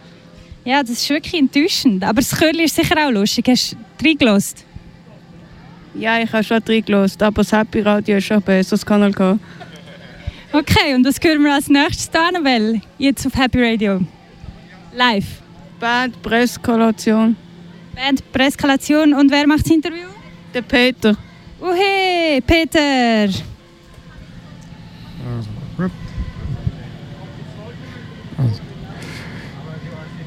[0.65, 2.03] Ja, das ist wirklich enttäuschend.
[2.03, 3.47] Aber das Chörli ist sicher auch lustig.
[3.49, 4.61] Hast du reingelassen?
[5.95, 9.13] Ja, ich habe schon reingelassen, aber das Happy Radio ist schon besser, das Kanal
[10.55, 12.81] Okay, und was hören wir als nächstes da, Annabelle?
[12.97, 14.01] Jetzt auf Happy Radio.
[14.95, 15.43] Live.
[15.81, 17.35] Band Preskalation.
[17.93, 19.15] Band Preskalation.
[19.15, 20.07] Und wer macht das Interview?
[20.55, 21.17] Der Peter.
[21.61, 23.29] Uhe, Peter.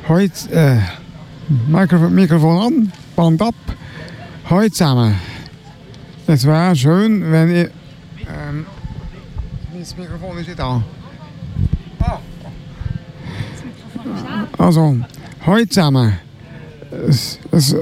[0.09, 0.79] Heute, äh,
[1.69, 3.55] Mikrofon, Mikrofon an, Band ab.
[4.49, 5.15] Heute zusammen.
[6.27, 7.76] Es wäre schön, wenn ihr.
[9.77, 10.83] Mein Mikrofon ist nicht an.
[14.57, 14.97] Also,
[15.45, 16.17] heute zusammen.
[17.07, 17.75] Es, es,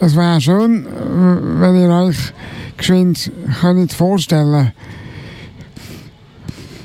[0.00, 2.32] es wäre schön, äh, wenn ihr euch
[2.78, 3.30] geschwind
[3.60, 4.72] könnt vorstellen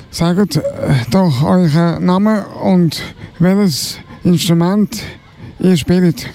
[0.09, 0.61] Sagt äh,
[1.11, 3.01] doch euren Namen und
[3.39, 5.01] welches Instrument
[5.59, 6.29] ihr spielt.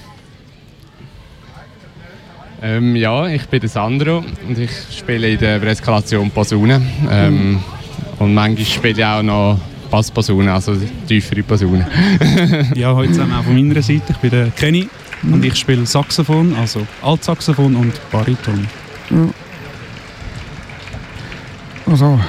[2.63, 6.81] Ähm, ja, ich bin der Sandro und ich spiele in der Eskalation Posaune.
[7.11, 7.61] Ähm,
[8.23, 9.59] Und manchmal spiele ich auch noch
[9.91, 10.77] Bassposaune, also
[11.09, 11.85] tiefere Posaune.
[12.77, 14.05] ja, heute zusammen auch von meiner Seite.
[14.11, 14.89] Ich bin der Kenny
[15.25, 18.69] und ich spiele Saxophon, also Altsaxophon und Bariton.
[19.11, 19.29] Ja.
[21.85, 22.21] Also,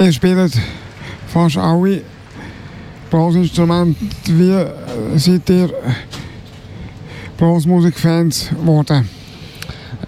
[0.00, 0.58] ihr spielt
[1.26, 2.00] fast alle
[3.10, 4.00] Blasinstrumente.
[4.28, 5.70] Wie seid ihr
[7.36, 9.15] Blasmusikfans geworden?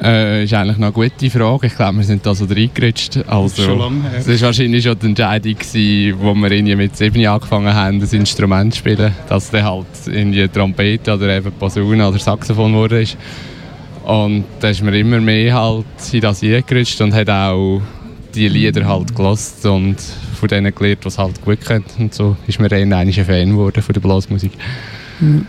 [0.00, 1.66] Äh, ist eigentlich noch eine gute Frage.
[1.66, 3.18] Ich glaube, wir sind da so reingerutscht.
[3.26, 4.18] Also, Schon lange her.
[4.20, 8.12] Es war wahrscheinlich schon die Entscheidung, gewesen, wo wir irgendwie mit sieben angefangen haben, das
[8.12, 13.16] Instrument zu spielen, dass dann halt irgendwie Trompete oder eben Posaune oder Saxophon ist.
[14.04, 17.82] Und da ist man immer mehr halt in das reingerutscht und hat auch
[18.34, 19.96] die Lieder halt gelost und
[20.38, 21.84] von denen gelernt, was halt gut können.
[21.98, 24.52] Und so ist man dann ein Fan geworden von der Blasmusik.
[25.18, 25.46] Hm.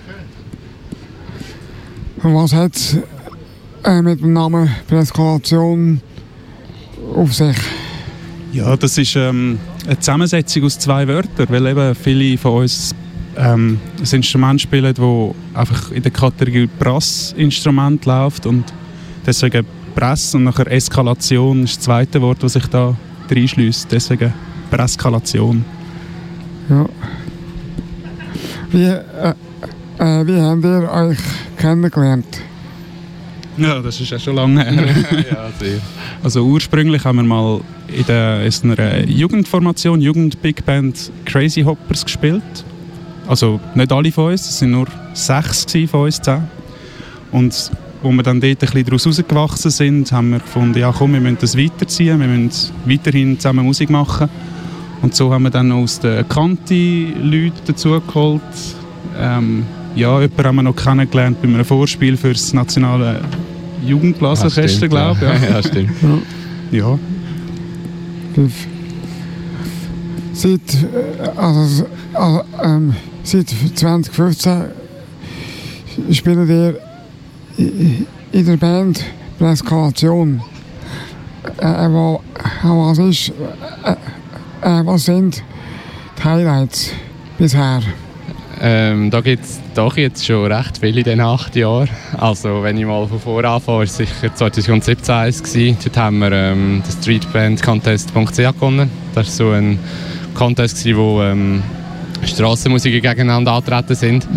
[2.24, 2.74] Und Was hat
[3.84, 6.02] äh, mit dem Namen Preskalation
[7.16, 7.58] auf sich?
[8.52, 12.96] Ja, das ist ähm, eine Zusammensetzung aus zwei Wörtern, weil eben viele von uns
[13.38, 18.66] ähm, ein Instrument spielen, das einfach in der Kategorie Brassinstrument läuft und
[19.26, 19.66] deswegen
[19.96, 22.96] Press und nachher Eskalation ist das zweite Wort, das sich da
[23.30, 23.92] reinschließt.
[23.92, 24.34] Deswegen
[24.72, 25.66] Preskalation.
[26.70, 26.86] Ja.
[28.72, 29.34] Wie, äh,
[29.98, 31.18] äh, wie habt ihr euch
[31.58, 32.42] kennengelernt?
[33.70, 34.96] Ja, das ist ja schon lange her.
[35.32, 35.80] ja, sehr.
[36.24, 42.44] Also ursprünglich haben wir mal in, der, in einer Jugendformation, Jugend-Big Band Crazy Hoppers gespielt.
[43.28, 46.44] Also nicht alle von uns, es sind nur sechs von uns zehn.
[47.32, 47.72] Und
[48.02, 51.20] wo wir dann dort ein bisschen daraus rausgewachsen sind, haben wir gefunden, ja komm, wir
[51.20, 54.30] müssen das weiterziehen, wir müssen weiterhin zusammen Musik machen.
[55.02, 58.42] Und so haben wir dann aus den Kanti-Leuten dazugeholt.
[59.18, 59.66] Ähm,
[59.96, 63.22] ja, jemanden haben wir noch kennengelernt bei einem Vorspiel für das nationale
[63.86, 65.42] Jugendblasorchester, glaube ich.
[65.50, 65.50] ja.
[65.58, 65.92] Ja, stimmt.
[66.72, 67.00] Ja.
[68.36, 68.54] Fünf.
[70.34, 74.64] Seit, äh, also, also, ähm, seit 2015
[76.12, 76.80] spielt ihr
[77.58, 79.04] i- in der Band
[79.38, 80.42] Preskalation.
[81.62, 83.34] Äh, äh, wo, äh, was ist,
[83.84, 83.92] äh,
[84.62, 85.44] äh, was sind
[86.18, 86.92] die Highlights
[87.38, 87.82] bisher?
[88.62, 91.90] Ähm, da gibt es doch jetzt schon recht viel in den acht Jahren.
[92.18, 95.78] Also wenn ich mal von vor anfange, war es sicher 2017 eins gewesen.
[95.84, 98.92] Dort haben wir ähm, den Streetbandcontest.ch gewonnen.
[99.16, 99.80] Das war so ein
[100.34, 101.64] Contest, gewesen, wo ähm,
[102.26, 104.28] Strassenmusiker gegeneinander antreten sind.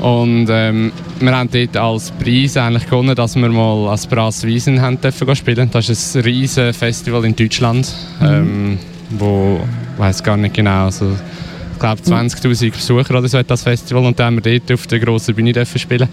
[0.00, 4.80] Und ähm, wir haben dort als Preis eigentlich gewonnen, dass wir mal als Brass Wiesen
[4.80, 5.70] haben dürfen spielen.
[5.72, 7.92] Das ist ein riesen Festival in Deutschland,
[8.22, 8.78] ähm,
[9.10, 9.60] wo
[9.94, 10.84] ich weiß gar nicht genau.
[10.84, 11.16] Also,
[11.78, 14.88] ich glaube 20'000 Besucher oder so hat das Festival und dann haben wir dort auf
[14.88, 16.08] der grossen Bühne dürfen spielen.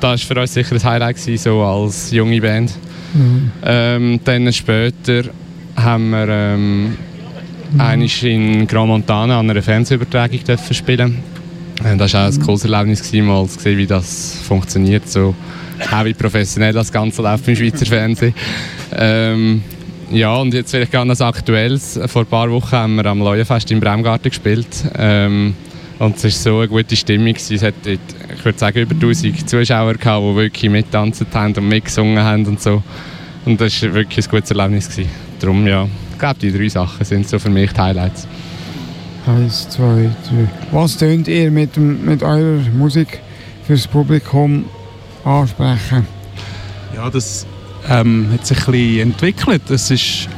[0.00, 2.72] Das war für uns sicher ein Highlight gewesen, so als junge Band.
[3.14, 3.50] Mhm.
[3.64, 5.22] Ähm, dann später
[5.76, 6.96] haben wir ähm,
[7.78, 11.22] einmal in Grand Montana an einer Fernsehübertragung dürfen spielen.
[11.82, 15.08] Äh, Das war auch ein cooles Erlebnis, gewesen, mal zu sehen, wie das funktioniert.
[15.08, 15.34] So,
[15.90, 18.34] auch wie professionell das Ganze läuft im Schweizer Fernsehen.
[18.94, 19.62] Ähm,
[20.10, 21.98] ja, und jetzt vielleicht noch das Aktuelles.
[22.06, 24.66] Vor ein paar Wochen haben wir am Leuenfest im Bremgarten gespielt.
[24.96, 25.54] Ähm,
[25.98, 27.34] und es war so eine gute Stimmung.
[27.34, 27.98] Es hat dort,
[28.36, 32.60] ich würde sagen, über 1000 Zuschauer gehabt, die wirklich mittanzen haben und mitgesungen haben und
[32.60, 32.82] so.
[33.44, 34.88] Und das war wirklich ein gutes Erlebnis.
[34.88, 35.10] Gewesen.
[35.40, 38.26] Darum, ja, ich glaube, die drei Sachen sind so für mich die Highlights.
[39.26, 40.48] Eins, zwei, drei.
[40.72, 43.20] Was tönt ihr mit, mit eurer Musik
[43.66, 44.64] fürs Publikum
[45.24, 46.06] ansprechen?
[46.94, 47.46] Ja, das
[47.88, 49.70] ähm, hat sich ein bisschen entwickelt.
[49.70, 50.28] Es ist,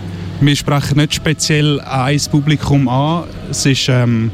[0.40, 3.24] wir sprechen nicht speziell ein Publikum an.
[3.50, 4.30] Es ist, ähm,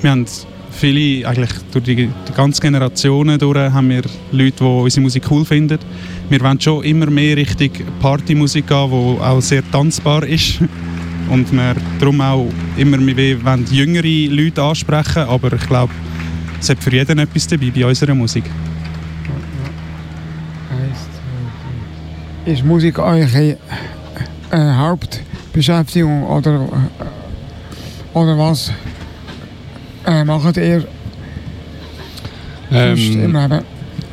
[0.00, 0.26] wir haben
[0.70, 4.02] viele, eigentlich durch die, die ganze Generationen durch, haben wir
[4.32, 5.78] Leute, die unsere Musik cool finden.
[6.28, 10.60] Wir wollen schon immer mehr Richtung Partymusik gehen, die auch sehr tanzbar ist.
[11.30, 13.38] Und wir darum auch immer mehr
[13.70, 15.92] jüngere Leute ansprechen, aber ich glaube,
[16.60, 18.44] es hat für jeden etwas dabei bei unserer Musik.
[22.46, 23.56] Ist Musik eure
[24.50, 26.68] äh, Hauptbeschäftigung oder,
[28.12, 28.70] oder was
[30.06, 30.84] äh, macht ihr
[32.70, 33.64] sonst im Ähm, Leben?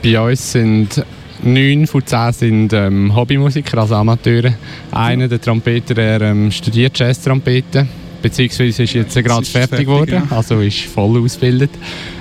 [0.02, 1.04] bei uns sind
[1.44, 4.54] neun von zehn sind, ähm, Hobbymusiker, also Amateure.
[4.92, 7.86] Einer, der Trompeter, der ähm, studiert Jazz-Trompete,
[8.22, 10.36] beziehungsweise ist jetzt gerade ist fertig geworden, ja.
[10.36, 11.72] also ist voll ausgebildet.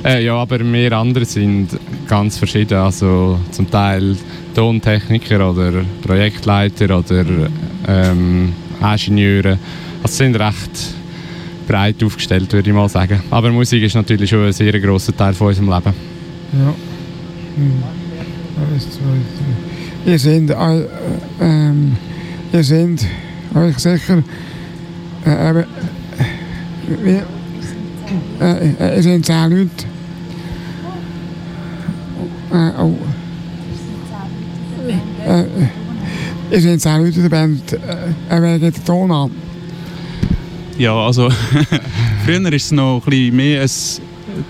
[0.04, 1.68] Äh, ja, aber wir anderen sind
[2.08, 4.16] ganz verschieden, also zum Teil
[4.54, 7.24] Tontechniker oder Projektleiter oder
[7.88, 9.58] ähm, Ingenieure.
[10.02, 10.94] Also sind recht
[11.68, 13.22] breit aufgestellt, würde ich mal sagen.
[13.30, 15.94] Aber Musik ist natürlich schon ein sehr grosser Teil von unserem Leben.
[16.52, 16.74] Ja.
[17.56, 17.82] Hm.
[18.74, 20.12] Eins, zwei, drei.
[20.12, 20.86] Ihr seid, äh,
[21.40, 21.96] ähm,
[22.52, 23.06] ihr seid
[23.54, 24.22] euch sicher,
[25.26, 25.64] äh, eben,
[27.02, 27.20] wie,
[28.40, 29.70] äh, äh, ihr seid zehn Leute.
[32.52, 32.96] Äh, oh.
[35.26, 35.46] Äh, äh,
[36.50, 37.72] ihr seid zehn Leute in der Band.
[37.72, 39.30] Äh, äh, wer geht den Ton an?
[40.78, 41.28] Ja, also
[42.24, 43.70] früher war es noch ein bisschen mehr ein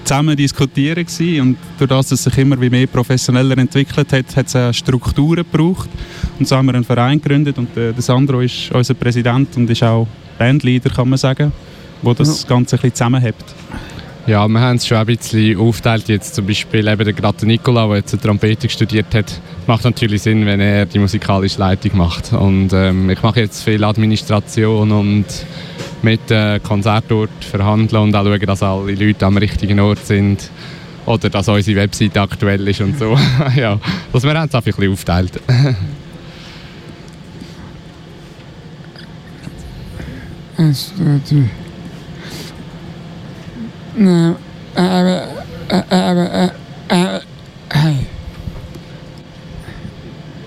[0.05, 4.37] zusammen diskutieren gewesen und durch das, dass es sich immer wie mehr professioneller entwickelt hat,
[4.37, 5.89] hat es auch Strukturen gebraucht
[6.39, 9.69] und so haben wir einen Verein gegründet und äh, der Sandro ist unser Präsident und
[9.71, 10.07] ist auch
[10.39, 11.53] Bandleader, kann man sagen,
[12.03, 13.37] wo das Ganze ein bisschen zusammenhält.
[14.27, 16.09] Ja, wir haben es schon ein bisschen aufgeteilt.
[16.09, 20.47] Jetzt zum Beispiel eben der gerade Nicola, der jetzt Trompete studiert hat, macht natürlich Sinn,
[20.47, 22.33] wenn er die musikalische Leitung macht.
[22.33, 25.25] Und ähm, ich mache jetzt viel Administration und
[26.02, 30.51] mit äh, Konzertort verhandeln und auch schauen, dass alle Leute am richtigen Ort sind.
[31.06, 33.16] Oder dass unsere Webseite aktuell ist und so.
[33.56, 33.78] ja,
[34.12, 35.40] also wir es einfach ein bisschen.
[43.97, 44.35] Nee,
[44.77, 45.22] äh, äh,
[45.68, 47.20] äh, äh, äh, äh,
[47.70, 48.06] hey.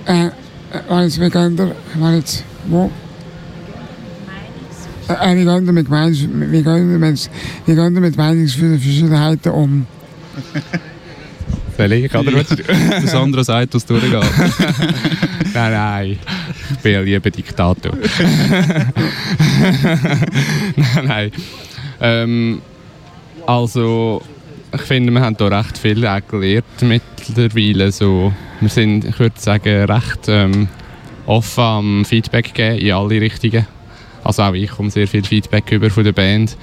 [0.05, 0.29] Äh,
[0.87, 2.89] war jetzt, ihr, war jetzt, wo?
[5.07, 7.29] Mit Meinungs, wie geht ihr mit,
[7.65, 9.85] wie geht ihr mit Meinungsverschiedenheiten um?
[11.77, 12.33] Soll ich, oder?
[12.33, 12.47] was?
[12.49, 14.13] Der Sandro sagt, was durchgeht.
[15.53, 16.19] nein, nein.
[16.71, 17.93] Ich bin ein lieber Diktator.
[20.75, 21.31] nein, nein.
[21.99, 22.61] Ähm,
[23.45, 24.21] also,
[24.73, 27.91] ich finde, wir haben hier recht viel auch gelernt mittlerweile.
[27.91, 30.67] So, wir sind, ich würde sagen, recht ähm,
[31.25, 33.65] offen am Feedback geben in alle Richtungen.
[34.23, 36.57] Also auch ich komme sehr viel Feedback über von der Band.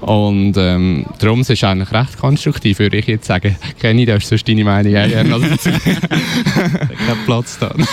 [0.00, 3.56] Und ähm, darum ist es eigentlich recht konstruktiv, würde ich jetzt sagen.
[3.80, 5.70] Kenny, du hast sonst deine Meinung auch gerne dazu.
[5.80, 7.74] Kein Platz da.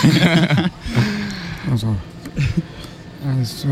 [1.70, 1.94] Also,
[3.24, 3.68] eins, zwei,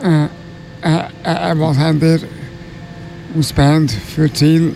[0.00, 0.24] drei.
[0.24, 0.28] Äh,
[0.82, 2.20] äh, äh, was habt ihr
[3.36, 4.74] als Band für Ziel?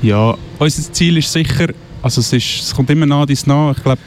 [0.00, 1.68] Ja, unser Ziel ist sicher,
[2.02, 3.76] also es, ist, es kommt immer nah dies nach.
[3.76, 4.00] Ich glaube,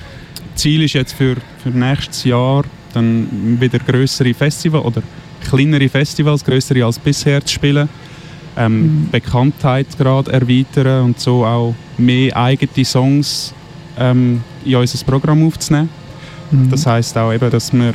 [0.56, 2.64] Ziel ist jetzt für, für nächstes Jahr
[2.94, 5.02] dann wieder größere Festivals oder
[5.50, 7.90] kleinere Festivals, größere als bisher zu spielen.
[8.56, 13.54] Ähm, Bekanntheit gerade erweitern und so auch mehr eigene Songs
[13.98, 15.90] ähm, in unser Programm aufzunehmen.
[16.52, 16.70] Mhm.
[16.70, 17.94] Das heißt auch eben, dass wir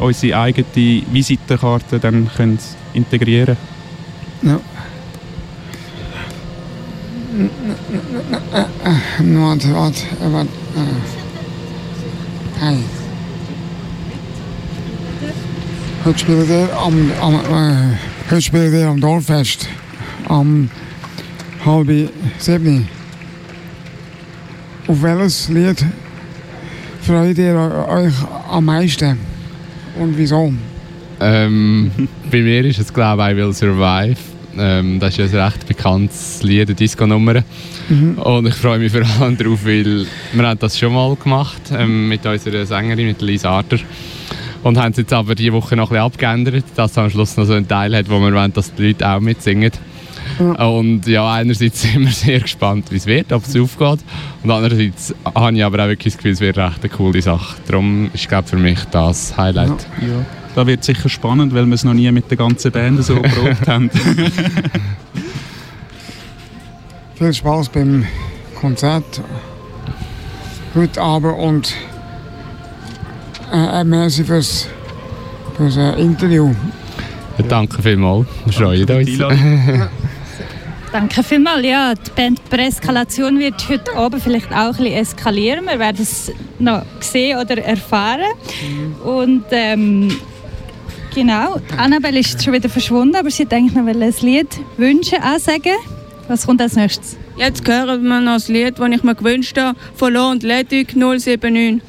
[0.00, 2.58] unsere eigene Visitenkarte dann können
[2.94, 3.56] integrieren
[4.42, 4.60] Ja.
[9.18, 10.48] Warte, warte, warte.
[12.60, 13.01] Hey.
[16.04, 17.96] Heute spielt ihr am, am, äh,
[18.28, 19.68] heute spielt ihr am Dorffest.
[20.26, 20.68] Am
[21.64, 22.88] halb sieben.
[24.88, 25.86] Auf welches Lied
[27.02, 27.54] freut ihr
[27.88, 28.14] euch
[28.50, 29.16] am meisten?
[29.96, 30.52] Und wieso?
[31.20, 31.92] Ähm,
[32.28, 34.18] bei mir ist es glaube ich I Will Survive.
[34.58, 37.44] Ähm, das ist ein recht bekanntes Lied, eine Disco-Nummer.
[37.88, 38.18] Mhm.
[38.18, 42.08] Und ich freue mich vor allem darauf, weil wir haben das schon mal gemacht ähm,
[42.08, 43.78] mit unserer Sängerin, mit Lisa Arter.
[44.62, 47.36] Und haben es jetzt aber diese Woche noch ein bisschen abgeändert, dass es am Schluss
[47.36, 49.72] noch so einen Teil hat, wo wir wollen, dass die Leute auch mitsingen.
[50.38, 54.00] Und ja, einerseits sind wir sehr gespannt, wie es wird, ob es aufgeht.
[54.42, 57.56] Und andererseits habe ich aber auch wirklich das Gefühl, es wird recht eine coole Sache.
[57.66, 59.86] Darum ist, glaube für mich das Highlight.
[60.00, 60.24] Ja.
[60.54, 63.66] Da wird sicher spannend, weil wir es noch nie mit der ganzen Band so probiert
[63.66, 63.90] haben.
[67.14, 68.04] Viel Spaß beim
[68.54, 69.22] Konzert.
[70.74, 71.74] heute Abend und
[73.52, 74.68] äh, merci fürs,
[75.56, 76.54] fürs äh, Interview.
[77.38, 78.26] Ja, danke vielmals.
[78.44, 79.18] Wir freuen uns.
[80.92, 81.64] Danke vielmals.
[81.64, 85.64] Ja, die Band Präskalation wird heute Abend vielleicht auch ein bisschen eskalieren.
[85.64, 88.30] Wir werden es noch sehen oder erfahren.
[89.02, 90.14] Und ähm,
[91.14, 95.22] genau, Annabelle ist jetzt schon wieder verschwunden, aber sie hat eigentlich noch ein Lied wünschen,
[95.22, 95.72] auch sagen.
[96.28, 97.16] Was kommt als nächstes?
[97.38, 100.94] Jetzt hören wir noch das Lied, das ich mir gewünscht habe, von Lo und Ledig
[100.94, 101.80] 079.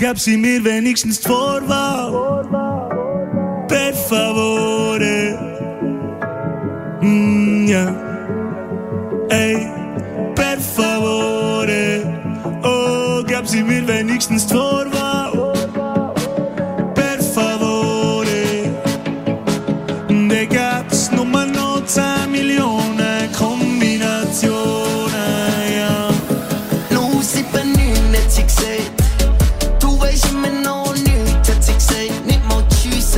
[0.00, 2.10] Gab sie mir wenigstens Vorwahl.
[3.68, 5.38] Per favore.
[7.02, 7.94] Mm, ja.
[9.28, 9.68] Ey,
[10.34, 12.02] per favore.
[12.62, 14.99] Oh, gab sie mir wenigstens Vorwahl.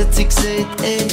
[0.03, 1.07] Hat sie gesagt, ey.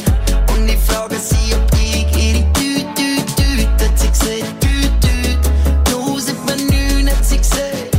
[0.55, 4.61] Und ich frage sie, ob ich ihre Tüt, Tüt, Tüt, hat sie gesagt.
[4.61, 5.39] Tüt, Tüt.
[5.87, 7.97] 079 hat sie gesagt.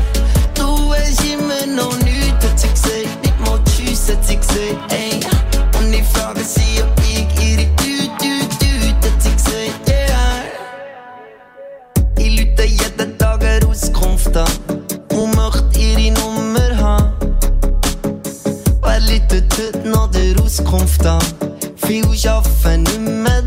[0.53, 3.23] Du weisst immer noch nichts, hat sie gesagt.
[3.23, 4.90] Nicht mal Tschüss, hat sie gesagt,
[20.71, 21.19] der Auskunft an?
[21.75, 23.40] Viel arbeiten nicht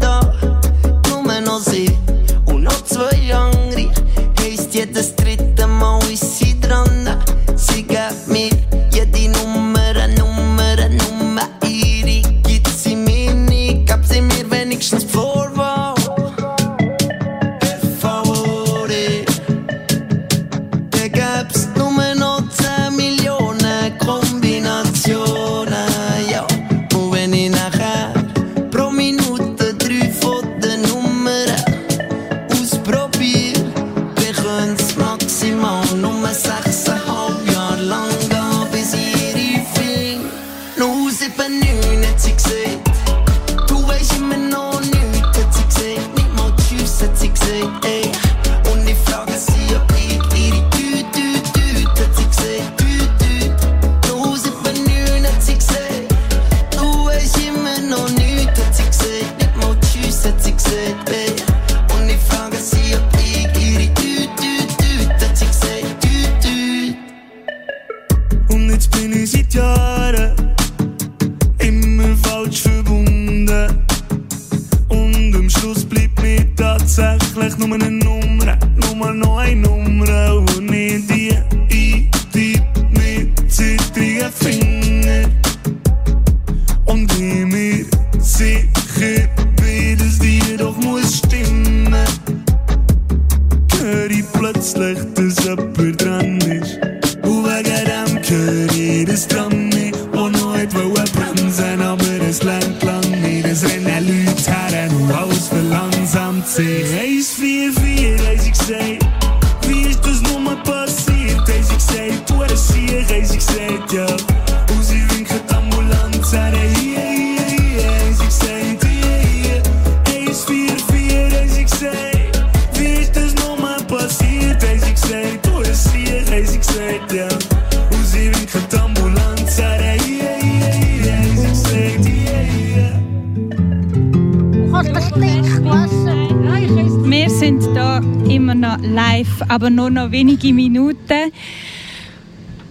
[140.44, 141.32] wenige Minuten.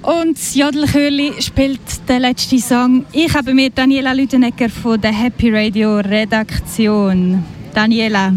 [0.01, 3.05] Und das Jodelchörli spielt den letzten Song.
[3.13, 7.43] Ich habe mir Daniela Lüdenegger von der Happy Radio Redaktion.
[7.73, 8.33] Daniela,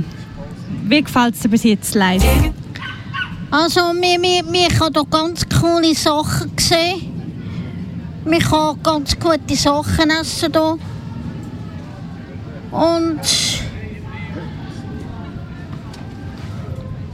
[0.85, 2.25] wie gefällt es dir bis jetzt live?
[3.51, 7.13] Also, wir, wir, wir haben hier ganz coole Sachen gesehen.
[8.25, 10.79] Wir können ganz gute Sachen essen hier.
[12.71, 13.21] Und.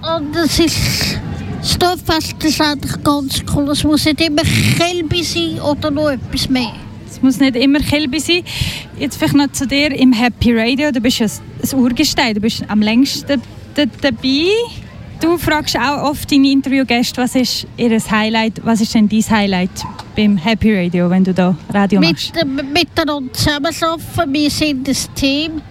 [0.02, 1.31] Und es ist.
[1.82, 3.70] Eigentlich ganz cool.
[3.70, 4.42] Es muss nicht immer
[4.78, 6.72] Kälbi sein oder noch etwas mehr.
[7.10, 8.42] Es muss nicht immer Kilby sein.
[8.98, 10.90] Jetzt vielleicht noch zu dir im Happy Radio.
[10.90, 13.42] Du bist ja ein Urgestein, du bist am längsten
[13.74, 14.48] dabei.
[15.20, 19.70] Du fragst auch oft deine Interviewgäste, was ist ihr Highlight, was ist denn dein Highlight
[20.16, 22.32] beim Happy Radio, wenn du da Radio machst?
[22.44, 24.32] Mit, miteinander zusammenarbeiten.
[24.32, 25.62] Wir sind ein Team.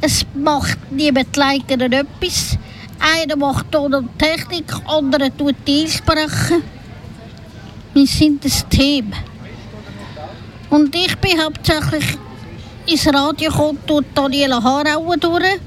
[0.00, 2.55] Es macht niemand alleine etwas.
[3.14, 6.62] Einer macht Ton Technik, andere tut die einsprechen.
[7.94, 9.12] Wir sind ein Team.
[10.70, 12.18] Und ich bin hauptsächlich
[12.86, 15.60] ins Radio gekommen durch Daniela Harauer durch.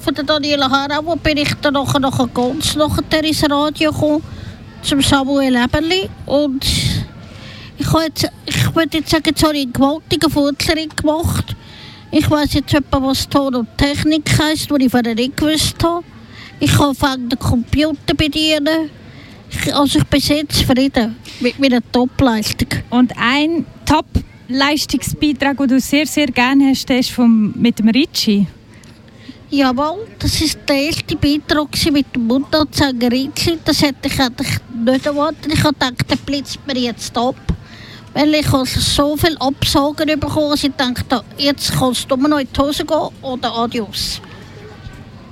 [0.00, 4.22] Von der Daniela Harauer bin ich dann nachher, nachher ganz nachher ins Radio gekommen,
[4.82, 6.10] zum Samuel Eberli.
[6.26, 6.66] Und
[7.78, 11.56] ich, habe jetzt, ich würde jetzt sagen, jetzt habe ich einen gewaltigen Fortschritt gemacht.
[12.18, 16.02] Ich weiß jetzt etwa, was Ton und Technik heisst, was ich vorher nicht gewusst habe.
[16.58, 18.88] Ich kann anfangen, den Computer bedienen.
[19.50, 22.68] Ich, also ich bin sehr zufrieden mit meiner Topleistung.
[22.88, 28.46] Und ein Top-Leistungsbeitrag, den du sehr, sehr gerne hast, ist vom, mit dem Ricci.
[29.50, 33.58] Jawohl, das war der erste Beitrag mit dem Mundartsänger Ricci.
[33.62, 34.56] Das hätte ich eigentlich
[34.86, 35.52] nicht erwartet.
[35.52, 37.36] Ich gedacht, der blitzt mir jetzt ab.
[38.16, 42.48] Weil ich so viel Absagen bekommen dass ich dachte, jetzt kannst du nur noch in
[42.50, 44.22] die Hose gehen oder adios.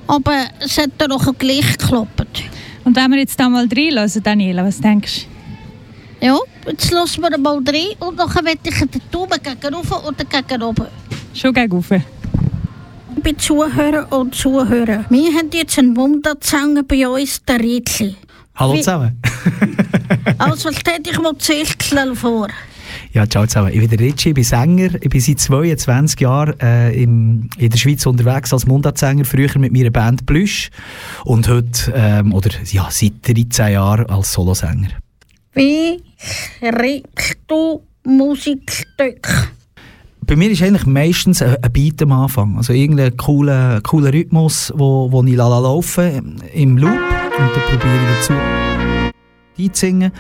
[0.06, 2.42] Aber es hat dann noch gleich geklappt.
[2.84, 5.26] Und wenn wir jetzt da mal reinlassen, Daniela, was denkst
[6.20, 6.26] du?
[6.26, 6.36] Ja,
[6.66, 10.62] jetzt lassen wir mal rein und dann werde ich den Daumen gegen rauf oder gegen
[10.62, 10.86] oben.
[11.32, 11.88] Schon gegen rauf.
[13.16, 18.14] Liebe Zuhörer und Zuhörer, wir haben jetzt einen Mundartsänger bei uns, der Ritli.
[18.56, 19.18] Hallo zusammen.
[20.36, 22.48] Also stell dich mal zuerst schnell vor.
[23.14, 23.70] Ja, ciao zusammen.
[23.72, 24.96] Ich bin der Ricci, ich bin Sänger.
[25.00, 29.72] Ich bin seit 22 Jahren äh, im, in der Schweiz unterwegs als Mundartsänger, früher mit
[29.72, 30.70] meiner Band Plüsch
[31.24, 34.88] und heute, ähm, oder ja, seit 13 Jahren als Solosänger.
[35.52, 36.02] Wie
[36.60, 39.52] kriegst du Musikstück?
[40.22, 42.56] Bei mir ist eigentlich meistens ein, Beat am Anfang.
[42.56, 46.20] Also irgendein cooler, cooler Rhythmus, wo, wo ich lala laufe
[46.52, 46.98] im Loop und
[47.38, 48.73] dann probiere ich dazu
[49.58, 50.12] einzusingen.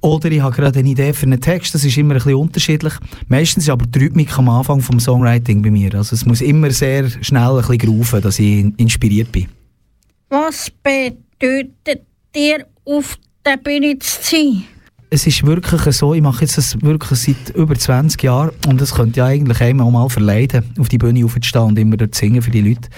[0.00, 2.94] Oder ich habe gerade eine Idee für einen Text, das ist immer ein bisschen unterschiedlich.
[3.28, 5.94] Meistens ist aber die Rhythmik am Anfang vom Songwriting bei mir.
[5.94, 9.48] Also es muss immer sehr schnell ein bisschen grooven, dass ich inspiriert bin.
[10.28, 14.64] Was bedeutet dir, auf der Bühne zu sein?
[15.12, 18.94] Es ist wirklich so, ich mache jetzt das wirklich seit über 20 Jahren und es
[18.94, 22.20] könnte ja eigentlich einmal auch mal verleiden, auf die Bühne aufzustehen und immer dort zu
[22.20, 22.88] singen für die Leute.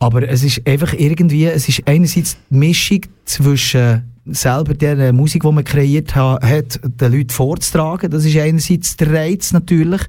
[0.00, 5.52] Aber es ist einfach irgendwie, es ist einerseits die Mischung zwischen selber der Musik, die
[5.52, 8.10] man kreiert ha, hat, den Leuten vorzutragen.
[8.10, 10.00] Das ist einerseits der Reiz natürlich.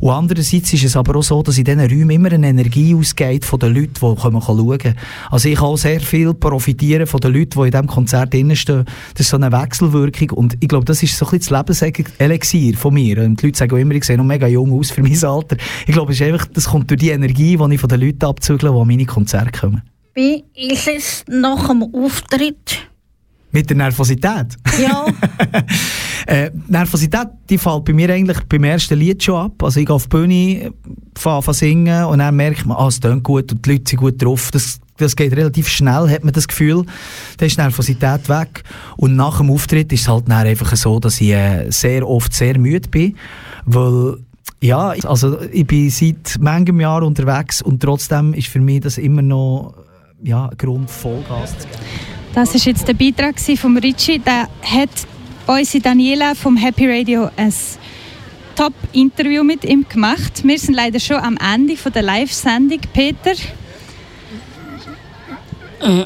[0.00, 3.44] Und andererseits ist es aber auch so, dass in diesen Räumen immer eine Energie ausgeht
[3.44, 4.94] von den Leuten, die kommen schauen.
[5.30, 8.84] Also ich kann sehr viel profitieren von den Leuten, die in diesem Konzert drin stehen.
[9.14, 12.76] Das ist so eine Wechselwirkung und ich glaube, das ist so ein bisschen das Lebenselixier
[12.76, 13.22] von mir.
[13.22, 15.56] Und die Leute sagen auch immer, ich sehe noch mega jung aus für mein Alter.
[15.86, 18.24] Ich glaube, es ist einfach, das kommt durch die Energie, die ich von den Leuten
[18.26, 19.82] abzügle, die an meine Konzerte kommen.
[20.14, 22.88] Wie ist es nach dem Auftritt?
[23.54, 24.58] Mit der Nervosität.
[24.80, 25.06] Ja.
[26.26, 29.62] Äh, Nervosität, die fällt bei mir eigentlich beim ersten Lied schon ab.
[29.62, 30.72] Also ich gehe auf die Bühne,
[31.14, 33.98] fange an singen und dann merkt man, ah, es tönt gut und die Leute sind
[33.98, 34.50] gut drauf.
[34.50, 36.86] Das, das geht relativ schnell, hat man das Gefühl.
[37.36, 38.62] Dann ist die Nervosität weg.
[38.96, 42.32] Und nach dem Auftritt ist es halt dann einfach so, dass ich äh, sehr oft
[42.32, 43.16] sehr müde bin,
[43.66, 44.16] weil
[44.62, 49.20] ja, also ich bin seit manchem Jahr unterwegs und trotzdem ist für mich das immer
[49.20, 49.74] noch
[50.22, 52.23] ja, ein Grund, Vollgas zu geben.
[52.34, 54.18] Das war jetzt der Beitrag von Ricci.
[54.18, 54.90] Der hat
[55.46, 57.52] unsere Daniela vom Happy Radio ein
[58.56, 60.42] Top-Interview mit ihm gemacht.
[60.44, 62.80] Wir sind leider schon am Ende von der Live-Sendung.
[62.92, 63.32] Peter,
[65.80, 66.04] Äh,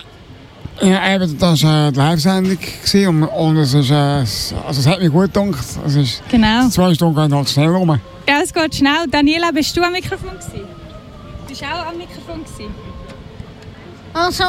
[0.81, 4.87] ja, eben, das war eine Live-Sendung gewesen und, und es, ist, äh, es- also es
[4.87, 5.65] hat mir gut gedacht.
[5.87, 6.69] Es ist, Genau.
[6.69, 7.89] Zwei Stunden gehen halt schnell rum.
[8.29, 9.07] ja, es geht schnell.
[9.11, 10.31] Daniela, bist du am Mikrofon?
[10.31, 10.65] Gewesen?
[11.47, 12.43] Bist du auch am Mikrofon?
[12.45, 12.75] Gewesen?
[14.15, 14.45] Also,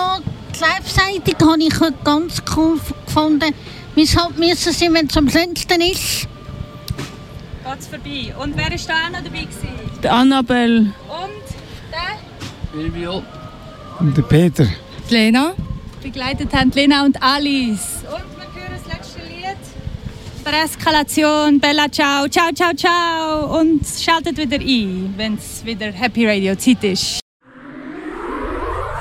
[0.54, 3.54] die Live-Sendung habe ich heute ganz cool gefunden.
[3.96, 6.28] Wir halt müssen sein, wenn es am schönsten ist.
[7.64, 8.34] Geht's vorbei.
[8.42, 9.42] Und wer ist da auch noch dabei?
[9.42, 9.70] Gewesen?
[10.02, 10.80] Die Annabelle.
[10.80, 10.94] Und
[11.92, 12.74] der?
[12.74, 13.24] Silvio.
[14.00, 14.68] Und der Peter.
[15.10, 15.54] Die Lena.
[16.02, 18.04] Begleitet haben die Lena und Alice.
[18.04, 19.58] Und wir hören das letzte Lied.
[20.46, 23.60] Der Eskalation, Bella Ciao, Ciao, Ciao, Ciao.
[23.60, 27.19] Und schaltet wieder ein, wenn es wieder Happy Radio Zeit ist.